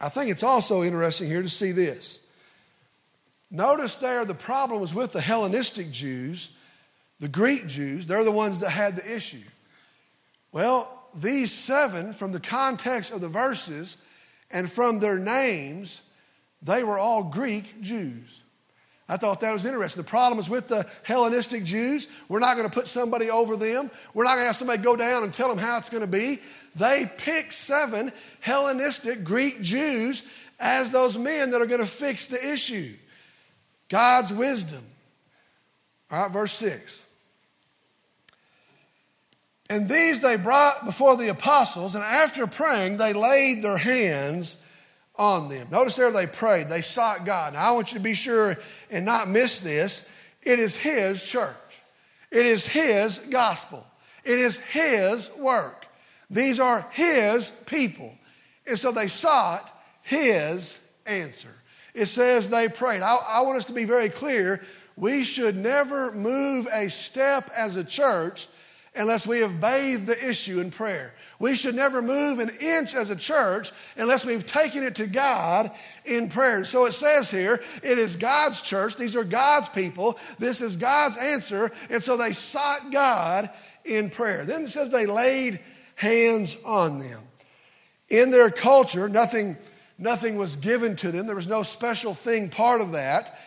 I 0.00 0.08
think 0.08 0.30
it's 0.30 0.42
also 0.42 0.82
interesting 0.82 1.28
here 1.28 1.42
to 1.42 1.48
see 1.48 1.72
this. 1.72 2.24
Notice 3.50 3.96
there 3.96 4.24
the 4.24 4.34
problem 4.34 4.80
was 4.80 4.94
with 4.94 5.12
the 5.12 5.20
Hellenistic 5.20 5.90
Jews, 5.90 6.56
the 7.18 7.28
Greek 7.28 7.66
Jews, 7.66 8.06
they're 8.06 8.24
the 8.24 8.30
ones 8.30 8.60
that 8.60 8.70
had 8.70 8.96
the 8.96 9.16
issue. 9.16 9.46
Well, 10.52 11.08
these 11.16 11.52
seven, 11.52 12.12
from 12.12 12.32
the 12.32 12.40
context 12.40 13.12
of 13.12 13.20
the 13.20 13.28
verses 13.28 13.96
and 14.50 14.70
from 14.70 15.00
their 15.00 15.18
names, 15.18 16.02
they 16.62 16.84
were 16.84 16.98
all 16.98 17.24
Greek 17.24 17.80
Jews. 17.80 18.44
I 19.08 19.16
thought 19.16 19.40
that 19.40 19.52
was 19.52 19.64
interesting. 19.64 20.02
The 20.02 20.08
problem 20.08 20.38
is 20.38 20.50
with 20.50 20.68
the 20.68 20.86
Hellenistic 21.02 21.64
Jews, 21.64 22.08
we're 22.28 22.40
not 22.40 22.56
going 22.56 22.68
to 22.68 22.74
put 22.74 22.88
somebody 22.88 23.30
over 23.30 23.56
them. 23.56 23.90
We're 24.12 24.24
not 24.24 24.32
going 24.32 24.42
to 24.42 24.46
have 24.46 24.56
somebody 24.56 24.82
go 24.82 24.96
down 24.96 25.24
and 25.24 25.32
tell 25.32 25.48
them 25.48 25.56
how 25.56 25.78
it's 25.78 25.88
going 25.88 26.02
to 26.02 26.06
be. 26.06 26.38
They 26.76 27.10
pick 27.16 27.50
seven 27.50 28.12
Hellenistic 28.40 29.24
Greek 29.24 29.62
Jews 29.62 30.24
as 30.60 30.90
those 30.90 31.16
men 31.16 31.52
that 31.52 31.62
are 31.62 31.66
going 31.66 31.80
to 31.80 31.86
fix 31.86 32.26
the 32.26 32.52
issue. 32.52 32.92
God's 33.88 34.32
wisdom. 34.34 34.84
All 36.10 36.22
right, 36.22 36.30
verse 36.30 36.52
6. 36.52 37.06
And 39.70 39.88
these 39.88 40.20
they 40.20 40.36
brought 40.36 40.84
before 40.84 41.16
the 41.16 41.28
apostles, 41.28 41.94
and 41.94 42.04
after 42.04 42.46
praying, 42.46 42.98
they 42.98 43.12
laid 43.12 43.62
their 43.62 43.76
hands 43.78 44.58
on 45.18 45.48
them. 45.48 45.66
Notice 45.70 45.96
there 45.96 46.10
they 46.10 46.26
prayed, 46.26 46.68
they 46.68 46.80
sought 46.80 47.26
God. 47.26 47.54
Now 47.54 47.68
I 47.68 47.70
want 47.72 47.92
you 47.92 47.98
to 47.98 48.04
be 48.04 48.14
sure 48.14 48.56
and 48.90 49.04
not 49.04 49.28
miss 49.28 49.60
this. 49.60 50.14
It 50.42 50.58
is 50.58 50.76
His 50.76 51.28
church, 51.28 51.82
it 52.30 52.46
is 52.46 52.66
His 52.66 53.18
gospel, 53.30 53.84
it 54.24 54.38
is 54.38 54.60
His 54.60 55.30
work. 55.36 55.86
These 56.30 56.60
are 56.60 56.86
His 56.92 57.50
people. 57.66 58.14
And 58.66 58.78
so 58.78 58.92
they 58.92 59.08
sought 59.08 59.72
His 60.02 60.92
answer. 61.06 61.54
It 61.94 62.06
says 62.06 62.48
they 62.48 62.68
prayed. 62.68 63.00
I, 63.02 63.16
I 63.28 63.40
want 63.40 63.56
us 63.58 63.64
to 63.66 63.72
be 63.72 63.84
very 63.84 64.08
clear. 64.08 64.60
We 64.96 65.22
should 65.22 65.56
never 65.56 66.12
move 66.12 66.68
a 66.72 66.90
step 66.90 67.50
as 67.56 67.76
a 67.76 67.84
church 67.84 68.46
unless 68.98 69.26
we 69.26 69.38
have 69.38 69.60
bathed 69.60 70.06
the 70.06 70.28
issue 70.28 70.60
in 70.60 70.70
prayer. 70.70 71.14
We 71.38 71.54
should 71.54 71.74
never 71.74 72.02
move 72.02 72.40
an 72.40 72.50
inch 72.60 72.94
as 72.94 73.10
a 73.10 73.16
church 73.16 73.70
unless 73.96 74.24
we've 74.24 74.46
taken 74.46 74.82
it 74.82 74.96
to 74.96 75.06
God 75.06 75.70
in 76.04 76.28
prayer. 76.28 76.64
So 76.64 76.84
it 76.86 76.92
says 76.92 77.30
here, 77.30 77.60
it 77.82 77.98
is 77.98 78.16
God's 78.16 78.60
church. 78.60 78.96
These 78.96 79.16
are 79.16 79.24
God's 79.24 79.68
people. 79.68 80.18
This 80.38 80.60
is 80.60 80.76
God's 80.76 81.16
answer. 81.16 81.70
And 81.90 82.02
so 82.02 82.16
they 82.16 82.32
sought 82.32 82.90
God 82.90 83.48
in 83.84 84.10
prayer. 84.10 84.44
Then 84.44 84.64
it 84.64 84.70
says 84.70 84.90
they 84.90 85.06
laid 85.06 85.60
hands 85.94 86.56
on 86.66 86.98
them. 86.98 87.20
In 88.08 88.30
their 88.30 88.50
culture, 88.50 89.08
nothing, 89.08 89.56
nothing 89.98 90.36
was 90.36 90.56
given 90.56 90.96
to 90.96 91.12
them. 91.12 91.26
There 91.26 91.36
was 91.36 91.46
no 91.46 91.62
special 91.62 92.14
thing 92.14 92.48
part 92.48 92.80
of 92.80 92.92
that. 92.92 93.38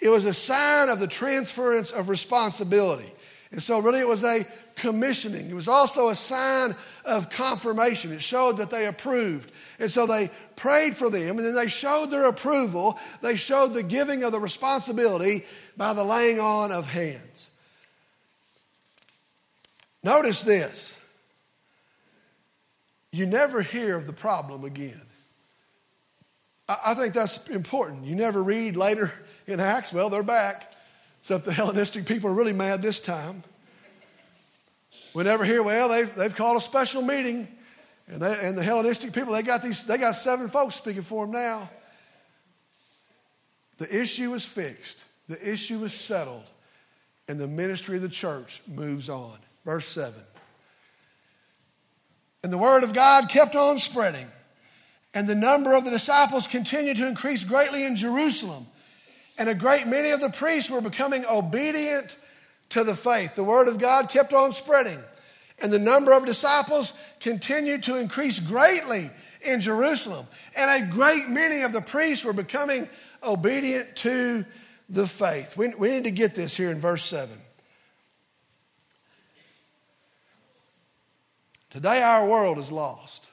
It 0.00 0.08
was 0.08 0.24
a 0.24 0.32
sign 0.32 0.88
of 0.88 1.00
the 1.00 1.06
transference 1.06 1.90
of 1.90 2.08
responsibility. 2.08 3.10
And 3.52 3.62
so, 3.62 3.80
really, 3.80 3.98
it 3.98 4.06
was 4.06 4.22
a 4.22 4.46
commissioning. 4.76 5.50
It 5.50 5.54
was 5.54 5.66
also 5.66 6.08
a 6.08 6.14
sign 6.14 6.74
of 7.04 7.30
confirmation. 7.30 8.12
It 8.12 8.22
showed 8.22 8.58
that 8.58 8.70
they 8.70 8.86
approved. 8.86 9.50
And 9.80 9.90
so 9.90 10.06
they 10.06 10.30
prayed 10.54 10.96
for 10.96 11.10
them, 11.10 11.38
and 11.38 11.46
then 11.46 11.54
they 11.54 11.66
showed 11.66 12.10
their 12.10 12.26
approval. 12.26 12.98
They 13.22 13.34
showed 13.34 13.74
the 13.74 13.82
giving 13.82 14.22
of 14.22 14.32
the 14.32 14.38
responsibility 14.38 15.44
by 15.76 15.94
the 15.94 16.04
laying 16.04 16.38
on 16.38 16.70
of 16.70 16.90
hands. 16.90 17.50
Notice 20.02 20.42
this 20.42 20.96
you 23.12 23.26
never 23.26 23.60
hear 23.62 23.96
of 23.96 24.06
the 24.06 24.12
problem 24.12 24.64
again. 24.64 25.00
I 26.68 26.94
think 26.94 27.14
that's 27.14 27.48
important. 27.48 28.04
You 28.04 28.14
never 28.14 28.40
read 28.42 28.76
later 28.76 29.10
in 29.46 29.58
Acts, 29.58 29.92
well, 29.92 30.08
they're 30.08 30.22
back. 30.22 30.69
Except 31.20 31.44
the 31.44 31.52
Hellenistic 31.52 32.06
people 32.06 32.30
are 32.30 32.34
really 32.34 32.52
mad 32.52 32.82
this 32.82 32.98
time. 32.98 33.42
We 35.14 35.24
never 35.24 35.44
hear, 35.44 35.62
well, 35.62 35.88
they've, 35.88 36.12
they've 36.14 36.34
called 36.34 36.56
a 36.56 36.60
special 36.60 37.02
meeting. 37.02 37.48
And, 38.08 38.20
they, 38.20 38.46
and 38.46 38.56
the 38.56 38.62
Hellenistic 38.62 39.12
people, 39.12 39.32
they 39.32 39.42
got, 39.42 39.62
these, 39.62 39.84
they 39.84 39.98
got 39.98 40.12
seven 40.14 40.48
folks 40.48 40.74
speaking 40.76 41.02
for 41.02 41.26
them 41.26 41.32
now. 41.32 41.70
The 43.78 44.00
issue 44.00 44.34
is 44.34 44.44
fixed, 44.44 45.04
the 45.26 45.52
issue 45.52 45.82
is 45.84 45.94
settled, 45.94 46.44
and 47.28 47.38
the 47.38 47.46
ministry 47.46 47.96
of 47.96 48.02
the 48.02 48.08
church 48.08 48.60
moves 48.68 49.08
on. 49.08 49.38
Verse 49.64 49.86
7. 49.88 50.12
And 52.42 52.52
the 52.52 52.58
word 52.58 52.84
of 52.84 52.92
God 52.92 53.28
kept 53.28 53.54
on 53.54 53.78
spreading, 53.78 54.26
and 55.14 55.28
the 55.28 55.34
number 55.34 55.74
of 55.74 55.84
the 55.84 55.90
disciples 55.90 56.46
continued 56.46 56.96
to 56.98 57.08
increase 57.08 57.44
greatly 57.44 57.86
in 57.86 57.96
Jerusalem. 57.96 58.66
And 59.40 59.48
a 59.48 59.54
great 59.54 59.86
many 59.86 60.10
of 60.10 60.20
the 60.20 60.28
priests 60.28 60.70
were 60.70 60.82
becoming 60.82 61.24
obedient 61.24 62.14
to 62.68 62.84
the 62.84 62.94
faith. 62.94 63.36
The 63.36 63.42
word 63.42 63.68
of 63.68 63.78
God 63.78 64.10
kept 64.10 64.34
on 64.34 64.52
spreading, 64.52 64.98
and 65.62 65.72
the 65.72 65.78
number 65.78 66.12
of 66.12 66.26
disciples 66.26 66.92
continued 67.20 67.84
to 67.84 67.96
increase 67.96 68.38
greatly 68.38 69.08
in 69.40 69.60
Jerusalem. 69.60 70.26
And 70.58 70.84
a 70.84 70.90
great 70.90 71.26
many 71.30 71.62
of 71.62 71.72
the 71.72 71.80
priests 71.80 72.22
were 72.22 72.34
becoming 72.34 72.86
obedient 73.22 73.96
to 73.96 74.44
the 74.90 75.06
faith. 75.06 75.56
We, 75.56 75.74
we 75.74 75.88
need 75.88 76.04
to 76.04 76.10
get 76.10 76.34
this 76.34 76.54
here 76.54 76.70
in 76.70 76.78
verse 76.78 77.02
7. 77.04 77.34
Today, 81.70 82.02
our 82.02 82.28
world 82.28 82.58
is 82.58 82.70
lost. 82.70 83.30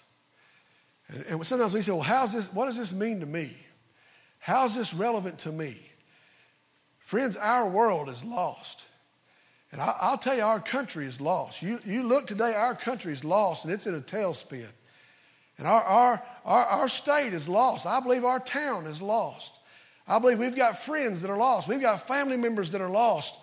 And, 1.09 1.25
and 1.25 1.45
sometimes 1.45 1.73
we 1.73 1.81
say, 1.81 1.91
well, 1.91 1.99
how's 1.99 2.31
this, 2.31 2.53
what 2.53 2.67
does 2.67 2.77
this 2.77 2.93
mean 2.93 3.19
to 3.19 3.25
me? 3.25 3.57
How's 4.39 4.73
this 4.73 4.93
relevant 4.93 5.39
to 5.39 5.51
me? 5.51 5.81
Friends, 7.07 7.37
our 7.37 7.69
world 7.69 8.09
is 8.09 8.21
lost. 8.25 8.85
And 9.71 9.79
I, 9.79 10.09
will 10.11 10.17
tell 10.17 10.35
you, 10.35 10.43
our 10.43 10.59
country 10.59 11.05
is 11.05 11.21
lost. 11.21 11.61
You, 11.61 11.79
you 11.85 12.03
look 12.03 12.27
today, 12.27 12.53
our 12.53 12.75
country 12.75 13.13
is 13.13 13.23
lost, 13.23 13.63
and 13.63 13.73
it's 13.73 13.87
in 13.87 13.95
a 13.95 14.01
tailspin. 14.01 14.67
And 15.57 15.69
our, 15.69 15.81
our, 15.83 16.23
our, 16.43 16.65
our 16.65 16.89
state 16.89 17.31
is 17.31 17.47
lost. 17.47 17.87
I 17.87 18.01
believe 18.01 18.25
our 18.25 18.41
town 18.41 18.87
is 18.87 19.01
lost. 19.01 19.61
I 20.05 20.19
believe 20.19 20.37
we've 20.37 20.53
got 20.53 20.79
friends 20.79 21.21
that 21.21 21.31
are 21.31 21.37
lost. 21.37 21.69
We've 21.69 21.79
got 21.79 22.01
family 22.01 22.35
members 22.35 22.71
that 22.71 22.81
are 22.81 22.89
lost. 22.89 23.39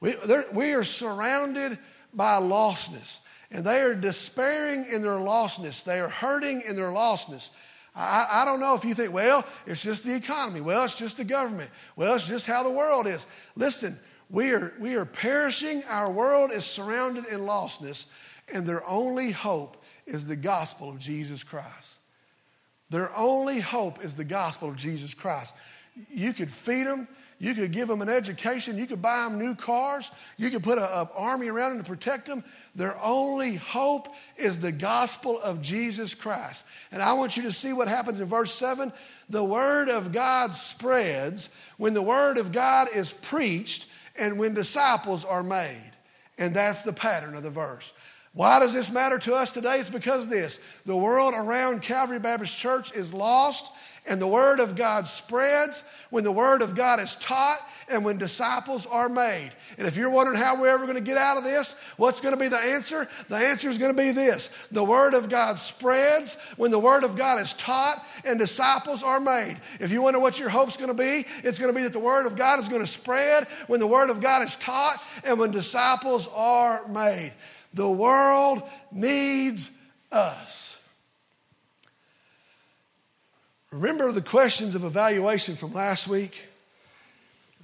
We, 0.00 0.14
we 0.54 0.72
are 0.72 0.82
surrounded 0.82 1.78
by 2.14 2.40
lostness. 2.40 3.18
And 3.50 3.62
they 3.62 3.82
are 3.82 3.94
despairing 3.94 4.86
in 4.90 5.02
their 5.02 5.18
lostness. 5.18 5.84
They 5.84 6.00
are 6.00 6.08
hurting 6.08 6.62
in 6.66 6.76
their 6.76 6.88
lostness. 6.88 7.50
I, 7.94 8.26
I, 8.32 8.44
don't 8.44 8.60
know 8.60 8.74
if 8.74 8.84
you 8.84 8.94
think, 8.94 9.12
well, 9.12 9.44
it's 9.66 9.82
just 9.82 10.04
the 10.04 10.14
economy. 10.14 10.62
Well, 10.62 10.84
it's 10.84 10.98
just 10.98 11.18
the 11.18 11.24
government. 11.24 11.70
Well, 11.94 12.14
it's 12.14 12.26
just 12.26 12.46
how 12.46 12.62
the 12.62 12.70
world 12.70 13.06
is. 13.06 13.26
Listen, 13.54 13.98
we 14.30 14.52
are, 14.52 14.72
we 14.80 14.94
are 14.94 15.04
perishing. 15.04 15.82
Our 15.90 16.10
world 16.10 16.52
is 16.52 16.64
surrounded 16.64 17.26
in 17.26 17.40
lostness, 17.40 18.10
and 18.54 18.64
their 18.64 18.82
only 18.88 19.30
hope 19.30 19.76
is 20.06 20.26
the 20.26 20.36
gospel 20.36 20.90
of 20.90 20.98
Jesus 20.98 21.44
Christ. 21.44 21.98
Their 22.88 23.14
only 23.16 23.60
hope 23.60 24.04
is 24.04 24.14
the 24.14 24.24
gospel 24.24 24.70
of 24.70 24.76
Jesus 24.76 25.12
Christ. 25.12 25.54
You 26.08 26.32
could 26.32 26.50
feed 26.50 26.86
them. 26.86 27.08
You 27.42 27.54
could 27.54 27.72
give 27.72 27.88
them 27.88 28.02
an 28.02 28.08
education. 28.08 28.78
You 28.78 28.86
could 28.86 29.02
buy 29.02 29.24
them 29.24 29.36
new 29.36 29.56
cars. 29.56 30.12
You 30.36 30.48
could 30.48 30.62
put 30.62 30.78
an 30.78 31.08
army 31.16 31.48
around 31.48 31.70
them 31.70 31.82
to 31.82 31.90
protect 31.90 32.26
them. 32.26 32.44
Their 32.76 32.96
only 33.02 33.56
hope 33.56 34.06
is 34.36 34.60
the 34.60 34.70
gospel 34.70 35.40
of 35.42 35.60
Jesus 35.60 36.14
Christ. 36.14 36.66
And 36.92 37.02
I 37.02 37.14
want 37.14 37.36
you 37.36 37.42
to 37.42 37.50
see 37.50 37.72
what 37.72 37.88
happens 37.88 38.20
in 38.20 38.28
verse 38.28 38.52
7. 38.52 38.92
The 39.28 39.42
word 39.42 39.88
of 39.88 40.12
God 40.12 40.54
spreads 40.54 41.50
when 41.78 41.94
the 41.94 42.00
word 42.00 42.38
of 42.38 42.52
God 42.52 42.86
is 42.94 43.12
preached 43.12 43.90
and 44.16 44.38
when 44.38 44.54
disciples 44.54 45.24
are 45.24 45.42
made. 45.42 45.90
And 46.38 46.54
that's 46.54 46.82
the 46.82 46.92
pattern 46.92 47.34
of 47.34 47.42
the 47.42 47.50
verse. 47.50 47.92
Why 48.34 48.60
does 48.60 48.72
this 48.72 48.90
matter 48.90 49.18
to 49.18 49.34
us 49.34 49.50
today? 49.50 49.78
It's 49.78 49.90
because 49.90 50.28
this 50.28 50.58
the 50.86 50.96
world 50.96 51.34
around 51.36 51.82
Calvary 51.82 52.20
Baptist 52.20 52.56
Church 52.56 52.92
is 52.94 53.12
lost 53.12 53.74
and 54.06 54.20
the 54.20 54.26
Word 54.26 54.58
of 54.58 54.74
God 54.74 55.06
spreads 55.06 55.84
when 56.10 56.24
the 56.24 56.32
Word 56.32 56.60
of 56.60 56.74
God 56.74 56.98
is 57.00 57.14
taught 57.16 57.58
and 57.90 58.04
when 58.04 58.18
disciples 58.18 58.84
are 58.86 59.08
made. 59.08 59.52
And 59.78 59.86
if 59.86 59.96
you're 59.96 60.10
wondering 60.10 60.38
how 60.38 60.60
we're 60.60 60.74
ever 60.74 60.86
going 60.86 60.98
to 60.98 61.04
get 61.04 61.16
out 61.16 61.38
of 61.38 61.44
this, 61.44 61.76
what's 61.96 62.20
going 62.20 62.34
to 62.34 62.40
be 62.40 62.48
the 62.48 62.58
answer? 62.58 63.08
The 63.28 63.36
answer 63.36 63.68
is 63.68 63.78
going 63.78 63.92
to 63.92 63.96
be 63.96 64.10
this 64.10 64.48
the 64.72 64.82
Word 64.82 65.14
of 65.14 65.28
God 65.28 65.58
spreads 65.58 66.34
when 66.56 66.72
the 66.72 66.78
Word 66.78 67.04
of 67.04 67.16
God 67.16 67.40
is 67.40 67.52
taught 67.52 68.04
and 68.24 68.38
disciples 68.38 69.04
are 69.04 69.20
made. 69.20 69.56
If 69.78 69.92
you 69.92 70.02
wonder 70.02 70.20
what 70.20 70.38
your 70.38 70.48
hope's 70.48 70.76
going 70.76 70.90
to 70.90 70.94
be, 70.94 71.24
it's 71.44 71.58
going 71.58 71.72
to 71.72 71.76
be 71.76 71.84
that 71.84 71.92
the 71.92 71.98
Word 72.00 72.26
of 72.26 72.36
God 72.36 72.58
is 72.58 72.68
going 72.68 72.82
to 72.82 72.86
spread 72.86 73.44
when 73.68 73.78
the 73.78 73.86
Word 73.86 74.10
of 74.10 74.20
God 74.20 74.42
is 74.42 74.56
taught 74.56 74.96
and 75.24 75.38
when 75.38 75.52
disciples 75.52 76.28
are 76.34 76.86
made. 76.88 77.32
The 77.74 77.90
world 77.90 78.62
needs 78.90 79.70
us. 80.10 80.71
Remember 83.72 84.12
the 84.12 84.20
questions 84.20 84.74
of 84.74 84.84
evaluation 84.84 85.56
from 85.56 85.72
last 85.72 86.06
week? 86.06 86.46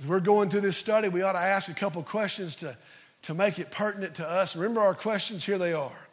As 0.00 0.06
we're 0.06 0.20
going 0.20 0.48
through 0.48 0.62
this 0.62 0.76
study, 0.76 1.08
we 1.08 1.22
ought 1.22 1.32
to 1.32 1.38
ask 1.38 1.68
a 1.68 1.74
couple 1.74 2.02
questions 2.02 2.56
to, 2.56 2.76
to 3.22 3.34
make 3.34 3.58
it 3.58 3.70
pertinent 3.70 4.14
to 4.14 4.28
us. 4.28 4.56
Remember 4.56 4.80
our 4.80 4.94
questions? 4.94 5.44
Here 5.44 5.58
they 5.58 5.74
are. 5.74 6.08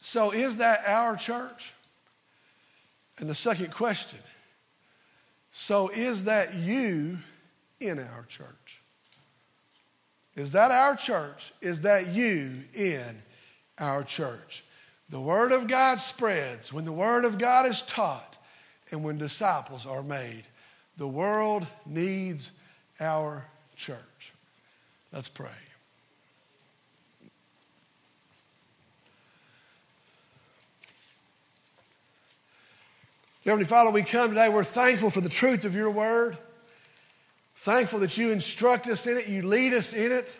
So, 0.00 0.30
is 0.30 0.56
that 0.56 0.80
our 0.86 1.16
church? 1.16 1.74
And 3.18 3.28
the 3.28 3.34
second 3.34 3.72
question 3.72 4.20
so, 5.60 5.88
is 5.88 6.24
that 6.24 6.54
you 6.54 7.18
in 7.80 7.98
our 7.98 8.24
church? 8.28 8.80
Is 10.36 10.52
that 10.52 10.70
our 10.70 10.94
church? 10.94 11.52
Is 11.60 11.82
that 11.82 12.06
you 12.06 12.62
in 12.74 13.22
our 13.76 14.04
church? 14.04 14.62
The 15.10 15.20
Word 15.20 15.52
of 15.52 15.68
God 15.68 16.00
spreads 16.00 16.72
when 16.72 16.84
the 16.84 16.92
Word 16.92 17.24
of 17.24 17.38
God 17.38 17.66
is 17.66 17.82
taught 17.82 18.36
and 18.90 19.02
when 19.02 19.18
disciples 19.18 19.86
are 19.86 20.02
made. 20.02 20.42
The 20.96 21.08
world 21.08 21.66
needs 21.86 22.50
our 23.00 23.46
church. 23.76 24.32
Let's 25.12 25.28
pray. 25.28 25.48
Heavenly 33.44 33.64
Father, 33.64 33.90
we 33.90 34.02
come 34.02 34.30
today, 34.30 34.50
we're 34.50 34.62
thankful 34.62 35.08
for 35.08 35.22
the 35.22 35.30
truth 35.30 35.64
of 35.64 35.74
your 35.74 35.90
word. 35.90 36.36
Thankful 37.56 38.00
that 38.00 38.18
you 38.18 38.30
instruct 38.30 38.88
us 38.88 39.06
in 39.06 39.16
it, 39.16 39.26
you 39.26 39.40
lead 39.40 39.72
us 39.72 39.94
in 39.94 40.12
it. 40.12 40.36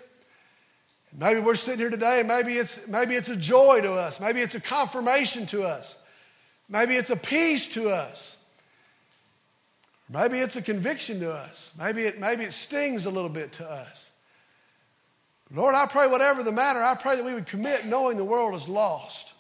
Maybe 1.17 1.41
we're 1.41 1.55
sitting 1.55 1.81
here 1.81 1.91
today, 1.91 2.23
maybe 2.27 2.53
it's, 2.53 2.87
maybe 2.87 3.15
it's 3.15 3.29
a 3.29 3.37
joy 3.37 3.81
to 3.81 3.93
us. 3.93 4.21
Maybe 4.21 4.41
it's 4.41 4.55
a 4.55 4.61
confirmation 4.61 5.47
to 5.47 5.63
us. 5.63 6.03
Maybe 6.69 6.95
it's 6.95 7.11
a 7.11 7.17
peace 7.17 7.69
to 7.75 7.89
us. 7.89 8.37
Maybe 10.11 10.39
it's 10.39 10.57
a 10.57 10.63
conviction 10.63 11.21
to 11.21 11.31
us. 11.31 11.73
Maybe 11.79 12.03
it, 12.03 12.19
maybe 12.19 12.45
it 12.45 12.53
stings 12.53 13.05
a 13.07 13.11
little 13.11 13.31
bit 13.31 13.53
to 13.53 13.71
us. 13.71 14.13
Lord, 15.55 15.75
I 15.75 15.87
pray 15.87 16.07
whatever 16.07 16.43
the 16.43 16.53
matter, 16.53 16.83
I 16.83 16.95
pray 16.95 17.17
that 17.17 17.25
we 17.25 17.33
would 17.33 17.47
commit 17.47 17.87
knowing 17.87 18.19
the 18.19 18.25
world 18.25 18.55
is 18.55 18.69
lost. 18.69 19.33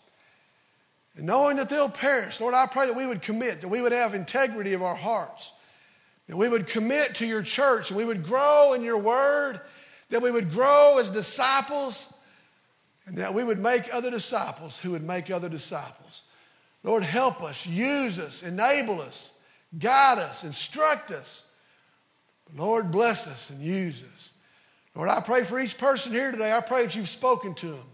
And 1.17 1.27
knowing 1.27 1.57
that 1.57 1.69
they'll 1.69 1.89
perish. 1.89 2.41
Lord, 2.41 2.55
I 2.55 2.67
pray 2.67 2.87
that 2.87 2.97
we 2.97 3.07
would 3.07 3.21
commit, 3.21 3.61
that 3.61 3.69
we 3.69 3.83
would 3.83 3.93
have 3.93 4.15
integrity 4.15 4.73
of 4.73 4.83
our 4.83 4.95
hearts. 4.95 5.53
That 6.29 6.37
we 6.37 6.49
would 6.49 6.67
commit 6.67 7.17
to 7.17 7.27
your 7.27 7.43
church 7.43 7.91
and 7.91 7.97
we 7.97 8.05
would 8.05 8.23
grow 8.23 8.73
in 8.75 8.83
your 8.83 8.99
word 8.99 9.61
that 10.11 10.23
we 10.23 10.31
would 10.31 10.51
grow 10.51 10.99
as 10.99 11.11
disciples, 11.11 12.13
and 13.07 13.17
that 13.17 13.33
we 13.33 13.45
would 13.45 13.59
make 13.59 13.93
other 13.93 14.11
disciples 14.11 14.79
who 14.79 14.91
would 14.91 15.03
make 15.03 15.31
other 15.31 15.49
disciples. 15.49 16.23
Lord, 16.83 17.03
help 17.03 17.43
us, 17.43 17.67
use 17.67 18.19
us, 18.19 18.43
enable 18.43 19.01
us, 19.01 19.33
guide 19.79 20.19
us, 20.19 20.45
instruct 20.45 21.11
us. 21.11 21.45
Lord, 22.57 22.91
bless 22.91 23.27
us 23.27 23.51
and 23.51 23.61
use 23.63 24.03
us. 24.15 24.31
Lord, 24.95 25.09
I 25.09 25.21
pray 25.21 25.43
for 25.43 25.61
each 25.61 25.77
person 25.77 26.13
here 26.13 26.31
today. 26.31 26.53
I 26.53 26.61
pray 26.61 26.85
that 26.85 26.97
you've 26.97 27.09
spoken 27.09 27.55
to 27.55 27.67
them. 27.67 27.87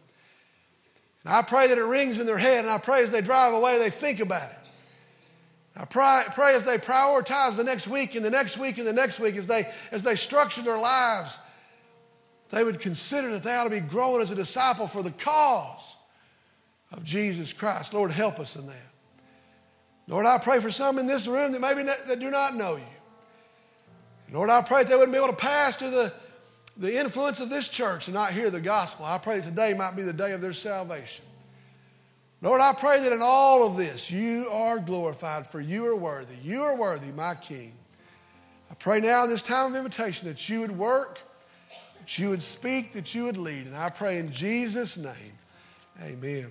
And 1.25 1.35
I 1.35 1.43
pray 1.43 1.69
that 1.69 1.79
it 1.79 1.85
rings 1.85 2.19
in 2.19 2.27
their 2.27 2.39
head, 2.39 2.65
and 2.65 2.71
I 2.71 2.79
pray 2.79 3.03
as 3.03 3.11
they 3.11 3.21
drive 3.21 3.53
away, 3.53 3.79
they 3.79 3.91
think 3.91 4.21
about 4.21 4.51
it. 4.51 4.59
I 5.77 5.85
pray, 5.87 6.23
pray 6.35 6.55
as 6.55 6.65
they 6.65 6.77
prioritize 6.77 7.57
the 7.57 7.65
next 7.65 7.89
week 7.89 8.15
and 8.15 8.25
the 8.25 8.31
next 8.31 8.59
week 8.59 8.79
and 8.79 8.87
the 8.87 8.93
next 8.93 9.19
week, 9.19 9.37
as 9.37 9.47
they, 9.47 9.69
as 9.91 10.03
they 10.03 10.15
structure 10.15 10.63
their 10.63 10.79
lives 10.79 11.39
they 12.51 12.65
would 12.65 12.81
consider 12.81 13.31
that 13.33 13.43
they 13.43 13.55
ought 13.55 13.65
to 13.65 13.71
be 13.71 13.81
growing 13.81 14.23
as 14.23 14.31
a 14.31 14.35
disciple 14.35 14.87
for 14.87 15.03
the 15.03 15.11
cause 15.11 15.97
of 16.93 17.05
Jesus 17.05 17.53
Christ. 17.53 17.95
Lord, 17.95 18.11
help 18.11 18.39
us 18.39 18.57
in 18.57 18.67
that. 18.67 18.77
Lord, 20.07 20.27
I 20.27 20.39
pray 20.39 20.61
for 20.61 20.71
some 20.71 20.99
in 20.99 21.07
this 21.07 21.27
room 21.27 21.53
that 21.53 21.61
maybe 21.61 21.83
that 21.83 22.21
do 22.21 22.31
not 22.31 22.55
know 22.55 22.77
you. 22.77 22.83
Lord, 24.33 24.51
I 24.51 24.63
pray 24.63 24.83
that 24.83 24.89
they 24.91 24.97
wouldn't 24.97 25.13
be 25.13 25.19
able 25.19 25.29
to 25.29 25.37
pass 25.37 25.77
through 25.77 25.91
the, 25.91 26.13
the 26.77 26.99
influence 26.99 27.41
of 27.41 27.51
this 27.51 27.69
church 27.69 28.09
and 28.09 28.15
not 28.15 28.33
hear 28.33 28.51
the 28.51 28.61
gospel. 28.61 29.05
I 29.05 29.19
pray 29.19 29.41
that 29.41 29.45
today 29.45 29.75
might 29.75 29.97
be 29.97 30.03
the 30.03 30.13
day 30.13 30.33
of 30.33 30.41
their 30.41 30.53
salvation. 30.53 31.25
Lord, 32.43 32.61
I 32.61 32.75
pray 32.75 33.01
that 33.01 33.13
in 33.13 33.21
all 33.23 33.67
of 33.67 33.77
this 33.77 34.11
you 34.11 34.47
are 34.51 34.79
glorified, 34.79 35.47
for 35.47 35.61
you 35.61 35.87
are 35.87 35.97
worthy. 35.97 36.37
You 36.43 36.63
are 36.63 36.77
worthy, 36.77 37.11
my 37.13 37.35
King. 37.37 37.73
I 38.71 38.75
pray 38.75 39.01
now 39.01 39.25
in 39.25 39.31
this 39.31 39.41
time 39.43 39.73
of 39.73 39.77
invitation 39.77 40.29
that 40.29 40.49
you 40.49 40.61
would 40.61 40.77
work 40.77 41.23
that 42.05 42.19
you 42.19 42.29
would 42.29 42.43
speak, 42.43 42.93
that 42.93 43.15
you 43.15 43.25
would 43.25 43.39
lead. 43.39 43.65
And 43.65 43.75
I 43.75 43.89
pray 43.89 44.19
in 44.19 44.31
Jesus' 44.31 44.99
name, 44.99 45.33
amen. 46.03 46.49